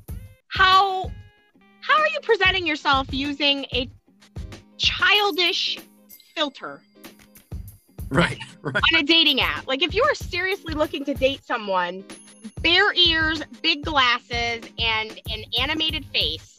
how 0.48 1.10
how 1.80 1.98
are 2.00 2.08
you 2.08 2.20
presenting 2.22 2.66
yourself 2.66 3.08
using 3.12 3.64
a 3.72 3.88
childish 4.78 5.78
filter 6.36 6.80
right, 8.10 8.38
right. 8.62 8.76
on 8.92 9.00
a 9.00 9.02
dating 9.02 9.40
app? 9.40 9.66
Like 9.66 9.82
if 9.82 9.92
you 9.92 10.04
are 10.04 10.14
seriously 10.14 10.74
looking 10.74 11.04
to 11.06 11.14
date 11.14 11.44
someone, 11.44 12.04
bear 12.60 12.92
ears, 12.94 13.42
big 13.62 13.84
glasses, 13.84 14.62
and 14.78 15.20
an 15.30 15.42
animated 15.58 16.04
face 16.06 16.55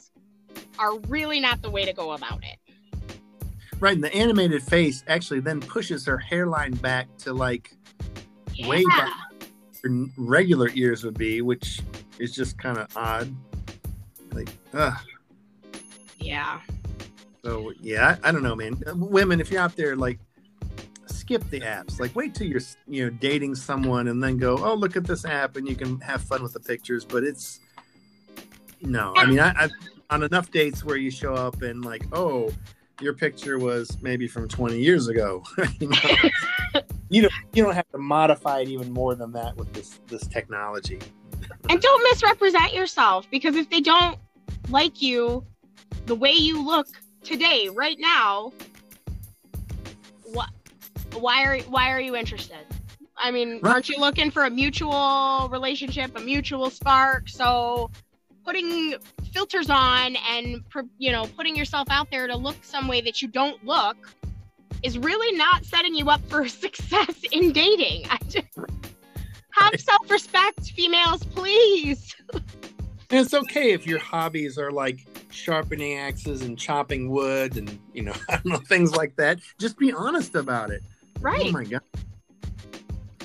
are 0.79 0.97
really 1.07 1.39
not 1.39 1.61
the 1.61 1.69
way 1.69 1.85
to 1.85 1.93
go 1.93 2.11
about 2.11 2.43
it. 2.43 2.57
Right, 3.79 3.93
and 3.93 4.03
the 4.03 4.13
animated 4.13 4.63
face 4.63 5.03
actually 5.07 5.39
then 5.39 5.59
pushes 5.59 6.05
her 6.05 6.17
hairline 6.17 6.73
back 6.73 7.07
to 7.19 7.33
like 7.33 7.75
way 8.65 8.83
back 8.85 9.13
her 9.83 10.05
regular 10.17 10.69
ears 10.73 11.03
would 11.03 11.17
be, 11.17 11.41
which 11.41 11.81
is 12.19 12.33
just 12.33 12.57
kind 12.57 12.77
of 12.77 12.95
odd. 12.95 13.33
Like, 14.31 14.49
ugh. 14.73 14.97
Yeah. 16.19 16.59
So 17.43 17.71
yeah, 17.79 18.17
I, 18.23 18.29
I 18.29 18.31
don't 18.31 18.43
know, 18.43 18.55
man. 18.55 18.81
Uh, 18.85 18.95
women, 18.95 19.39
if 19.39 19.51
you're 19.51 19.61
out 19.61 19.75
there, 19.75 19.95
like, 19.95 20.19
skip 21.05 21.47
the 21.49 21.61
apps. 21.61 21.99
Like, 21.99 22.15
wait 22.15 22.35
till 22.35 22.47
you're 22.47 22.61
you 22.87 23.05
know 23.05 23.09
dating 23.09 23.55
someone, 23.55 24.07
and 24.07 24.23
then 24.23 24.37
go, 24.37 24.57
oh, 24.57 24.73
look 24.73 24.95
at 24.95 25.05
this 25.05 25.25
app, 25.25 25.55
and 25.55 25.67
you 25.67 25.75
can 25.75 25.99
have 26.01 26.21
fun 26.21 26.43
with 26.43 26.53
the 26.53 26.59
pictures. 26.59 27.05
But 27.05 27.23
it's 27.23 27.59
no, 28.81 29.13
I 29.15 29.25
mean, 29.25 29.39
I, 29.39 29.53
I've 29.57 29.71
on 30.09 30.23
enough 30.23 30.51
dates 30.51 30.83
where 30.83 30.97
you 30.97 31.11
show 31.11 31.33
up 31.33 31.61
and 31.61 31.83
like, 31.83 32.03
oh, 32.13 32.51
your 33.01 33.13
picture 33.13 33.59
was 33.59 33.97
maybe 34.01 34.27
from 34.27 34.47
20 34.47 34.79
years 34.79 35.07
ago. 35.07 35.43
you, 35.79 35.89
know? 35.89 35.97
you 37.09 37.21
don't 37.21 37.33
you 37.53 37.63
don't 37.63 37.75
have 37.75 37.87
to 37.89 37.97
modify 37.97 38.59
it 38.61 38.69
even 38.69 38.91
more 38.91 39.15
than 39.15 39.31
that 39.33 39.55
with 39.57 39.71
this 39.73 39.99
this 40.07 40.25
technology. 40.27 40.99
And 41.69 41.81
don't 41.81 42.03
misrepresent 42.03 42.73
yourself 42.73 43.27
because 43.29 43.55
if 43.55 43.69
they 43.69 43.81
don't 43.81 44.17
like 44.69 45.01
you 45.01 45.45
the 46.05 46.15
way 46.15 46.31
you 46.31 46.63
look 46.65 46.87
today, 47.23 47.69
right 47.69 47.97
now, 47.99 48.51
what 50.23 50.49
why 51.13 51.43
are 51.43 51.59
why 51.63 51.91
are 51.91 52.01
you 52.01 52.15
interested? 52.15 52.65
I 53.19 53.31
mean, 53.31 53.59
Right. 53.61 53.73
aren't 53.73 53.89
you 53.89 53.97
looking 53.99 54.29
for 54.29 54.45
a 54.45 54.49
mutual 54.49 55.49
relationship, 55.51 56.15
a 56.15 56.21
mutual 56.21 56.69
spark? 56.69 57.27
So 57.29 57.89
putting 58.47 58.95
filters 59.33 59.69
on 59.69 60.15
and 60.31 60.63
you 60.97 61.11
know 61.11 61.27
putting 61.35 61.53
yourself 61.53 61.85
out 61.91 62.09
there 62.09 62.27
to 62.27 62.37
look 62.37 62.55
some 62.61 62.87
way 62.87 63.01
that 63.01 63.21
you 63.21 63.27
don't 63.27 63.63
look 63.65 63.97
is 64.83 64.97
really 64.97 65.37
not 65.37 65.65
setting 65.65 65.93
you 65.93 66.09
up 66.09 66.21
for 66.29 66.47
success 66.65 67.23
in 67.33 67.51
dating. 67.51 68.05
I 68.09 68.17
just, 68.29 68.47
have 69.51 69.71
Right. 69.71 69.81
self-respect, 69.81 70.71
females, 70.71 71.23
please. 71.25 72.15
And 72.33 72.41
it's 73.09 73.33
okay 73.33 73.71
if 73.71 73.87
your 73.87 73.97
hobbies 73.99 74.57
are 74.59 74.71
like 74.71 74.99
sharpening 75.31 75.97
axes 75.97 76.43
and 76.43 76.57
chopping 76.57 77.09
wood 77.09 77.57
and 77.57 77.77
you 77.93 78.03
know 78.03 78.13
I 78.29 78.35
don't 78.35 78.45
know 78.45 78.57
things 78.57 78.95
like 78.95 79.15
that. 79.17 79.39
Just 79.59 79.77
be 79.77 79.91
honest 79.91 80.35
about 80.35 80.71
it. 80.71 80.83
Right. 81.19 81.47
Oh 81.47 81.51
my 81.51 81.65
god. 81.65 81.81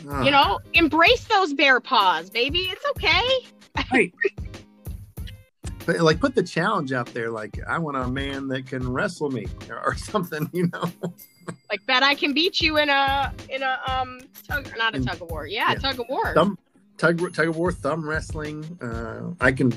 Ah, 0.09 0.25
you 0.25 0.33
know, 0.33 0.59
embrace 0.75 1.25
those 1.25 1.55
bear 1.55 1.79
paws, 1.79 2.29
baby. 2.29 2.71
It's 2.73 2.85
okay. 2.91 4.03
But 5.87 6.01
like 6.01 6.21
put 6.21 6.35
the 6.35 6.43
challenge 6.43 6.93
out 6.93 7.07
there. 7.15 7.31
Like 7.31 7.59
I 7.67 7.79
want 7.79 7.97
a 7.97 8.07
man 8.09 8.49
that 8.49 8.67
can 8.67 8.91
wrestle 8.93 9.31
me 9.31 9.47
or, 9.69 9.81
or 9.87 9.95
something. 9.97 10.49
You 10.53 10.69
know. 10.73 10.93
Like 11.71 11.85
bet 11.87 12.03
I 12.03 12.15
can 12.15 12.33
beat 12.35 12.61
you 12.61 12.79
in 12.79 12.89
a 12.89 13.33
in 13.49 13.63
a 13.63 13.81
um 13.89 14.21
tug 14.47 14.69
not 14.77 14.95
a 14.95 14.99
In- 14.99 15.05
tug 15.05 15.21
of 15.23 15.31
war. 15.31 15.47
Yeah, 15.47 15.73
yeah. 15.73 15.79
tug 15.79 16.01
of 16.01 16.07
war. 16.09 16.33
Thumb 16.35 16.59
tug 16.99 17.33
tug 17.35 17.49
of 17.49 17.57
war, 17.57 17.73
thumb 17.73 18.09
wrestling. 18.09 18.65
Uh, 18.81 19.33
I 19.45 19.53
can 19.53 19.73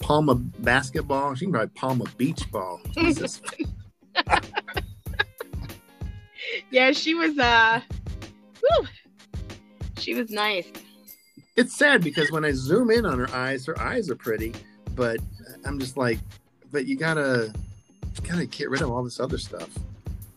palm 0.00 0.28
a 0.28 0.34
basketball. 0.34 1.34
She 1.34 1.46
can 1.46 1.52
probably 1.52 1.70
palm 1.74 2.00
a 2.02 2.04
beach 2.16 2.50
ball. 2.50 2.80
Yeah, 6.70 6.92
she 6.92 7.14
was 7.14 7.38
uh 7.38 7.80
whew, 8.60 8.86
she 9.98 10.14
was 10.14 10.30
nice. 10.30 10.66
it's 11.56 11.76
sad 11.76 12.02
because 12.02 12.30
when 12.30 12.44
I 12.44 12.52
zoom 12.52 12.90
in 12.90 13.04
on 13.06 13.18
her 13.18 13.30
eyes, 13.34 13.66
her 13.66 13.78
eyes 13.80 14.10
are 14.10 14.16
pretty, 14.16 14.54
but 14.94 15.18
I'm 15.64 15.78
just 15.78 15.96
like, 15.96 16.18
but 16.70 16.86
you 16.86 16.96
gotta, 16.96 17.52
you 18.22 18.28
gotta 18.28 18.46
get 18.46 18.70
rid 18.70 18.82
of 18.82 18.90
all 18.90 19.02
this 19.02 19.20
other 19.20 19.38
stuff. 19.38 19.68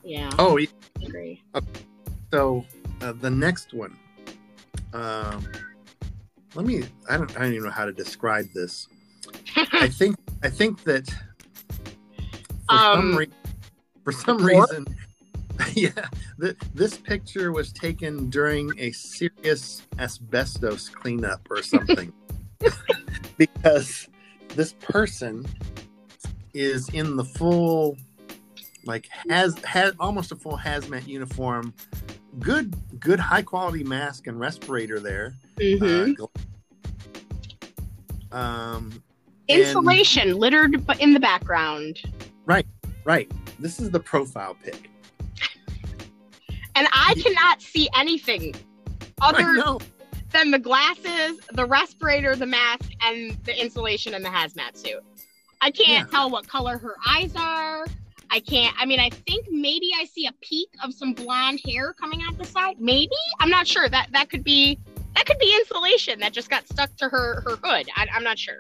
Yeah, 0.04 0.30
Oh, 0.40 0.58
yeah, 0.58 0.68
I 1.02 1.06
agree. 1.06 1.44
so 2.32 2.66
uh, 3.02 3.14
the 3.14 3.30
next 3.30 3.74
one. 3.74 3.96
Um, 4.94 5.46
let 6.56 6.66
me. 6.66 6.84
I 7.10 7.18
don't. 7.18 7.30
I 7.38 7.42
don't 7.44 7.54
even 7.54 7.66
know 7.66 7.72
how 7.72 7.86
to 7.86 7.94
describe 7.94 8.48
this. 8.54 8.88
I 9.74 9.88
think. 9.90 10.16
I 10.44 10.50
think 10.50 10.84
that 10.84 11.08
for 12.68 12.78
some 12.78 13.00
Um, 13.12 13.16
re- 13.16 13.28
for 14.04 14.12
some 14.12 14.38
reason, 14.44 14.86
yeah, 15.74 15.92
th- 16.42 16.58
this 16.74 16.98
picture 16.98 17.52
was 17.52 17.72
taken 17.72 18.30
during 18.30 18.72
a 18.80 18.92
serious 18.92 19.84
asbestos 20.00 20.90
cleanup 20.90 21.46
or 21.50 21.62
something, 21.64 22.12
because 23.38 24.08
this 24.56 24.74
person 24.74 25.46
is 26.54 26.90
in 26.90 27.16
the 27.16 27.24
full, 27.24 27.98
like 28.86 29.08
has 29.30 29.58
has 29.64 29.94
almost 30.00 30.32
a 30.32 30.36
full 30.36 30.58
hazmat 30.58 31.08
uniform, 31.08 31.74
good 32.40 32.76
good 33.00 33.20
high 33.20 33.42
quality 33.42 33.84
mask 33.84 34.28
and 34.28 34.40
respirator 34.40 35.00
there. 35.00 35.34
Mhm. 35.58 36.16
Uh, 38.32 38.36
um, 38.36 39.04
and- 39.50 39.62
Insulation 39.62 40.38
littered 40.38 40.86
bu- 40.86 40.94
in 41.00 41.14
the 41.14 41.20
background. 41.20 42.02
right. 42.46 42.66
Right. 43.04 43.32
This 43.60 43.80
is 43.80 43.90
the 43.90 44.00
profile 44.00 44.56
pic. 44.64 44.90
And 46.76 46.88
I 46.94 47.16
cannot 47.16 47.62
see 47.62 47.90
anything 47.98 48.54
other 49.22 49.56
than 50.32 50.52
the 50.52 50.60
glasses, 50.60 51.40
the 51.54 51.66
respirator, 51.66 52.36
the 52.36 52.46
mask, 52.46 52.92
and 53.02 53.38
the 53.44 53.60
insulation 53.60 54.14
and 54.14 54.24
the 54.24 54.30
hazmat 54.30 54.76
suit. 54.78 55.04
I 55.62 55.72
can't 55.72 56.08
Yeah. 56.08 56.12
tell 56.12 56.30
what 56.30 56.48
color 56.48 56.78
her 56.78 56.96
eyes 57.08 57.34
are. 57.36 57.86
I 58.30 58.40
can't. 58.40 58.74
I 58.80 58.86
mean, 58.86 59.00
I 59.00 59.10
think 59.10 59.48
maybe 59.52 59.92
I 59.96 60.06
see 60.06 60.26
a 60.26 60.32
peek 60.42 60.70
of 60.84 60.94
some 60.94 61.14
blonde 61.14 61.60
hair 61.66 61.94
coming 61.94 62.22
out 62.28 62.38
the 62.38 62.46
side. 62.46 62.80
Maybe 62.80 63.12
I'm 63.40 63.50
not 63.50 63.68
sure. 63.68 63.90
That 63.90 64.08
that 64.14 64.30
could 64.30 64.44
be 64.44 64.80
that 65.16 65.26
could 65.26 65.38
be 65.38 65.54
insulation 65.60 66.20
that 66.22 66.32
just 66.32 66.50
got 66.50 66.66
stuck 66.68 66.96
to 66.98 67.10
her 67.10 67.42
her 67.42 67.58
hood. 67.62 67.90
I, 67.96 68.08
I'm 68.14 68.24
not 68.24 68.40
sure. 68.40 68.58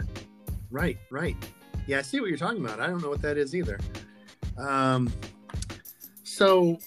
Right, 0.70 0.98
right. 1.10 1.36
Yeah, 1.88 2.00
I 2.00 2.02
see 2.02 2.20
what 2.20 2.30
you're 2.30 2.38
talking 2.38 2.64
about. 2.64 2.80
I 2.82 2.88
don't 2.88 3.02
know 3.02 3.10
what 3.10 3.22
that 3.22 3.38
is 3.38 3.56
either. 3.56 3.80
Um, 4.58 5.12
so, 6.24 6.78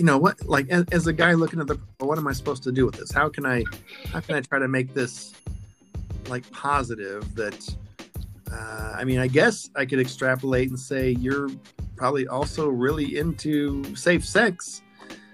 you 0.00 0.06
know 0.06 0.16
what? 0.16 0.42
Like, 0.48 0.66
as, 0.70 0.86
as 0.92 1.06
a 1.08 1.12
guy 1.12 1.34
looking 1.34 1.60
at 1.60 1.66
the, 1.66 1.78
what 1.98 2.16
am 2.16 2.26
I 2.26 2.32
supposed 2.32 2.62
to 2.62 2.72
do 2.72 2.86
with 2.86 2.94
this? 2.94 3.12
How 3.12 3.28
can 3.28 3.44
I, 3.44 3.64
how 4.10 4.20
can 4.20 4.34
I 4.34 4.40
try 4.40 4.58
to 4.58 4.66
make 4.66 4.94
this 4.94 5.34
like 6.26 6.50
positive? 6.52 7.34
That, 7.34 7.76
uh, 8.50 8.94
I 8.96 9.04
mean, 9.04 9.18
I 9.18 9.26
guess 9.26 9.68
I 9.76 9.84
could 9.84 10.00
extrapolate 10.00 10.70
and 10.70 10.78
say 10.80 11.10
you're 11.10 11.50
probably 11.96 12.26
also 12.26 12.70
really 12.70 13.18
into 13.18 13.94
safe 13.94 14.24
sex. 14.24 14.80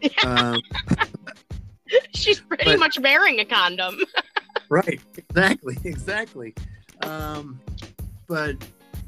Um, 0.25 0.61
She's 2.13 2.41
pretty 2.41 2.65
But- 2.65 2.79
much 2.81 2.99
wearing 3.01 3.39
a 3.41 3.45
condom. 3.45 3.99
right 4.69 5.01
exactly 5.17 5.77
exactly 5.85 6.53
um 7.03 7.61
but 8.27 8.57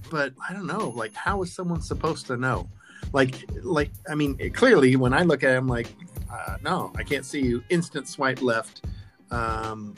but 0.08 0.32
i 0.48 0.52
don't 0.52 0.66
know 0.68 0.90
like 0.94 1.12
how 1.14 1.42
is 1.42 1.52
someone 1.52 1.80
supposed 1.80 2.26
to 2.26 2.36
know 2.36 2.68
like 3.12 3.44
like 3.62 3.90
i 4.08 4.14
mean 4.14 4.36
clearly 4.52 4.96
when 4.96 5.12
i 5.12 5.22
look 5.22 5.42
at 5.42 5.52
it 5.52 5.56
i'm 5.56 5.68
like 5.68 5.88
uh, 6.32 6.56
no 6.62 6.92
i 6.96 7.02
can't 7.02 7.24
see 7.24 7.40
you 7.40 7.62
instant 7.70 8.08
swipe 8.08 8.42
left 8.42 8.84
um 9.30 9.94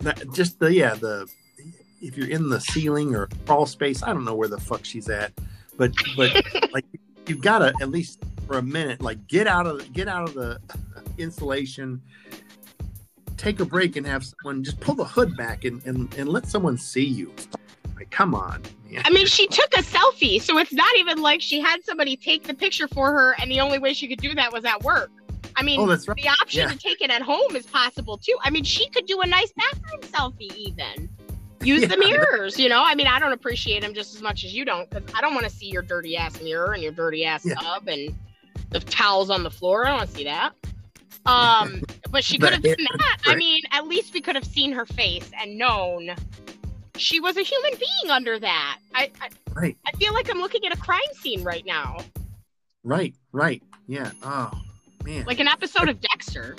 that 0.00 0.22
just 0.32 0.58
the 0.58 0.72
yeah 0.72 0.94
the 0.94 1.26
if 2.00 2.16
you're 2.16 2.28
in 2.28 2.48
the 2.48 2.60
ceiling 2.60 3.14
or 3.14 3.28
crawl 3.46 3.66
space 3.66 4.02
i 4.02 4.12
don't 4.12 4.24
know 4.24 4.34
where 4.34 4.48
the 4.48 4.60
fuck 4.60 4.84
she's 4.84 5.08
at 5.08 5.32
but 5.76 5.92
but 6.16 6.30
like 6.72 6.84
you've 7.26 7.42
got 7.42 7.58
to 7.60 7.72
at 7.80 7.88
least 7.88 8.22
for 8.46 8.58
a 8.58 8.62
minute 8.62 9.00
like 9.00 9.26
get 9.26 9.46
out 9.46 9.66
of 9.66 9.78
the, 9.78 9.84
get 9.90 10.08
out 10.08 10.28
of 10.28 10.34
the 10.34 10.60
insulation 11.18 12.00
take 13.36 13.60
a 13.60 13.64
break 13.64 13.96
and 13.96 14.06
have 14.06 14.24
someone 14.24 14.62
just 14.64 14.80
pull 14.80 14.94
the 14.94 15.04
hood 15.04 15.36
back 15.36 15.64
and, 15.64 15.84
and, 15.86 16.12
and 16.14 16.28
let 16.28 16.46
someone 16.46 16.78
see 16.78 17.04
you. 17.04 17.32
Like, 17.96 18.10
come 18.10 18.34
on. 18.34 18.62
Man. 18.90 19.02
I 19.04 19.10
mean, 19.10 19.26
she 19.26 19.46
took 19.46 19.72
a 19.74 19.82
selfie, 19.82 20.40
so 20.40 20.58
it's 20.58 20.72
not 20.72 20.94
even 20.96 21.22
like 21.22 21.40
she 21.40 21.60
had 21.60 21.82
somebody 21.84 22.16
take 22.16 22.44
the 22.44 22.54
picture 22.54 22.86
for 22.88 23.10
her, 23.10 23.34
and 23.40 23.50
the 23.50 23.60
only 23.60 23.78
way 23.78 23.92
she 23.94 24.06
could 24.06 24.20
do 24.20 24.34
that 24.34 24.52
was 24.52 24.64
at 24.64 24.82
work. 24.84 25.10
I 25.56 25.62
mean, 25.62 25.80
Oh, 25.80 25.86
right. 25.86 25.98
the 26.16 26.28
option 26.28 26.60
Yeah. 26.60 26.68
to 26.68 26.78
take 26.78 27.00
it 27.00 27.10
at 27.10 27.22
home 27.22 27.56
is 27.56 27.64
possible 27.66 28.18
too. 28.18 28.36
I 28.42 28.50
mean, 28.50 28.62
she 28.64 28.88
could 28.90 29.06
do 29.06 29.20
a 29.22 29.26
nice 29.26 29.52
bathroom 29.56 30.02
selfie 30.02 30.54
even. 30.54 31.08
Use 31.62 31.88
the 31.88 31.96
mirrors, 31.96 32.58
you 32.60 32.68
know. 32.68 32.82
I 32.84 32.94
mean, 32.94 33.06
I 33.06 33.18
don't 33.18 33.32
appreciate 33.32 33.80
them 33.80 33.94
just 33.94 34.14
as 34.14 34.20
much 34.20 34.44
as 34.44 34.54
you 34.54 34.64
don't, 34.66 34.88
because 34.90 35.02
I 35.14 35.22
don't 35.22 35.34
want 35.34 35.46
to 35.46 35.50
see 35.50 35.66
your 35.66 35.82
dirty 35.82 36.16
ass 36.16 36.40
mirror 36.42 36.74
and 36.74 36.82
your 36.82 36.92
dirty 36.92 37.24
ass 37.24 37.44
Yeah. 37.46 37.54
tub 37.54 37.88
and 37.88 38.14
the 38.70 38.80
towels 38.80 39.30
on 39.30 39.42
the 39.42 39.50
floor. 39.50 39.86
I 39.86 39.88
don't 39.88 39.98
want 39.98 40.10
to 40.10 40.16
see 40.16 40.24
that. 40.24 40.52
Um, 41.24 41.82
but 42.10 42.22
she 42.22 42.38
could 42.38 42.52
have 42.52 42.62
done 42.62 42.76
that. 42.78 43.18
I 43.26 43.34
mean, 43.36 43.62
at 43.72 43.86
least 43.86 44.12
we 44.12 44.20
could 44.20 44.34
have 44.36 44.44
seen 44.46 44.72
her 44.72 44.84
face 44.86 45.28
and 45.40 45.56
known 45.56 46.14
she 46.98 47.20
was 47.20 47.36
a 47.36 47.42
human 47.42 47.72
being 47.72 48.10
under 48.10 48.38
that. 48.38 48.78
I, 48.94 49.10
I 49.20 49.28
Right, 49.54 49.78
I 49.86 49.92
feel 49.92 50.12
like 50.12 50.30
I'm 50.30 50.38
looking 50.38 50.66
at 50.66 50.74
a 50.74 50.76
crime 50.76 51.00
scene 51.14 51.42
right 51.42 51.64
now, 51.64 51.98
right, 52.84 53.14
right. 53.32 53.62
Yeah. 53.86 54.10
Oh, 54.22 54.50
man. 55.04 55.24
like 55.26 55.40
an 55.40 55.48
episode 55.48 55.88
of 55.88 56.00
Dexter. 56.00 56.56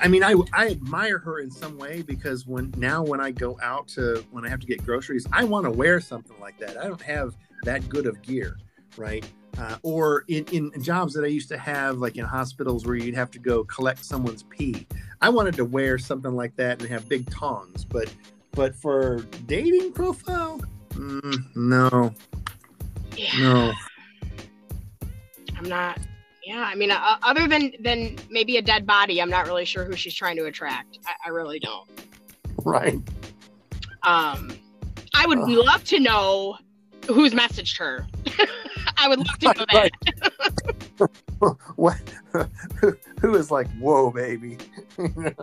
I 0.00 0.08
mean, 0.08 0.22
I, 0.22 0.34
I 0.52 0.68
admire 0.68 1.18
her 1.18 1.40
in 1.40 1.50
some 1.50 1.78
way 1.78 2.02
because 2.02 2.46
when 2.46 2.72
now 2.76 3.02
when 3.02 3.20
I 3.20 3.30
go 3.30 3.58
out 3.62 3.88
to 3.88 4.24
when 4.30 4.44
I 4.44 4.48
have 4.48 4.60
to 4.60 4.66
get 4.66 4.84
groceries, 4.84 5.26
I 5.32 5.44
want 5.44 5.64
to 5.64 5.70
wear 5.70 6.00
something 6.00 6.38
like 6.40 6.58
that. 6.58 6.76
I 6.76 6.84
don't 6.84 7.00
have 7.02 7.36
that 7.64 7.88
good 7.88 8.06
of 8.06 8.20
gear, 8.22 8.58
right? 8.96 9.26
Uh, 9.58 9.76
or 9.82 10.24
in, 10.28 10.44
in 10.48 10.82
jobs 10.82 11.12
that 11.14 11.24
I 11.24 11.28
used 11.28 11.48
to 11.48 11.58
have, 11.58 11.98
like 11.98 12.16
in 12.16 12.24
hospitals 12.24 12.86
where 12.86 12.94
you'd 12.94 13.14
have 13.16 13.30
to 13.32 13.38
go 13.38 13.64
collect 13.64 14.04
someone's 14.04 14.44
pee. 14.44 14.86
I 15.20 15.30
wanted 15.30 15.56
to 15.56 15.64
wear 15.64 15.98
something 15.98 16.34
like 16.34 16.54
that 16.56 16.80
and 16.80 16.88
have 16.88 17.08
big 17.08 17.28
tongs, 17.28 17.84
but 17.84 18.12
but 18.58 18.74
for 18.74 19.20
dating 19.46 19.92
profile, 19.92 20.60
mm, 20.90 21.54
no, 21.54 22.12
Yeah. 23.16 23.38
no. 23.38 23.72
I'm 25.56 25.68
not. 25.68 26.00
Yeah, 26.44 26.64
I 26.66 26.74
mean, 26.74 26.90
uh, 26.90 27.18
other 27.22 27.46
than 27.46 27.72
than 27.78 28.16
maybe 28.30 28.56
a 28.56 28.62
dead 28.62 28.84
body, 28.84 29.22
I'm 29.22 29.30
not 29.30 29.46
really 29.46 29.64
sure 29.64 29.84
who 29.84 29.94
she's 29.94 30.14
trying 30.14 30.34
to 30.38 30.46
attract. 30.46 30.98
I, 31.06 31.12
I 31.26 31.28
really 31.28 31.60
don't. 31.60 31.88
Right. 32.64 33.00
Um, 34.02 34.50
I 35.14 35.24
would 35.28 35.38
Ugh. 35.38 35.48
love 35.50 35.84
to 35.84 36.00
know 36.00 36.58
who's 37.06 37.32
messaged 37.32 37.78
her. 37.78 38.08
I 38.96 39.06
would 39.08 39.20
love 39.20 39.38
to 39.38 39.46
know 39.46 39.66
that. 39.72 39.90
Right. 40.98 41.10
what? 41.76 41.96
who, 42.80 42.96
who 43.20 43.36
is 43.36 43.52
like, 43.52 43.68
whoa, 43.78 44.10
baby? 44.10 44.58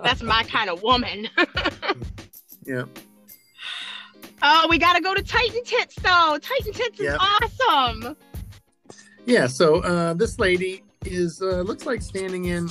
That's 0.04 0.22
my 0.22 0.44
kind 0.44 0.70
of 0.70 0.84
woman. 0.84 1.30
Yeah. 2.66 2.86
oh, 4.42 4.68
we 4.70 4.78
got 4.78 4.94
to 4.94 5.02
go 5.02 5.14
to 5.14 5.24
Titan 5.24 5.64
Tits 5.64 5.96
though. 5.96 6.38
Titan 6.42 6.74
Tits 6.74 7.00
is 7.00 7.06
Yep. 7.06 7.18
awesome. 7.20 8.18
Yeah. 9.26 9.48
So 9.48 9.82
uh, 9.84 10.14
this 10.14 10.40
lady, 10.40 10.84
is 11.06 11.42
uh, 11.42 11.62
looks 11.62 11.86
like 11.86 12.02
standing 12.02 12.46
in. 12.46 12.70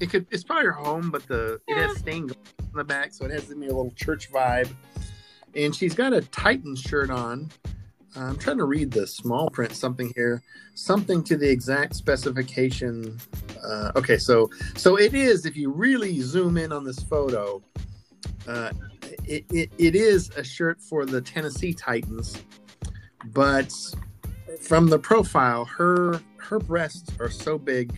It 0.00 0.10
could. 0.10 0.26
It's 0.30 0.44
probably 0.44 0.66
her 0.66 0.72
home, 0.72 1.10
but 1.10 1.26
the 1.26 1.60
it 1.66 1.76
has 1.76 1.98
stained 1.98 2.36
on 2.60 2.68
the 2.74 2.84
back, 2.84 3.12
so 3.12 3.24
it 3.24 3.30
has 3.30 3.48
me 3.48 3.66
a 3.66 3.74
little 3.74 3.92
church 3.92 4.30
vibe. 4.30 4.68
And 5.54 5.74
she's 5.74 5.94
got 5.94 6.12
a 6.12 6.20
Titan 6.20 6.76
shirt 6.76 7.10
on. 7.10 7.50
I'm 8.14 8.36
trying 8.38 8.58
to 8.58 8.64
read 8.64 8.90
the 8.90 9.06
small 9.06 9.48
print 9.50 9.74
something 9.74 10.12
here, 10.14 10.42
something 10.74 11.22
to 11.24 11.36
the 11.36 11.48
exact 11.50 11.94
specification. 11.96 13.18
Uh, 13.62 13.92
okay, 13.96 14.18
so 14.18 14.50
so 14.76 14.96
it 14.96 15.14
is. 15.14 15.46
If 15.46 15.56
you 15.56 15.70
really 15.70 16.20
zoom 16.20 16.58
in 16.58 16.72
on 16.72 16.84
this 16.84 17.02
photo, 17.02 17.62
uh, 18.46 18.70
it, 19.24 19.44
it, 19.50 19.70
it 19.78 19.94
is 19.94 20.30
a 20.36 20.44
shirt 20.44 20.80
for 20.80 21.04
the 21.04 21.20
Tennessee 21.20 21.72
Titans, 21.72 22.42
but 23.26 23.72
from 24.60 24.88
the 24.88 24.98
profile, 24.98 25.64
her 25.64 26.20
her 26.38 26.58
breasts 26.58 27.12
are 27.18 27.30
so 27.30 27.58
big 27.58 27.92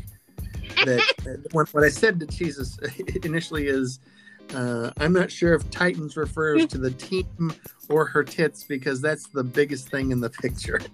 that 0.84 1.48
what, 1.52 1.72
what 1.74 1.84
I 1.84 1.88
said 1.88 2.20
to 2.20 2.26
Jesus 2.26 2.78
initially 3.24 3.66
is, 3.66 4.00
uh, 4.54 4.90
I'm 4.98 5.12
not 5.12 5.30
sure 5.30 5.54
if 5.54 5.68
Titans 5.70 6.16
refers 6.16 6.66
to 6.66 6.78
the 6.78 6.90
team 6.90 7.52
or 7.88 8.06
her 8.06 8.24
tits 8.24 8.64
because 8.64 9.00
that's 9.00 9.28
the 9.28 9.44
biggest 9.44 9.90
thing 9.90 10.10
in 10.10 10.20
the 10.20 10.30
picture. 10.30 10.80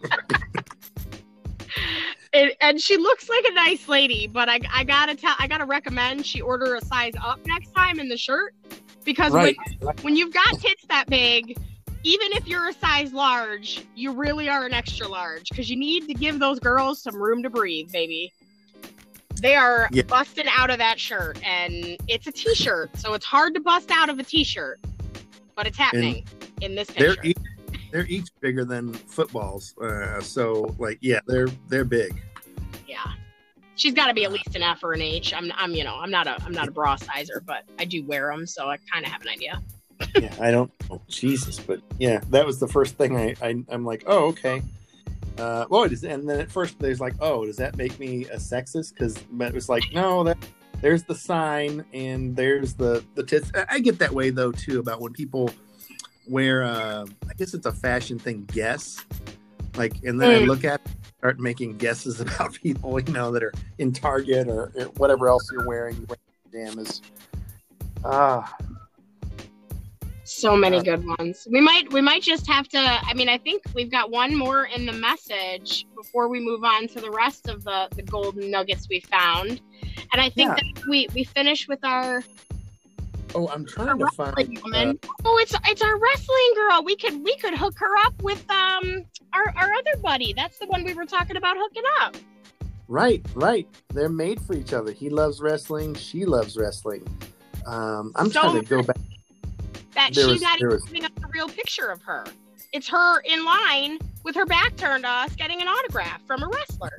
It, 2.37 2.57
and 2.61 2.81
she 2.81 2.97
looks 2.97 3.29
like 3.29 3.45
a 3.45 3.53
nice 3.53 3.87
lady, 3.87 4.27
but 4.27 4.49
I, 4.49 4.59
I 4.69 4.83
gotta 4.83 5.15
tell, 5.15 5.37
I 5.39 5.47
gotta 5.47 5.67
recommend 5.67 6.27
she 6.27 6.41
order 6.41 6.75
a 6.75 6.85
size 6.85 7.13
up 7.23 7.39
next 7.47 7.71
time 7.77 8.01
in 8.01 8.09
the 8.09 8.17
shirt 8.17 8.57
because 9.05 9.33
right. 9.33 9.57
when, 9.81 9.97
when 9.99 10.17
you've 10.17 10.33
got 10.33 10.59
tits 10.61 10.85
that 10.89 11.09
big, 11.09 11.59
even 12.03 12.33
if 12.33 12.47
you're 12.47 12.69
a 12.69 12.73
size 12.73 13.13
large, 13.13 13.85
you 13.95 14.13
really 14.13 14.49
are 14.49 14.67
an 14.67 14.75
extra 14.75 15.09
large 15.09 15.49
because 15.49 15.71
you 15.71 15.77
need 15.77 16.07
to 16.07 16.15
give 16.15 16.39
those 16.39 16.59
girls 16.61 17.03
some 17.03 17.17
room 17.17 17.43
to 17.43 17.51
breathe, 17.51 17.91
baby. 17.93 18.33
They 19.41 19.55
are 19.55 19.89
Yeah. 19.91 20.03
busting 20.03 20.47
out 20.49 20.71
of 20.71 20.79
that 20.79 21.01
shirt, 21.01 21.39
and 21.45 21.97
it's 22.09 22.27
a 22.27 22.33
t-shirt, 22.33 22.97
so 22.97 23.15
it's 23.15 23.25
hard 23.25 23.55
to 23.55 23.61
bust 23.61 23.91
out 23.91 24.09
of 24.09 24.19
a 24.19 24.23
t-shirt, 24.23 24.81
but 25.57 25.67
it's 25.67 25.79
happening 25.79 26.25
in 26.61 26.75
this 26.75 26.89
they're 26.89 27.17
picture. 27.17 27.27
each, 27.27 27.39
they're 27.91 28.07
each 28.07 28.29
bigger 28.41 28.65
than 28.65 28.93
footballs. 28.93 29.75
Uh, 29.79 30.21
so 30.21 30.75
like 30.79 30.99
yeah, 31.01 31.21
they're 31.27 31.49
they're 31.69 31.85
big. 31.85 32.15
She's 33.77 33.95
got 33.95 34.07
to 34.09 34.15
be 34.15 34.25
at 34.25 34.33
least 34.33 34.55
an 34.55 34.63
F 34.63 34.83
or 34.83 34.93
an 34.93 35.03
H. 35.03 35.33
I'm, 35.35 35.53
I'm, 35.57 35.73
you 35.73 35.85
know, 35.85 35.97
I'm 35.97 36.11
not 36.11 36.27
a, 36.27 36.37
I'm 36.45 36.53
not 36.53 36.69
a 36.69 36.71
bra 36.71 36.97
sizer, 36.97 37.43
but 37.45 37.65
I 37.79 37.85
do 37.85 38.05
wear 38.05 38.31
them, 38.31 38.47
so 38.47 38.69
I 38.69 38.79
kind 38.93 39.05
of 39.05 39.13
have 39.13 39.23
an 39.23 39.29
idea. 39.29 39.63
yeah, 40.17 40.35
I 40.41 40.51
don't. 40.51 40.71
Oh, 40.91 41.01
Jesus, 41.09 41.59
but 41.61 41.81
yeah, 41.99 42.21
that 42.31 42.45
was 42.45 42.59
the 42.59 42.67
first 42.69 42.97
thing 42.97 43.17
I, 43.17 43.35
I 43.41 43.63
I'm 43.69 43.85
like, 43.85 44.05
oh 44.07 44.27
okay. 44.27 44.63
Uh, 45.39 45.67
well, 45.69 45.83
it 45.83 45.93
is, 45.93 46.05
and 46.05 46.29
then 46.29 46.39
at 46.41 46.51
first 46.51 46.79
there's 46.79 47.01
like, 47.01 47.15
oh, 47.21 47.45
does 47.45 47.57
that 47.57 47.77
make 47.77 47.99
me 47.99 48.25
a 48.27 48.37
sexist? 48.37 48.95
Because 48.95 49.17
it 49.17 49.55
was 49.55 49.69
like, 49.69 49.83
no, 49.93 50.23
that 50.25 50.39
there's 50.81 51.03
the 51.05 51.15
sign 51.15 51.85
and 51.93 52.37
there's 52.37 52.75
the 52.75 53.05
the 53.15 53.23
tits. 53.23 53.51
I- 53.55 53.67
I 53.71 53.79
get 53.81 53.99
that 54.01 54.13
way 54.13 54.31
though 54.31 54.53
too 54.53 54.81
about 54.81 55.01
when 55.01 55.13
people 55.13 55.51
wear. 56.29 56.65
Uh, 56.65 57.07
I 57.29 57.33
guess 57.37 57.55
it's 57.55 57.67
a 57.67 57.73
fashion 57.73 58.19
thing. 58.19 58.45
Guess, 58.53 59.05
like, 59.77 59.95
and 60.05 60.21
then 60.21 60.31
I 60.31 60.39
Mm. 60.39 60.47
look 60.47 60.65
at 60.65 60.81
start 61.19 61.39
making 61.41 61.79
guesses 61.79 62.21
about 62.25 62.55
people, 62.55 63.01
you 63.01 63.13
know, 63.13 63.31
that 63.33 63.43
are 63.43 63.53
in 63.79 63.93
Target 63.93 64.49
or, 64.49 64.73
or 64.77 64.85
whatever 64.97 65.29
else 65.29 65.49
you're 65.53 65.67
wearing. 65.67 65.97
You 65.97 66.07
wear 66.09 66.19
pajamas. 66.51 67.01
Ah, 68.05 68.57
So 70.27 70.57
many 70.57 70.79
Uh, 70.79 70.83
good 70.83 71.05
ones. 71.19 71.47
We 71.51 71.61
might 71.61 71.93
we 71.93 72.01
might 72.01 72.23
just 72.23 72.47
have 72.49 72.67
to 72.69 72.79
I 72.79 73.13
mean 73.15 73.29
I 73.29 73.39
think 73.39 73.63
we've 73.75 73.91
got 73.91 74.11
one 74.11 74.35
more 74.37 74.65
in 74.65 74.87
the 74.87 74.93
message 74.93 75.87
before 75.97 76.29
we 76.29 76.41
move 76.41 76.65
on 76.65 76.89
to 76.89 77.01
the 77.01 77.11
rest 77.11 77.49
of 77.49 77.63
the 77.65 77.89
the 77.95 78.03
golden 78.03 78.51
nuggets 78.51 78.87
we 78.89 79.01
found. 79.01 79.61
And 80.13 80.21
I 80.21 80.31
think 80.31 80.49
Yeah. 80.51 80.55
that 80.75 80.85
we 80.89 81.09
we 81.15 81.25
finish 81.25 81.69
with 81.69 81.85
our, 81.85 82.23
oh, 83.35 83.49
I'm 83.49 83.67
trying 83.67 83.99
to 83.99 84.07
find. 84.13 84.39
uh, 84.39 84.61
woman. 84.63 84.99
oh, 85.25 85.39
it's 85.39 85.55
it's 85.69 85.83
our 85.83 85.99
wrestling 85.99 86.53
girl. 86.55 86.83
We 86.85 86.97
could 86.97 87.23
we 87.25 87.37
could 87.37 87.55
hook 87.55 87.79
her 87.79 87.97
up 87.99 88.23
with 88.23 88.49
um 88.51 89.05
our 89.33 89.45
our 89.57 89.73
other 89.73 89.97
buddy. 90.03 90.33
That's 90.33 90.59
the 90.59 90.67
one 90.67 90.85
we 90.85 90.95
were 90.95 91.07
talking 91.07 91.37
about 91.37 91.57
hooking 91.59 91.83
up. 92.01 92.17
Right, 92.89 93.25
right. 93.35 93.67
They're 93.95 94.09
made 94.11 94.41
for 94.43 94.55
each 94.55 94.73
other. 94.75 94.93
He 94.93 95.09
loves 95.09 95.41
wrestling. 95.41 95.95
She 95.95 96.25
loves 96.27 96.57
wrestling. 96.57 97.07
Um, 97.67 98.13
I'm 98.15 98.31
So 98.31 98.41
trying 98.43 98.61
to 98.63 98.69
go 98.69 98.83
back. 98.83 98.97
That 99.95 100.13
There 100.13 100.25
she's 100.25 100.33
was- 100.35 100.43
not 100.43 100.59
even 100.59 100.69
was- 100.69 100.85
giving 100.85 101.05
us 101.05 101.11
a 101.25 101.29
real 101.29 101.49
picture 101.49 101.87
of 101.89 102.03
her. 102.03 102.25
It's 102.73 102.89
her 102.89 103.21
in 103.21 103.45
line 103.45 103.99
with 104.25 104.35
her 104.35 104.45
back 104.45 104.77
turned 104.77 105.05
to 105.05 105.09
us 105.09 105.35
getting 105.37 105.63
an 105.63 105.69
autograph 105.69 106.21
from 106.27 106.43
a 106.43 106.49
wrestler. 106.49 106.91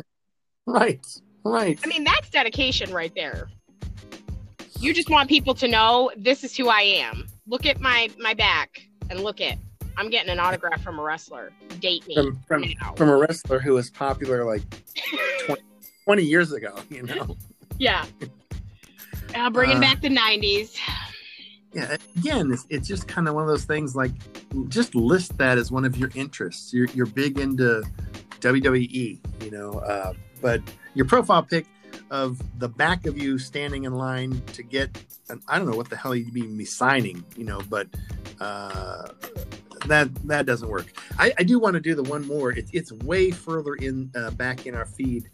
Right, 0.67 1.05
right. 1.43 1.77
I 1.83 1.87
mean, 1.87 2.03
that's 2.03 2.27
dedication 2.31 2.91
right 2.91 3.13
there. 3.13 3.49
You 4.79 4.93
just 4.93 5.09
want 5.09 5.29
people 5.29 5.53
to 5.55 5.67
know 5.67 6.11
this 6.17 6.43
is 6.43 6.55
who 6.55 6.67
I 6.69 6.81
am. 6.81 7.27
Look 7.47 7.65
at 7.65 7.79
my 7.79 8.09
my 8.19 8.33
back 8.33 8.87
and 9.09 9.21
look 9.21 9.39
at 9.41 9.57
I'm 9.97 10.09
getting 10.09 10.29
an 10.29 10.39
autograph 10.39 10.81
from 10.83 10.99
a 10.99 11.01
wrestler. 11.03 11.51
Date 11.79 12.05
me 12.07 12.15
From 12.15 12.39
from 12.47 12.61
now. 12.81 12.93
from 12.95 13.09
a 13.09 13.17
wrestler 13.17 13.59
who 13.59 13.73
was 13.73 13.89
popular 13.89 14.43
like 14.43 14.61
20, 15.45 15.61
20 16.05 16.23
years 16.23 16.51
ago. 16.51 16.75
You 16.89 17.03
know. 17.03 17.37
yeah. 17.77 18.05
Uh, 19.33 19.49
bringing 19.49 19.77
Uh, 19.77 19.81
back 19.81 20.01
the 20.01 20.09
'90s. 20.09 20.77
Yeah. 21.73 21.97
Again, 22.17 22.53
it's, 22.53 22.65
it's 22.69 22.87
just 22.87 23.05
kind 23.07 23.27
of 23.27 23.33
one 23.35 23.43
of 23.43 23.49
those 23.49 23.65
things. 23.65 23.95
Like, 23.97 24.11
just 24.69 24.95
list 24.95 25.37
that 25.39 25.57
as 25.57 25.71
one 25.73 25.83
of 25.83 25.97
your 25.97 26.09
interests. 26.15 26.73
You're 26.73 26.87
you're 26.93 27.05
big 27.05 27.37
into 27.39 27.83
WWE. 28.39 29.19
You 29.43 29.51
know, 29.51 29.71
uh, 29.79 30.13
but 30.41 30.61
your 30.93 31.05
profile 31.05 31.43
pic 31.43 31.65
of 32.11 32.41
the 32.59 32.69
back 32.69 33.05
of 33.05 33.17
you 33.17 33.37
standing 33.37 33.83
in 33.83 33.93
line 33.93 34.41
to 34.53 34.63
get 34.63 34.95
an, 35.29 35.41
I 35.47 35.57
don't 35.57 35.69
know 35.69 35.75
what 35.77 35.89
the 35.89 35.95
hell 35.95 36.15
you'd 36.15 36.33
be 36.33 36.65
signing, 36.65 37.23
you 37.35 37.43
know, 37.45 37.61
but 37.69 37.87
uh, 38.39 39.07
that 39.87 40.13
that 40.27 40.45
doesn't 40.45 40.69
work. 40.69 40.87
I, 41.17 41.33
I 41.39 41.43
do 41.43 41.59
want 41.59 41.73
to 41.75 41.79
do 41.79 41.95
the 41.95 42.03
one 42.03 42.25
more. 42.27 42.51
It's 42.51 42.69
it's 42.73 42.91
way 42.91 43.31
further 43.31 43.75
in 43.75 44.11
uh, 44.15 44.31
back 44.31 44.65
in 44.65 44.75
our 44.75 44.85
feed. 44.85 45.29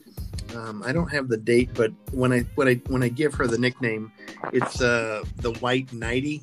Um, 0.55 0.83
I 0.85 0.91
don't 0.91 1.07
have 1.09 1.29
the 1.29 1.37
date, 1.37 1.69
but 1.73 1.91
when 2.11 2.33
I 2.33 2.39
when 2.55 2.67
I 2.67 2.75
when 2.87 3.03
I 3.03 3.07
give 3.07 3.33
her 3.35 3.47
the 3.47 3.57
nickname, 3.57 4.11
it's 4.53 4.81
uh 4.81 5.23
the 5.37 5.51
white 5.53 5.91
nighty. 5.93 6.41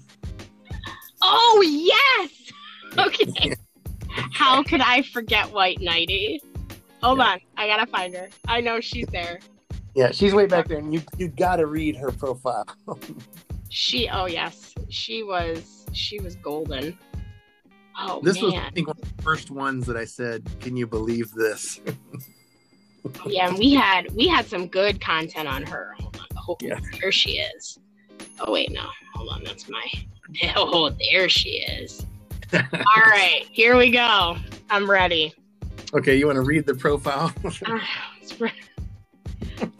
Oh 1.23 1.63
yes. 1.65 2.31
Okay. 2.99 3.55
How 4.33 4.63
could 4.63 4.81
I 4.81 5.03
forget 5.03 5.53
White 5.53 5.79
Nighty? 5.81 6.41
Hold 7.03 7.19
Yeah. 7.19 7.33
on, 7.33 7.41
I 7.59 7.67
gotta 7.69 7.87
find 7.87 8.15
her. 8.17 8.29
I 8.49 8.63
know 8.63 8.81
she's 8.81 9.07
there. 9.09 9.41
Yeah, 9.99 10.13
she's 10.13 10.33
way 10.33 10.47
back 10.47 10.69
there, 10.69 10.79
and 10.79 10.95
you 10.95 11.03
you 11.17 11.27
got 11.27 11.57
to 11.57 11.67
read 11.67 11.97
her 11.97 12.13
profile. 12.13 12.65
She. 13.71 14.09
Oh 14.09 14.25
yes, 14.27 14.73
she 14.89 15.23
was. 15.23 15.85
She 15.93 16.21
was 16.21 16.37
golden. 16.37 16.97
Oh 18.01 18.19
this 18.23 18.41
was 18.41 18.55
I 18.55 18.71
think 18.71 18.87
one 18.87 18.97
of 19.03 19.17
the 19.17 19.23
first 19.23 19.51
ones 19.51 19.85
that 19.87 19.97
I 19.97 20.07
said, 20.07 20.43
"Can 20.61 20.75
you 20.77 20.87
believe 20.87 21.31
this?" 21.33 21.81
Oh, 23.25 23.29
yeah, 23.29 23.49
and 23.49 23.59
we 23.59 23.75
had 23.75 24.11
we 24.15 24.27
had 24.27 24.47
some 24.47 24.67
good 24.69 25.01
content 25.01 25.49
on 25.49 25.63
her. 25.65 25.95
Oh, 26.01 26.05
Hold 26.05 26.17
on. 26.21 26.27
Oh, 26.49 26.57
Yeah. 26.61 26.81
there 27.01 27.13
she 27.13 27.39
is. 27.39 27.79
Oh 28.41 28.53
wait, 28.53 28.71
no. 28.71 28.87
Hold 29.15 29.31
on, 29.31 29.45
that's 29.45 29.69
my. 29.69 29.85
Oh, 30.57 30.91
there 30.91 31.29
she 31.29 31.51
is. 31.61 32.07
All 32.55 33.03
right, 33.03 33.45
here 33.51 33.77
we 33.77 33.91
go. 33.91 34.37
I'm 34.71 34.91
ready. 34.91 35.35
okay, 35.95 36.17
you 36.17 36.27
want 36.27 36.37
to 36.37 36.43
read 36.43 36.65
the 36.67 36.75
profile? 36.75 37.33
Ah, 37.67 38.13
it's 38.21 38.39
re- 38.41 38.53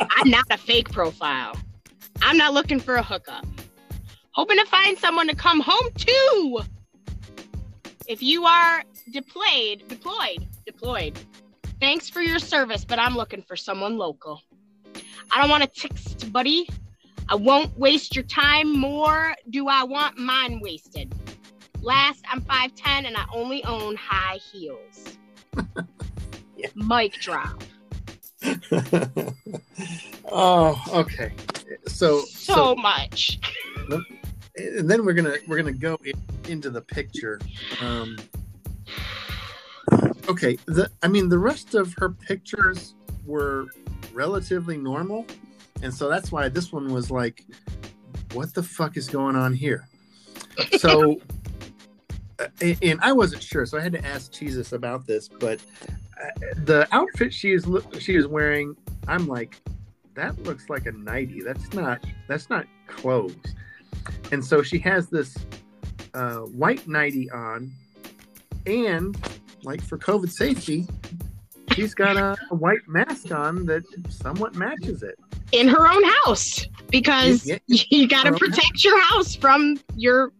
I'm 0.01 0.31
not 0.31 0.47
a 0.51 0.59
fake 0.59 0.91
profile. 0.91 1.57
I'm 2.23 2.37
not 2.37 2.55
looking 2.55 2.81
for 2.81 2.97
a 2.97 3.03
hookup. 3.03 3.47
Hoping 4.33 4.59
to 4.59 4.67
find 4.67 4.97
someone 4.99 5.29
to 5.29 5.35
come 5.35 5.61
home 5.61 5.89
to. 5.97 6.61
If 8.07 8.23
you 8.23 8.45
are 8.45 8.83
deployed, 9.13 9.83
deployed, 9.89 10.47
deployed. 10.65 11.19
Thanks 11.81 12.09
for 12.09 12.23
your 12.23 12.39
service, 12.39 12.85
but 12.85 12.99
I'm 12.99 13.15
looking 13.17 13.43
for 13.43 13.57
someone 13.57 13.97
local. 13.97 14.41
I 15.31 15.41
don't 15.41 15.51
want 15.51 15.65
a 15.65 15.67
text, 15.67 16.33
buddy. 16.33 16.69
I 17.29 17.35
won't 17.35 17.77
waste 17.79 18.17
your 18.17 18.25
time 18.25 18.73
more. 18.79 19.35
Do 19.51 19.69
I 19.69 19.85
want 19.85 20.19
mine 20.19 20.61
wasted? 20.61 21.13
Last, 21.83 22.25
I'm 22.31 22.41
5'10 22.41 23.07
and 23.07 23.17
I 23.17 23.25
only 23.33 23.63
own 23.65 23.97
high 23.97 24.37
heels. 24.37 25.19
Yeah. 26.59 26.71
Mic 26.75 27.13
drop. 27.13 27.63
oh, 30.31 30.83
okay. 30.95 31.33
So 31.87 32.21
so, 32.21 32.55
so 32.55 32.77
much. 32.77 33.39
and 34.57 34.89
then 34.89 35.05
we're 35.05 35.13
gonna 35.13 35.37
we're 35.47 35.57
gonna 35.57 35.73
go 35.73 35.99
in, 36.05 36.15
into 36.49 36.71
the 36.71 36.81
picture. 36.81 37.41
Um, 37.81 38.17
okay, 40.29 40.57
the 40.67 40.91
I 41.03 41.09
mean 41.09 41.29
the 41.29 41.39
rest 41.39 41.75
of 41.75 41.95
her 41.99 42.11
pictures 42.11 42.95
were 43.27 43.67
relatively 44.13 44.77
normal, 44.77 45.27
and 45.83 45.93
so 45.93 46.09
that's 46.09 46.31
why 46.33 46.49
this 46.49 46.73
one 46.73 46.93
was 46.93 47.11
like, 47.11 47.45
what 48.33 48.55
the 48.55 48.63
fuck 48.63 48.97
is 48.97 49.09
going 49.09 49.37
on 49.37 49.53
here? 49.53 49.89
So, 50.79 51.21
and 52.83 53.01
I 53.01 53.13
wasn't 53.13 53.45
sure, 53.45 53.65
so 53.65 53.79
I 53.79 53.81
had 53.81 53.93
to 53.93 54.05
ask 54.05 54.33
Jesus 54.33 54.73
about 54.73 55.07
this. 55.07 55.29
But 55.29 55.61
the 56.65 56.87
outfit 56.93 57.33
she 57.33 57.53
is 57.53 57.67
she 57.99 58.17
is 58.17 58.27
wearing, 58.27 58.77
I'm 59.07 59.27
like, 59.27 59.61
that 60.15 60.41
looks 60.43 60.69
like 60.69 60.87
a 60.87 60.93
nightie. 60.93 61.41
That's 61.43 61.73
not 61.73 62.05
that's 62.29 62.51
not 62.51 62.67
clothes. 62.87 63.37
And 64.33 64.45
so 64.45 64.63
she 64.63 64.79
has 64.81 65.09
this 65.09 65.37
uh, 66.15 66.39
white 66.39 66.87
nightie 66.89 67.31
on, 67.31 67.71
and 68.67 69.17
like 69.65 69.83
for 69.83 69.99
COVID 69.99 70.31
safety, 70.31 70.87
she's 71.73 71.95
got 71.95 72.17
a, 72.17 72.37
a 72.51 72.55
white 72.55 72.87
mask 72.87 73.31
on 73.33 73.67
that 73.67 73.83
somewhat 74.09 74.55
matches 74.55 75.03
it. 75.03 75.19
in 75.53 75.69
her 75.69 75.87
own 75.87 76.03
house 76.25 76.67
because 76.91 77.47
Yeah, 77.47 77.59
you 77.67 78.09
got 78.09 78.25
to 78.25 78.33
protect 78.33 78.83
your 78.85 79.01
house 79.01 79.35
from 79.35 79.79
your 79.97 80.33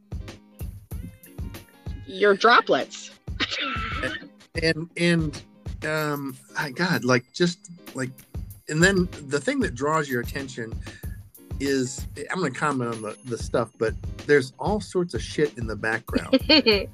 your 2.07 2.35
droplets. 2.35 3.11
and 4.63 4.89
and 4.97 5.43
um 5.87 6.37
god 6.75 7.05
like 7.05 7.33
just 7.33 7.71
like 7.95 8.11
and 8.69 8.83
then 8.83 9.09
the 9.29 9.41
thing 9.41 9.61
that 9.61 9.75
draws 9.75 10.09
your 10.09 10.21
attention 10.21 10.73
is 11.61 12.07
i'm 12.31 12.41
gonna 12.41 12.51
comment 12.51 12.95
on 12.95 13.03
the, 13.03 13.17
the 13.27 13.39
stuff 13.39 13.71
but 13.79 13.95
there's 14.27 14.53
all 14.59 14.81
sorts 14.81 15.15
of 15.15 15.23
shit 15.23 15.57
in 15.59 15.67
the 15.67 15.77
background. 15.77 16.39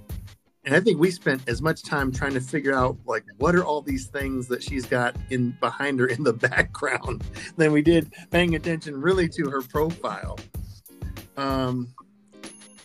And 0.66 0.74
i 0.74 0.80
think 0.80 0.98
we 0.98 1.10
spent 1.10 1.46
as 1.46 1.60
much 1.60 1.82
time 1.82 2.10
trying 2.10 2.32
to 2.32 2.40
figure 2.40 2.74
out 2.74 2.96
like 3.04 3.24
what 3.36 3.54
are 3.54 3.62
all 3.62 3.82
these 3.82 4.06
things 4.06 4.48
that 4.48 4.62
she's 4.62 4.86
got 4.86 5.14
in 5.28 5.50
behind 5.60 6.00
her 6.00 6.06
in 6.06 6.22
the 6.22 6.32
background 6.48 7.22
than 7.58 7.70
we 7.70 7.82
did 7.82 8.10
paying 8.30 8.54
attention 8.54 8.98
really 8.98 9.28
to 9.28 9.50
her 9.50 9.60
profile. 9.60 10.38
Um 11.36 11.94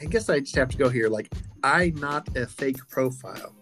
i 0.02 0.06
guess 0.06 0.30
i 0.30 0.41
just 0.41 0.56
have 0.56 0.68
to 0.72 0.78
go 0.78 0.89
here 0.89 1.08
like 1.08 1.30
i 1.64 1.93
not 1.95 2.28
a 2.36 2.45
fake 2.45 2.86
profile 2.89 3.54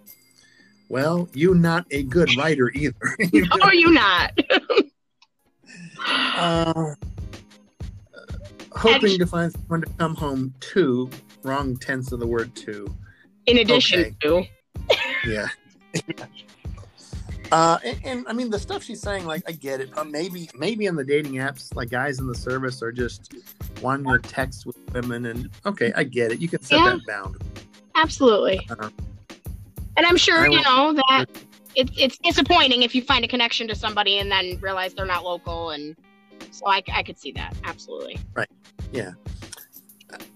well 0.89 1.27
you 1.33 1.53
not 1.53 1.85
a 1.91 2.03
good 2.03 2.35
writer 2.37 2.71
either 2.73 2.95
You 3.31 3.41
know? 3.45 3.55
oh, 3.63 3.71
you 3.71 3.91
not. 3.91 4.31
uh, 6.07 6.93
hoping 8.71 9.17
to 9.19 9.25
find 9.25 9.51
someone 9.51 9.81
to 9.81 9.87
come 9.97 10.15
home 10.15 10.53
to 10.59 11.09
wrong 11.43 11.75
tense 11.77 12.11
of 12.11 12.19
the 12.19 12.27
word 12.27 12.55
to 12.55 12.87
In 13.47 13.57
addition 13.57 13.99
Okay. 14.01 14.15
to, 14.21 14.43
yeah 15.25 15.47
uh 17.51 17.79
and, 17.83 17.99
and 18.03 18.25
i 18.27 18.33
mean 18.33 18.49
the 18.49 18.59
stuff 18.59 18.83
she's 18.83 19.01
saying 19.01 19.25
like 19.25 19.41
i 19.47 19.51
get 19.51 19.79
it 19.81 19.89
maybe 20.09 20.49
maybe 20.53 20.85
in 20.85 20.95
the 20.95 21.03
dating 21.03 21.33
apps 21.35 21.73
like 21.75 21.89
guys 21.89 22.19
in 22.19 22.27
the 22.27 22.35
service 22.35 22.83
are 22.83 22.91
just 22.91 23.33
wanting 23.81 24.05
to 24.11 24.19
text 24.29 24.65
with 24.65 24.77
women 24.93 25.25
and 25.27 25.49
okay 25.65 25.91
i 25.95 26.03
get 26.03 26.31
it 26.31 26.39
you 26.39 26.47
can 26.49 26.61
set 26.61 26.77
Yeah. 26.79 26.97
that 26.97 27.05
bound. 27.07 27.37
absolutely. 27.95 28.67
Uh, 28.69 28.89
And 29.97 30.05
I'm 30.05 30.17
sure 30.17 30.47
you 30.47 30.61
know 30.61 30.93
that 30.93 31.25
it, 31.75 31.89
it's 31.97 32.17
disappointing 32.19 32.83
if 32.83 32.95
you 32.95 33.01
find 33.01 33.25
a 33.25 33.27
connection 33.27 33.67
to 33.67 33.75
somebody 33.75 34.19
and 34.19 34.31
then 34.31 34.57
realize 34.61 34.93
they're 34.93 35.05
not 35.05 35.23
local, 35.23 35.71
and 35.71 35.95
so 36.51 36.67
I, 36.67 36.81
I 36.93 37.03
could 37.03 37.17
see 37.17 37.31
that 37.33 37.55
absolutely. 37.63 38.19
Right. 38.33 38.49
Yeah. 38.91 39.11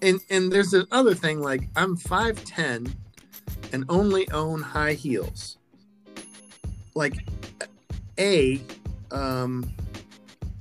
And 0.02 0.20
and 0.30 0.52
there's 0.52 0.72
this 0.72 0.86
other 0.92 1.16
thing 1.16 1.42
like 1.42 1.70
i'm 1.76 1.98
5'10 1.98 2.94
and 3.72 3.86
only 3.88 4.30
own 4.32 4.62
high 4.62 4.94
heels 4.94 5.58
like 6.94 7.16
a 8.20 8.62
um 9.12 9.72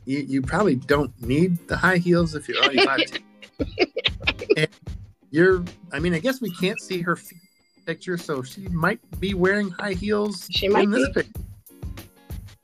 you, 0.05 0.21
you 0.21 0.43
probably 0.43 0.77
don't 0.77 1.11
need 1.21 1.67
the 1.67 1.77
high 1.77 1.99
heels 1.99 2.35
if 2.35 2.49
you're 2.49 2.59
already 2.59 2.79
5'10 2.79 4.69
you're 5.31 5.65
i 5.93 5.99
mean 5.99 6.15
i 6.15 6.19
guess 6.19 6.41
we 6.41 6.51
can't 6.53 6.81
see 6.81 7.01
her 7.01 7.17
picture 7.91 8.17
so 8.17 8.41
she 8.43 8.63
might 8.69 9.01
be 9.19 9.35
wearing 9.35 9.69
high 9.71 9.95
heels 9.95 10.47
She 10.51 10.69
might 10.69 10.85
in 10.85 10.91
this 10.93 11.09
be. 11.09 11.15
picture 11.15 11.41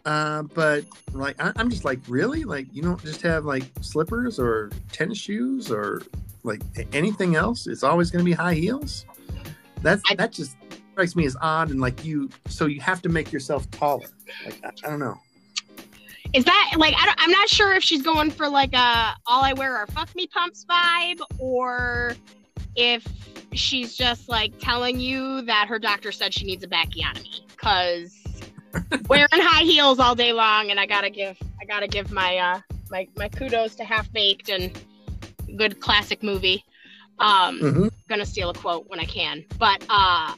uh, 0.04 0.42
but 0.54 0.84
like 1.12 1.34
I, 1.42 1.52
I'm 1.56 1.68
just 1.68 1.84
like 1.84 1.98
really 2.06 2.44
like 2.44 2.68
you 2.72 2.80
don't 2.80 3.02
just 3.02 3.22
have 3.22 3.44
like 3.44 3.64
slippers 3.80 4.38
or 4.38 4.70
tennis 4.92 5.18
shoes 5.18 5.68
or 5.72 6.00
like 6.44 6.60
anything 6.92 7.34
else. 7.34 7.66
It's 7.66 7.82
always 7.82 8.12
going 8.12 8.24
to 8.24 8.24
be 8.24 8.30
high 8.32 8.54
heels. 8.54 9.04
That's 9.82 10.00
I- 10.08 10.14
that 10.14 10.30
just 10.30 10.56
strikes 10.92 11.16
me 11.16 11.26
as 11.26 11.36
odd 11.40 11.70
and 11.70 11.80
like 11.80 12.04
you. 12.04 12.30
So 12.46 12.66
you 12.66 12.80
have 12.82 13.02
to 13.02 13.08
make 13.08 13.32
yourself 13.32 13.68
taller. 13.72 14.06
Like 14.44 14.60
I, 14.64 14.68
I 14.84 14.90
don't 14.90 15.00
know. 15.00 15.16
Is 16.34 16.44
that 16.44 16.74
like 16.76 16.94
I 16.96 17.04
don't, 17.06 17.18
I'm 17.20 17.32
not 17.32 17.48
sure 17.48 17.72
if 17.74 17.82
she's 17.82 18.02
going 18.02 18.30
for 18.30 18.48
like 18.48 18.74
a 18.74 19.12
all 19.26 19.42
I 19.42 19.54
wear 19.54 19.76
are 19.76 19.88
fuck 19.88 20.14
me 20.14 20.28
pumps 20.28 20.64
vibe 20.70 21.18
or 21.40 22.14
if 22.76 23.06
she's 23.52 23.94
just 23.96 24.28
like 24.28 24.52
telling 24.58 25.00
you 25.00 25.42
that 25.42 25.66
her 25.68 25.78
doctor 25.78 26.12
said 26.12 26.34
she 26.34 26.44
needs 26.44 26.62
a 26.64 26.68
backiotomy 26.68 27.46
because 27.48 28.14
wearing 29.08 29.28
high 29.32 29.62
heels 29.62 29.98
all 29.98 30.14
day 30.14 30.32
long 30.32 30.70
and 30.70 30.78
I 30.78 30.86
gotta 30.86 31.10
give 31.10 31.36
I 31.60 31.64
gotta 31.64 31.88
give 31.88 32.10
my 32.12 32.36
uh 32.36 32.60
my 32.90 33.08
my 33.16 33.28
kudos 33.28 33.74
to 33.76 33.84
Half 33.84 34.12
Baked 34.12 34.48
and 34.50 34.78
good 35.56 35.80
classic 35.80 36.22
movie. 36.22 36.64
Um, 37.18 37.60
Mhm. 37.60 37.90
gonna 38.08 38.26
steal 38.26 38.50
a 38.50 38.54
quote 38.54 38.88
when 38.88 39.00
I 39.00 39.04
can, 39.04 39.44
but 39.58 39.82
uh. 39.88 40.34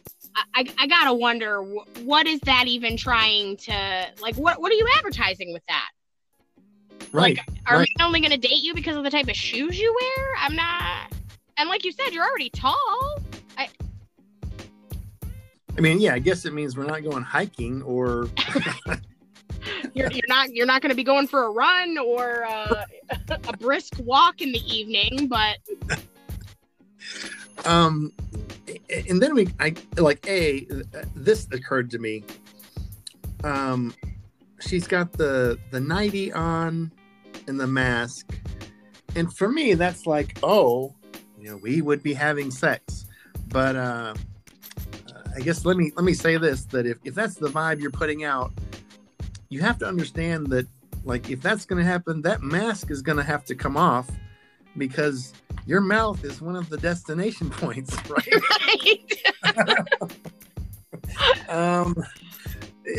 I, 0.54 0.64
I, 0.78 0.86
gotta 0.86 1.12
wonder 1.14 1.62
wh- 1.64 2.06
what 2.06 2.28
is 2.28 2.38
that 2.40 2.68
even 2.68 2.96
trying 2.96 3.56
to 3.56 4.06
like 4.22 4.36
what 4.36 4.60
what 4.60 4.70
are 4.70 4.76
you 4.76 4.86
advertising 4.96 5.52
with 5.52 5.64
that 5.66 5.88
Right. 7.12 7.36
like, 7.38 7.48
are 7.66 7.78
right. 7.78 7.88
men 7.98 8.06
only 8.06 8.20
to 8.20 8.36
date 8.36 8.62
you 8.62 8.72
because 8.72 8.96
of 8.96 9.02
the 9.02 9.10
type 9.10 9.26
of 9.28 9.34
shoes 9.34 9.80
you 9.80 9.92
wear? 10.00 10.26
I'm 10.38 10.54
not. 10.54 11.12
And 11.58 11.68
like 11.68 11.84
you 11.84 11.92
said, 11.92 12.12
you're 12.12 12.24
already 12.24 12.50
tall. 12.50 13.18
I 13.56 13.68
I 15.76 15.80
mean, 15.80 16.00
yeah. 16.00 16.14
I 16.14 16.18
guess 16.18 16.44
it 16.44 16.52
means 16.52 16.76
we're 16.76 16.84
not 16.84 17.02
going 17.02 17.22
hiking 17.22 17.82
or 17.82 18.28
You're, 19.94 20.10
you're 20.12 20.28
not. 20.28 20.54
You're 20.54 20.66
not 20.66 20.80
going 20.80 20.90
to 20.90 20.96
be 20.96 21.04
going 21.04 21.26
for 21.26 21.44
a 21.44 21.50
run 21.50 21.98
or 21.98 22.44
uh, 22.46 22.84
a 23.28 23.56
brisk 23.56 23.94
walk 24.00 24.40
in 24.40 24.52
the 24.52 24.62
evening. 24.72 25.28
But 25.28 25.58
um 27.64 28.12
and 29.08 29.22
then 29.22 29.34
we 29.34 29.48
i 29.60 29.74
like 29.96 30.26
a 30.28 30.66
this 31.14 31.48
occurred 31.52 31.90
to 31.90 31.98
me 31.98 32.24
um 33.44 33.94
she's 34.60 34.86
got 34.86 35.12
the 35.12 35.58
the 35.70 35.80
nightie 35.80 36.32
on 36.32 36.92
and 37.46 37.58
the 37.58 37.66
mask 37.66 38.38
and 39.16 39.34
for 39.34 39.48
me 39.48 39.74
that's 39.74 40.06
like 40.06 40.38
oh 40.42 40.94
you 41.48 41.54
know 41.54 41.60
we 41.62 41.80
would 41.80 42.02
be 42.02 42.12
having 42.12 42.50
sex 42.50 43.06
but 43.48 43.74
uh 43.74 44.12
i 45.34 45.40
guess 45.40 45.64
let 45.64 45.78
me 45.78 45.90
let 45.96 46.04
me 46.04 46.12
say 46.12 46.36
this 46.36 46.64
that 46.66 46.84
if, 46.84 46.98
if 47.04 47.14
that's 47.14 47.36
the 47.36 47.48
vibe 47.48 47.80
you're 47.80 47.90
putting 47.90 48.22
out 48.24 48.52
you 49.48 49.60
have 49.60 49.78
to 49.78 49.86
understand 49.86 50.46
that 50.48 50.66
like 51.04 51.30
if 51.30 51.40
that's 51.40 51.64
going 51.64 51.82
to 51.82 51.88
happen 51.88 52.20
that 52.20 52.42
mask 52.42 52.90
is 52.90 53.00
going 53.00 53.16
to 53.16 53.24
have 53.24 53.44
to 53.46 53.54
come 53.54 53.78
off 53.78 54.10
because 54.76 55.32
your 55.64 55.80
mouth 55.80 56.22
is 56.22 56.42
one 56.42 56.54
of 56.54 56.68
the 56.68 56.76
destination 56.76 57.48
points 57.62 57.96
right 58.10 58.34
right. 59.56 60.18
um 61.48 61.96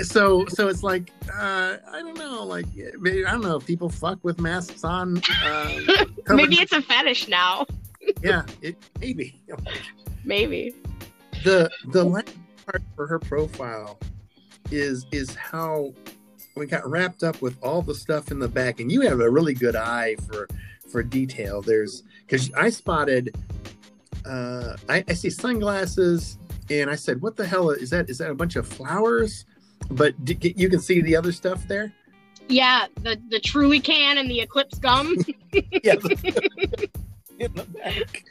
so 0.01 0.45
so 0.47 0.67
it's 0.69 0.81
like 0.81 1.11
uh 1.33 1.77
i 1.91 1.99
don't 1.99 2.17
know 2.17 2.43
like 2.43 2.65
maybe, 2.99 3.25
i 3.25 3.31
don't 3.31 3.41
know 3.41 3.57
if 3.57 3.65
people 3.65 3.89
fuck 3.89 4.17
with 4.23 4.39
masks 4.39 4.83
on 4.83 5.21
uh, 5.43 5.79
maybe 6.29 6.55
it's 6.55 6.71
a 6.71 6.81
fetish 6.81 7.27
now. 7.27 7.65
Yeah 8.21 8.43
it 8.61 8.75
maybe. 8.99 9.41
Maybe. 10.25 10.75
the 11.43 11.71
the 11.87 12.03
last 12.03 12.35
part 12.65 12.83
for 12.95 13.07
her 13.07 13.19
profile 13.19 13.97
is 14.69 15.05
is 15.11 15.33
how 15.35 15.93
we 16.55 16.65
got 16.65 16.87
wrapped 16.87 17.23
up 17.23 17.41
with 17.41 17.57
all 17.63 17.81
the 17.81 17.95
stuff 17.95 18.31
in 18.31 18.37
the 18.37 18.47
back 18.47 18.79
and 18.81 18.91
you 18.91 19.01
have 19.01 19.21
a 19.21 19.29
really 19.29 19.53
good 19.53 19.75
eye 19.75 20.15
for 20.27 20.47
for 20.91 21.01
detail. 21.03 21.61
There's 21.61 22.03
because 22.25 22.51
i 22.53 22.69
spotted 22.69 23.35
uh 24.25 24.75
I, 24.89 25.03
I 25.07 25.13
see 25.13 25.29
sunglasses 25.29 26.37
and 26.69 26.89
i 26.89 26.95
said 26.95 27.21
what 27.21 27.35
the 27.37 27.47
hell 27.47 27.69
is 27.69 27.89
that? 27.91 28.09
Is 28.09 28.17
that 28.17 28.29
a 28.29 28.35
bunch 28.35 28.55
of 28.57 28.67
flowers? 28.67 29.45
But 29.89 30.23
d- 30.25 30.53
you 30.57 30.69
can 30.69 30.79
see 30.81 31.01
the 31.01 31.15
other 31.15 31.31
stuff 31.31 31.65
there? 31.67 31.93
Yeah, 32.49 32.87
the 33.01 33.19
the 33.29 33.39
Truly 33.39 33.79
can 33.79 34.17
and 34.17 34.29
the 34.29 34.41
Eclipse 34.41 34.79
gum. 34.79 35.15
yeah 35.83 35.95
in 37.39 37.53
the 37.53 37.63
back 37.63 38.23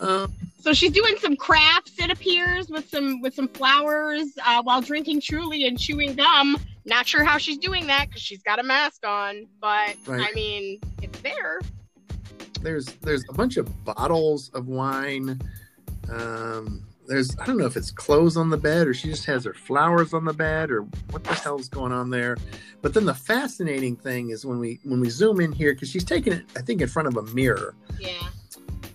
um 0.00 0.32
so 0.62 0.72
she's 0.72 0.92
doing 0.92 1.16
some 1.18 1.34
crafts. 1.34 1.94
It 1.98 2.12
appears 2.12 2.70
with 2.70 2.88
some 2.88 3.20
with 3.20 3.34
some 3.34 3.48
flowers 3.48 4.28
uh, 4.46 4.62
while 4.62 4.80
drinking 4.80 5.20
Truly 5.20 5.66
and 5.66 5.76
chewing 5.76 6.14
gum. 6.14 6.56
Not 6.84 7.04
sure 7.04 7.24
how 7.24 7.36
she's 7.36 7.58
doing 7.58 7.88
that 7.88 8.06
because 8.06 8.22
she's 8.22 8.42
got 8.44 8.60
a 8.60 8.62
mask 8.62 9.04
on. 9.04 9.48
But 9.60 9.96
Right. 10.06 10.24
I 10.24 10.32
mean, 10.34 10.78
it's 11.02 11.18
there. 11.18 11.60
there's 12.60 12.86
there's 13.02 13.24
a 13.28 13.32
bunch 13.32 13.56
of 13.56 13.84
bottles 13.84 14.50
of 14.54 14.68
wine. 14.68 15.40
Um, 16.08 16.84
there's 17.12 17.36
I 17.38 17.44
don't 17.44 17.58
know 17.58 17.66
if 17.66 17.76
it's 17.76 17.90
clothes 17.90 18.38
on 18.38 18.48
the 18.48 18.56
bed 18.56 18.88
or 18.88 18.94
she 18.94 19.08
just 19.08 19.26
has 19.26 19.44
her 19.44 19.52
flowers 19.52 20.14
on 20.14 20.24
the 20.24 20.32
bed 20.32 20.70
or 20.70 20.82
what 21.10 21.22
the 21.24 21.34
hell's 21.34 21.68
going 21.68 21.92
on 21.92 22.08
there. 22.08 22.38
But 22.80 22.94
then 22.94 23.04
the 23.04 23.14
fascinating 23.14 23.96
thing 23.96 24.30
is 24.30 24.46
when 24.46 24.58
we 24.58 24.80
when 24.84 24.98
we 24.98 25.10
zoom 25.10 25.40
in 25.40 25.52
here 25.52 25.74
because 25.74 25.90
she's 25.90 26.04
taking 26.04 26.32
it 26.32 26.46
I 26.56 26.62
think 26.62 26.80
in 26.80 26.88
front 26.88 27.08
of 27.08 27.16
a 27.18 27.22
mirror. 27.34 27.74
Yeah. 28.00 28.22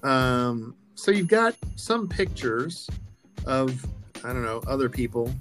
Um, 0.01 0.75
so 0.95 1.11
you've 1.11 1.27
got 1.27 1.55
some 1.75 2.07
pictures 2.07 2.89
of 3.45 3.85
I 4.23 4.33
don't 4.33 4.43
know 4.43 4.63
other 4.67 4.89
people. 4.89 5.31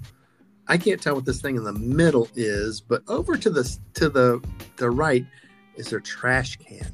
I 0.67 0.77
can't 0.77 1.01
tell 1.01 1.15
what 1.15 1.25
this 1.25 1.41
thing 1.41 1.55
in 1.55 1.63
the 1.63 1.73
middle 1.73 2.27
is, 2.35 2.79
but 2.79 3.01
over 3.07 3.37
to 3.37 3.49
the 3.49 3.77
to 3.95 4.07
the 4.07 4.39
the 4.75 4.91
right, 4.91 5.25
is 5.77 5.89
their 5.89 5.99
trash 5.99 6.57
can. 6.57 6.91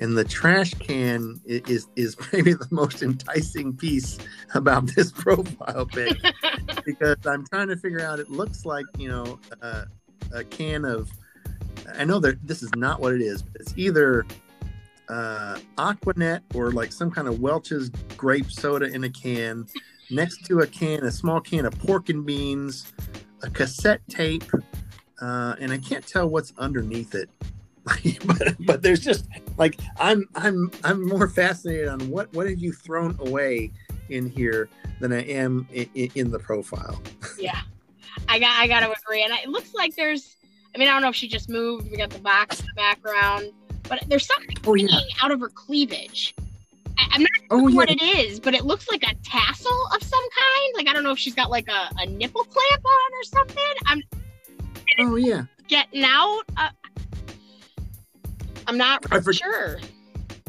And 0.00 0.16
the 0.16 0.24
trash 0.24 0.74
can 0.74 1.40
is 1.44 1.88
is 1.96 2.16
maybe 2.32 2.52
the 2.54 2.68
most 2.70 3.02
enticing 3.02 3.76
piece 3.76 4.18
about 4.54 4.86
this 4.94 5.10
profile 5.16 5.86
pic 5.86 6.16
because 6.84 7.16
I'm 7.26 7.46
trying 7.46 7.68
to 7.68 7.76
figure 7.76 8.00
out. 8.00 8.20
It 8.20 8.30
looks 8.30 8.64
like 8.64 8.86
you 8.96 9.08
know 9.08 9.38
uh, 9.62 9.84
a 10.32 10.44
can 10.44 10.84
of. 10.84 11.10
I 11.94 12.04
know 12.04 12.18
that 12.20 12.46
this 12.46 12.62
is 12.62 12.70
not 12.76 13.00
what 13.00 13.14
it 13.14 13.22
is, 13.22 13.42
but 13.42 13.60
it's 13.60 13.72
either 13.76 14.26
uh, 15.08 15.58
Aqua 15.78 16.12
Net 16.16 16.42
or 16.54 16.70
like 16.70 16.92
some 16.92 17.10
kind 17.10 17.28
of 17.28 17.40
Welch's 17.40 17.88
grape 18.16 18.50
soda 18.50 18.86
in 18.86 19.04
a 19.04 19.10
can, 19.10 19.66
next 20.10 20.44
to 20.46 20.60
a 20.60 20.66
can, 20.66 21.04
a 21.04 21.10
small 21.10 21.40
can 21.40 21.64
of 21.64 21.78
pork 21.78 22.08
and 22.08 22.26
beans, 22.26 22.92
a 23.42 23.50
cassette 23.50 24.02
tape, 24.08 24.44
uh, 25.20 25.54
and 25.58 25.72
I 25.72 25.78
can't 25.78 26.06
tell 26.06 26.28
what's 26.28 26.52
underneath 26.58 27.14
it. 27.14 27.30
but 28.24 28.56
but 28.60 28.82
there's 28.82 29.00
just 29.00 29.26
like 29.56 29.78
I'm 29.98 30.28
I'm 30.34 30.70
I'm 30.84 31.06
more 31.06 31.28
fascinated 31.28 31.88
on 31.88 32.00
what 32.10 32.32
what 32.34 32.48
have 32.48 32.58
you 32.58 32.72
thrown 32.72 33.16
away 33.20 33.72
in 34.10 34.28
here 34.28 34.68
than 35.00 35.12
I 35.12 35.22
am 35.22 35.68
in, 35.72 35.88
in 36.14 36.30
the 36.30 36.38
profile. 36.38 37.00
yeah, 37.38 37.60
I 38.28 38.38
got 38.38 38.58
I 38.58 38.66
got 38.66 38.80
to 38.80 38.92
agree. 38.92 39.22
And 39.22 39.32
it 39.32 39.48
looks 39.48 39.74
like 39.74 39.94
there's. 39.96 40.36
I 40.74 40.78
mean, 40.78 40.88
I 40.88 40.92
don't 40.92 41.02
know 41.02 41.08
if 41.08 41.16
she 41.16 41.28
just 41.28 41.48
moved. 41.48 41.90
We 41.90 41.96
got 41.96 42.10
the 42.10 42.18
box 42.18 42.60
in 42.60 42.66
the 42.66 42.74
background, 42.74 43.52
but 43.88 44.02
there's 44.06 44.26
something 44.26 44.56
Oh 44.66 44.74
yeah, 44.74 44.88
hanging 44.90 45.08
out 45.22 45.30
of 45.30 45.40
her 45.40 45.48
cleavage. 45.48 46.34
I, 46.98 47.08
I'm 47.12 47.22
not 47.22 47.30
oh 47.50 47.60
sure 47.60 47.70
yeah. 47.70 47.76
what 47.76 47.90
it 47.90 48.02
is, 48.02 48.38
but 48.38 48.54
it 48.54 48.64
looks 48.64 48.88
like 48.88 49.02
a 49.02 49.14
tassel 49.24 49.86
of 49.94 50.02
some 50.02 50.28
kind. 50.38 50.74
Like 50.76 50.88
I 50.88 50.92
don't 50.92 51.04
know 51.04 51.12
if 51.12 51.18
she's 51.18 51.34
got 51.34 51.50
like 51.50 51.68
a, 51.68 51.90
a 51.98 52.06
nipple 52.06 52.44
clamp 52.44 52.84
on 52.84 53.12
or 53.12 53.24
something. 53.24 53.74
I'm 53.86 54.02
Oh 55.00 55.16
yeah. 55.16 55.44
getting 55.68 56.04
out. 56.04 56.42
Uh, 56.56 56.70
I'm 58.68 58.76
not 58.78 59.02
forget- 59.08 59.34
sure. 59.34 59.80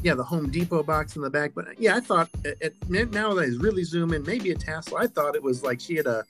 yeah, 0.04 0.14
the 0.14 0.24
Home 0.24 0.50
Depot 0.52 0.84
box 0.84 1.16
in 1.16 1.22
the 1.22 1.30
back. 1.30 1.52
But 1.56 1.80
yeah, 1.80 1.96
I 1.96 2.00
thought 2.00 2.30
it, 2.44 2.58
it, 2.62 3.12
now 3.12 3.34
that 3.34 3.42
I 3.44 3.48
really 3.64 3.84
zoom 3.84 4.14
in, 4.14 4.24
maybe 4.24 4.52
a 4.52 4.56
tassel. 4.56 4.98
I 4.98 5.08
thought 5.08 5.36
it 5.36 5.42
was 5.42 5.64
like 5.64 5.80
she 5.80 5.96
had 5.96 6.06
a 6.06 6.24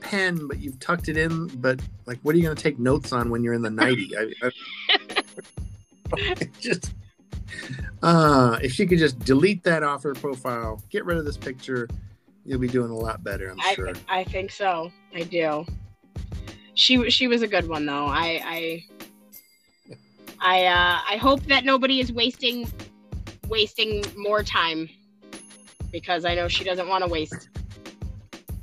pen, 0.00 0.46
but 0.46 0.58
you've 0.60 0.78
tucked 0.78 1.08
it 1.08 1.16
in. 1.16 1.46
But 1.60 1.80
like, 2.06 2.18
what 2.22 2.34
are 2.34 2.38
you 2.38 2.44
going 2.44 2.56
to 2.56 2.62
take 2.62 2.78
notes 2.78 3.12
on 3.12 3.30
when 3.30 3.42
you're 3.42 3.54
in 3.54 3.62
the 3.62 3.70
nighty? 3.82 4.12
I, 4.16 4.32
I, 6.14 6.34
just 6.60 6.92
uh, 8.02 8.58
if 8.62 8.72
she 8.72 8.86
could 8.86 8.98
just 8.98 9.18
delete 9.20 9.62
that 9.64 9.82
off 9.82 10.02
her 10.02 10.12
profile, 10.14 10.82
get 10.90 11.04
rid 11.04 11.16
of 11.16 11.24
this 11.24 11.36
picture, 11.38 11.88
you'll 12.44 12.58
be 12.58 12.68
doing 12.68 12.90
a 12.90 12.96
lot 12.96 13.24
better. 13.24 13.50
I'm 13.50 13.60
I, 13.60 13.74
sure. 13.74 13.92
I 14.08 14.24
think 14.24 14.50
so. 14.50 14.92
I 15.14 15.22
do. 15.22 15.64
She 16.74 17.08
she 17.10 17.28
was 17.28 17.42
a 17.42 17.46
good 17.46 17.68
one 17.68 17.86
though. 17.86 18.06
I 18.06 18.40
I 18.44 18.84
I 20.42 20.64
uh, 20.64 21.00
I 21.08 21.16
hope 21.16 21.42
that 21.44 21.64
nobody 21.64 22.00
is 22.00 22.12
wasting 22.12 22.70
wasting 23.48 24.04
more 24.16 24.42
time 24.42 24.88
because 25.92 26.24
I 26.24 26.34
know 26.34 26.48
she 26.48 26.64
doesn't 26.64 26.88
want 26.88 27.04
to 27.04 27.10
waste. 27.10 27.48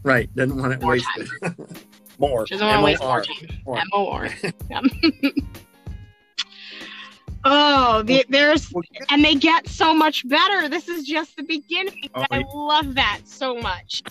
Right? 0.04 0.34
Doesn't 0.36 0.58
want 0.58 0.74
it 0.74 0.82
More 0.82 0.92
wasted. 0.92 1.30
more. 2.20 2.46
She 2.46 2.56
doesn't 2.56 2.68
want 2.68 2.80
to 2.80 2.86
waste 2.86 3.02
more 3.02 3.24
time. 3.24 3.62
More. 3.66 3.78
M-O-R. 3.78 4.30
Oh, 7.46 8.02
the, 8.04 8.26
there's 8.28 8.72
and 9.10 9.24
they 9.24 9.34
get 9.34 9.68
so 9.68 9.94
much 9.94 10.28
better. 10.28 10.68
This 10.68 10.90
is 10.90 11.06
just 11.06 11.38
the 11.38 11.44
beginning. 11.44 12.10
Oh, 12.14 12.26
I 12.32 12.44
love 12.54 12.96
that 12.96 13.22
so 13.24 13.56
much. 13.56 14.04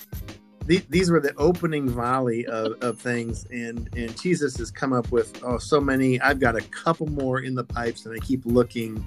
The- 0.68 0.84
these 0.88 1.10
were 1.10 1.20
the 1.20 1.34
opening 1.36 1.88
volley 1.88 2.46
of, 2.46 2.80
of 2.82 3.00
things 3.00 3.44
and 3.50 3.88
and 3.96 4.16
jesus 4.20 4.56
has 4.56 4.70
come 4.70 4.92
up 4.92 5.10
with 5.10 5.42
oh 5.44 5.58
so 5.58 5.80
many 5.80 6.20
i've 6.20 6.38
got 6.38 6.54
a 6.54 6.62
couple 6.68 7.06
more 7.08 7.40
in 7.40 7.54
the 7.54 7.64
pipes 7.64 8.06
and 8.06 8.14
i 8.14 8.24
keep 8.24 8.44
looking 8.44 9.04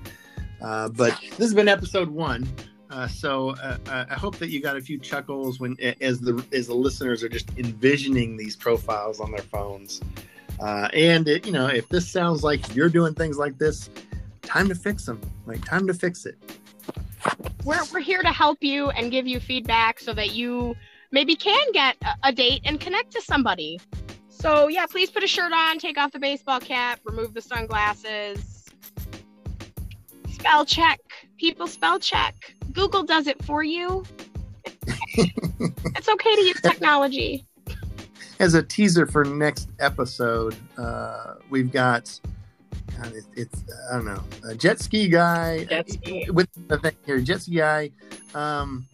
uh, 0.61 0.89
but 0.89 1.17
this 1.21 1.39
has 1.39 1.53
been 1.53 1.67
episode 1.67 2.09
one 2.09 2.47
uh, 2.91 3.07
so 3.07 3.51
uh, 3.51 3.77
I 3.87 4.05
I 4.09 4.15
hope 4.15 4.37
that 4.37 4.49
you 4.49 4.61
got 4.61 4.75
a 4.75 4.81
few 4.81 4.97
chuckles 4.97 5.59
when 5.59 5.77
as 6.01 6.19
the 6.19 6.45
as 6.51 6.67
the 6.67 6.73
listeners 6.73 7.23
are 7.23 7.29
just 7.29 7.49
envisioning 7.57 8.35
these 8.35 8.55
profiles 8.55 9.21
on 9.21 9.31
their 9.31 9.43
phones. 9.43 10.01
Uh, 10.59 10.89
and 10.93 11.27
it, 11.27 11.45
you 11.45 11.53
know, 11.53 11.67
if 11.67 11.87
this 11.89 12.07
sounds 12.07 12.43
like 12.43 12.75
you're 12.75 12.89
doing 12.89 13.13
things 13.13 13.37
like 13.37 13.57
this, 13.57 13.89
time 14.41 14.67
to 14.67 14.75
fix 14.75 15.05
them. 15.05 15.21
Like 15.45 15.63
time 15.63 15.87
to 15.87 15.93
fix 15.93 16.25
it. 16.25 16.37
We're 17.63 17.83
we're 17.93 18.01
here 18.01 18.21
to 18.21 18.31
help 18.31 18.57
you 18.61 18.89
and 18.89 19.09
give 19.09 19.25
you 19.25 19.39
feedback 19.39 19.99
so 19.99 20.13
that 20.13 20.31
you 20.31 20.75
maybe 21.11 21.35
can 21.35 21.71
get 21.73 21.97
a, 22.03 22.29
a 22.29 22.31
date 22.31 22.61
and 22.65 22.79
connect 22.79 23.11
to 23.11 23.21
somebody. 23.21 23.79
So 24.29 24.67
yeah, 24.67 24.85
please 24.85 25.11
put 25.11 25.23
a 25.23 25.27
shirt 25.27 25.51
on, 25.53 25.77
take 25.77 25.97
off 25.97 26.11
the 26.11 26.19
baseball 26.19 26.59
cap, 26.59 26.99
remove 27.03 27.33
the 27.33 27.41
sunglasses. 27.41 28.65
Spell 30.31 30.65
check. 30.65 30.99
People 31.37 31.67
spell 31.67 31.99
check. 31.99 32.55
Google 32.71 33.03
does 33.03 33.27
it 33.27 33.43
for 33.43 33.63
you. 33.63 34.03
it's 35.17 36.09
okay 36.09 36.35
to 36.35 36.41
use 36.41 36.59
technology. 36.61 37.45
As 38.39 38.55
a 38.55 38.63
teaser 38.63 39.05
for 39.05 39.23
next 39.23 39.69
episode, 39.79 40.55
uh, 40.77 41.35
we've 41.49 41.71
got. 41.71 42.19
God, 42.97 43.13
it, 43.13 43.25
it's 43.35 43.63
I 43.91 43.95
don't 43.95 44.05
know 44.05 44.23
a 44.43 44.55
jet 44.55 44.79
ski 44.79 45.07
guy 45.07 45.63
Jet 45.65 45.89
ski. 45.89 46.29
with 46.31 46.49
the 46.67 46.77
thing 46.79 46.95
here 47.05 47.21
jet 47.21 47.41
ski 47.41 47.55
guy, 47.57 47.91
um, 48.33 48.87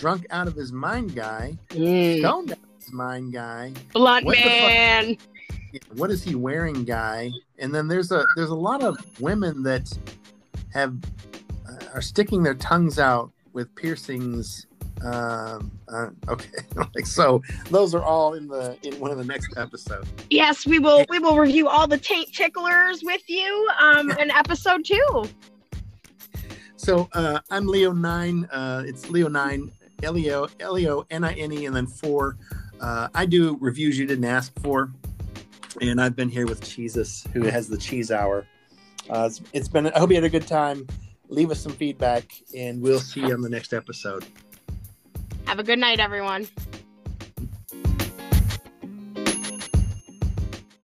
drunk 0.00 0.26
out 0.30 0.48
of 0.48 0.54
his 0.54 0.72
mind 0.72 1.14
guy, 1.14 1.56
stoned 1.70 2.52
out 2.52 2.58
of 2.58 2.74
his 2.84 2.92
mind 2.92 3.32
guy, 3.32 3.72
Blunt 3.92 4.24
What 4.24 4.38
man. 4.38 5.16
what 5.94 6.10
is 6.10 6.22
he 6.24 6.34
wearing 6.34 6.82
guy 6.84 7.30
and 7.58 7.72
then 7.74 7.86
there's 7.86 8.10
a 8.10 8.24
there's 8.34 8.50
a 8.50 8.54
lot 8.54 8.82
of 8.82 8.96
women 9.20 9.62
that 9.62 9.86
have 10.72 10.96
uh, 11.68 11.84
are 11.94 12.00
sticking 12.00 12.42
their 12.42 12.54
tongues 12.54 12.98
out 12.98 13.30
with 13.52 13.72
piercings 13.76 14.66
um 15.04 15.70
uh, 15.88 16.08
okay 16.28 16.48
like 16.94 17.06
so 17.06 17.40
those 17.70 17.94
are 17.94 18.02
all 18.02 18.34
in 18.34 18.48
the 18.48 18.76
in 18.82 18.98
one 18.98 19.10
of 19.12 19.18
the 19.18 19.24
next 19.24 19.56
episodes 19.56 20.08
Yes, 20.30 20.66
we 20.66 20.78
will. 20.78 21.04
We 21.08 21.18
will 21.18 21.36
review 21.38 21.68
all 21.68 21.86
the 21.88 21.98
taint 21.98 22.32
ticklers 22.34 23.02
with 23.02 23.22
you 23.28 23.68
um, 23.80 24.10
in 24.12 24.30
episode 24.30 24.84
two. 24.84 25.24
so 26.76 27.08
uh 27.12 27.38
i'm 27.50 27.66
leo 27.66 27.92
nine 27.92 28.44
uh 28.52 28.82
it's 28.86 29.08
leo 29.10 29.28
nine 29.28 29.70
leo 30.08 30.48
leo 30.70 31.06
n-i-n-e 31.10 31.66
and 31.66 31.76
then 31.76 31.86
four. 31.86 32.36
Uh 32.80 33.08
i 33.14 33.26
do 33.26 33.56
reviews 33.60 33.98
you 33.98 34.06
didn't 34.06 34.24
ask 34.24 34.52
for 34.62 34.92
and 35.80 36.00
i've 36.00 36.16
been 36.16 36.28
here 36.28 36.46
with 36.46 36.62
jesus 36.68 37.26
who 37.32 37.42
has 37.44 37.68
the 37.68 37.78
cheese 37.78 38.10
hour. 38.10 38.46
Uh 39.08 39.24
it's, 39.26 39.40
it's 39.52 39.68
been 39.68 39.86
i 39.88 39.98
hope 39.98 40.10
you 40.10 40.16
had 40.16 40.24
a 40.24 40.30
good 40.30 40.46
time. 40.46 40.86
Leave 41.28 41.50
us 41.50 41.60
some 41.60 41.72
feedback 41.72 42.32
and 42.56 42.82
we'll 42.82 42.98
see 42.98 43.20
you 43.20 43.32
on 43.32 43.40
the 43.40 43.48
next 43.48 43.72
episode. 43.72 44.24
Have 45.46 45.58
a 45.58 45.62
good 45.62 45.78
night, 45.78 46.00
everyone. 46.00 46.48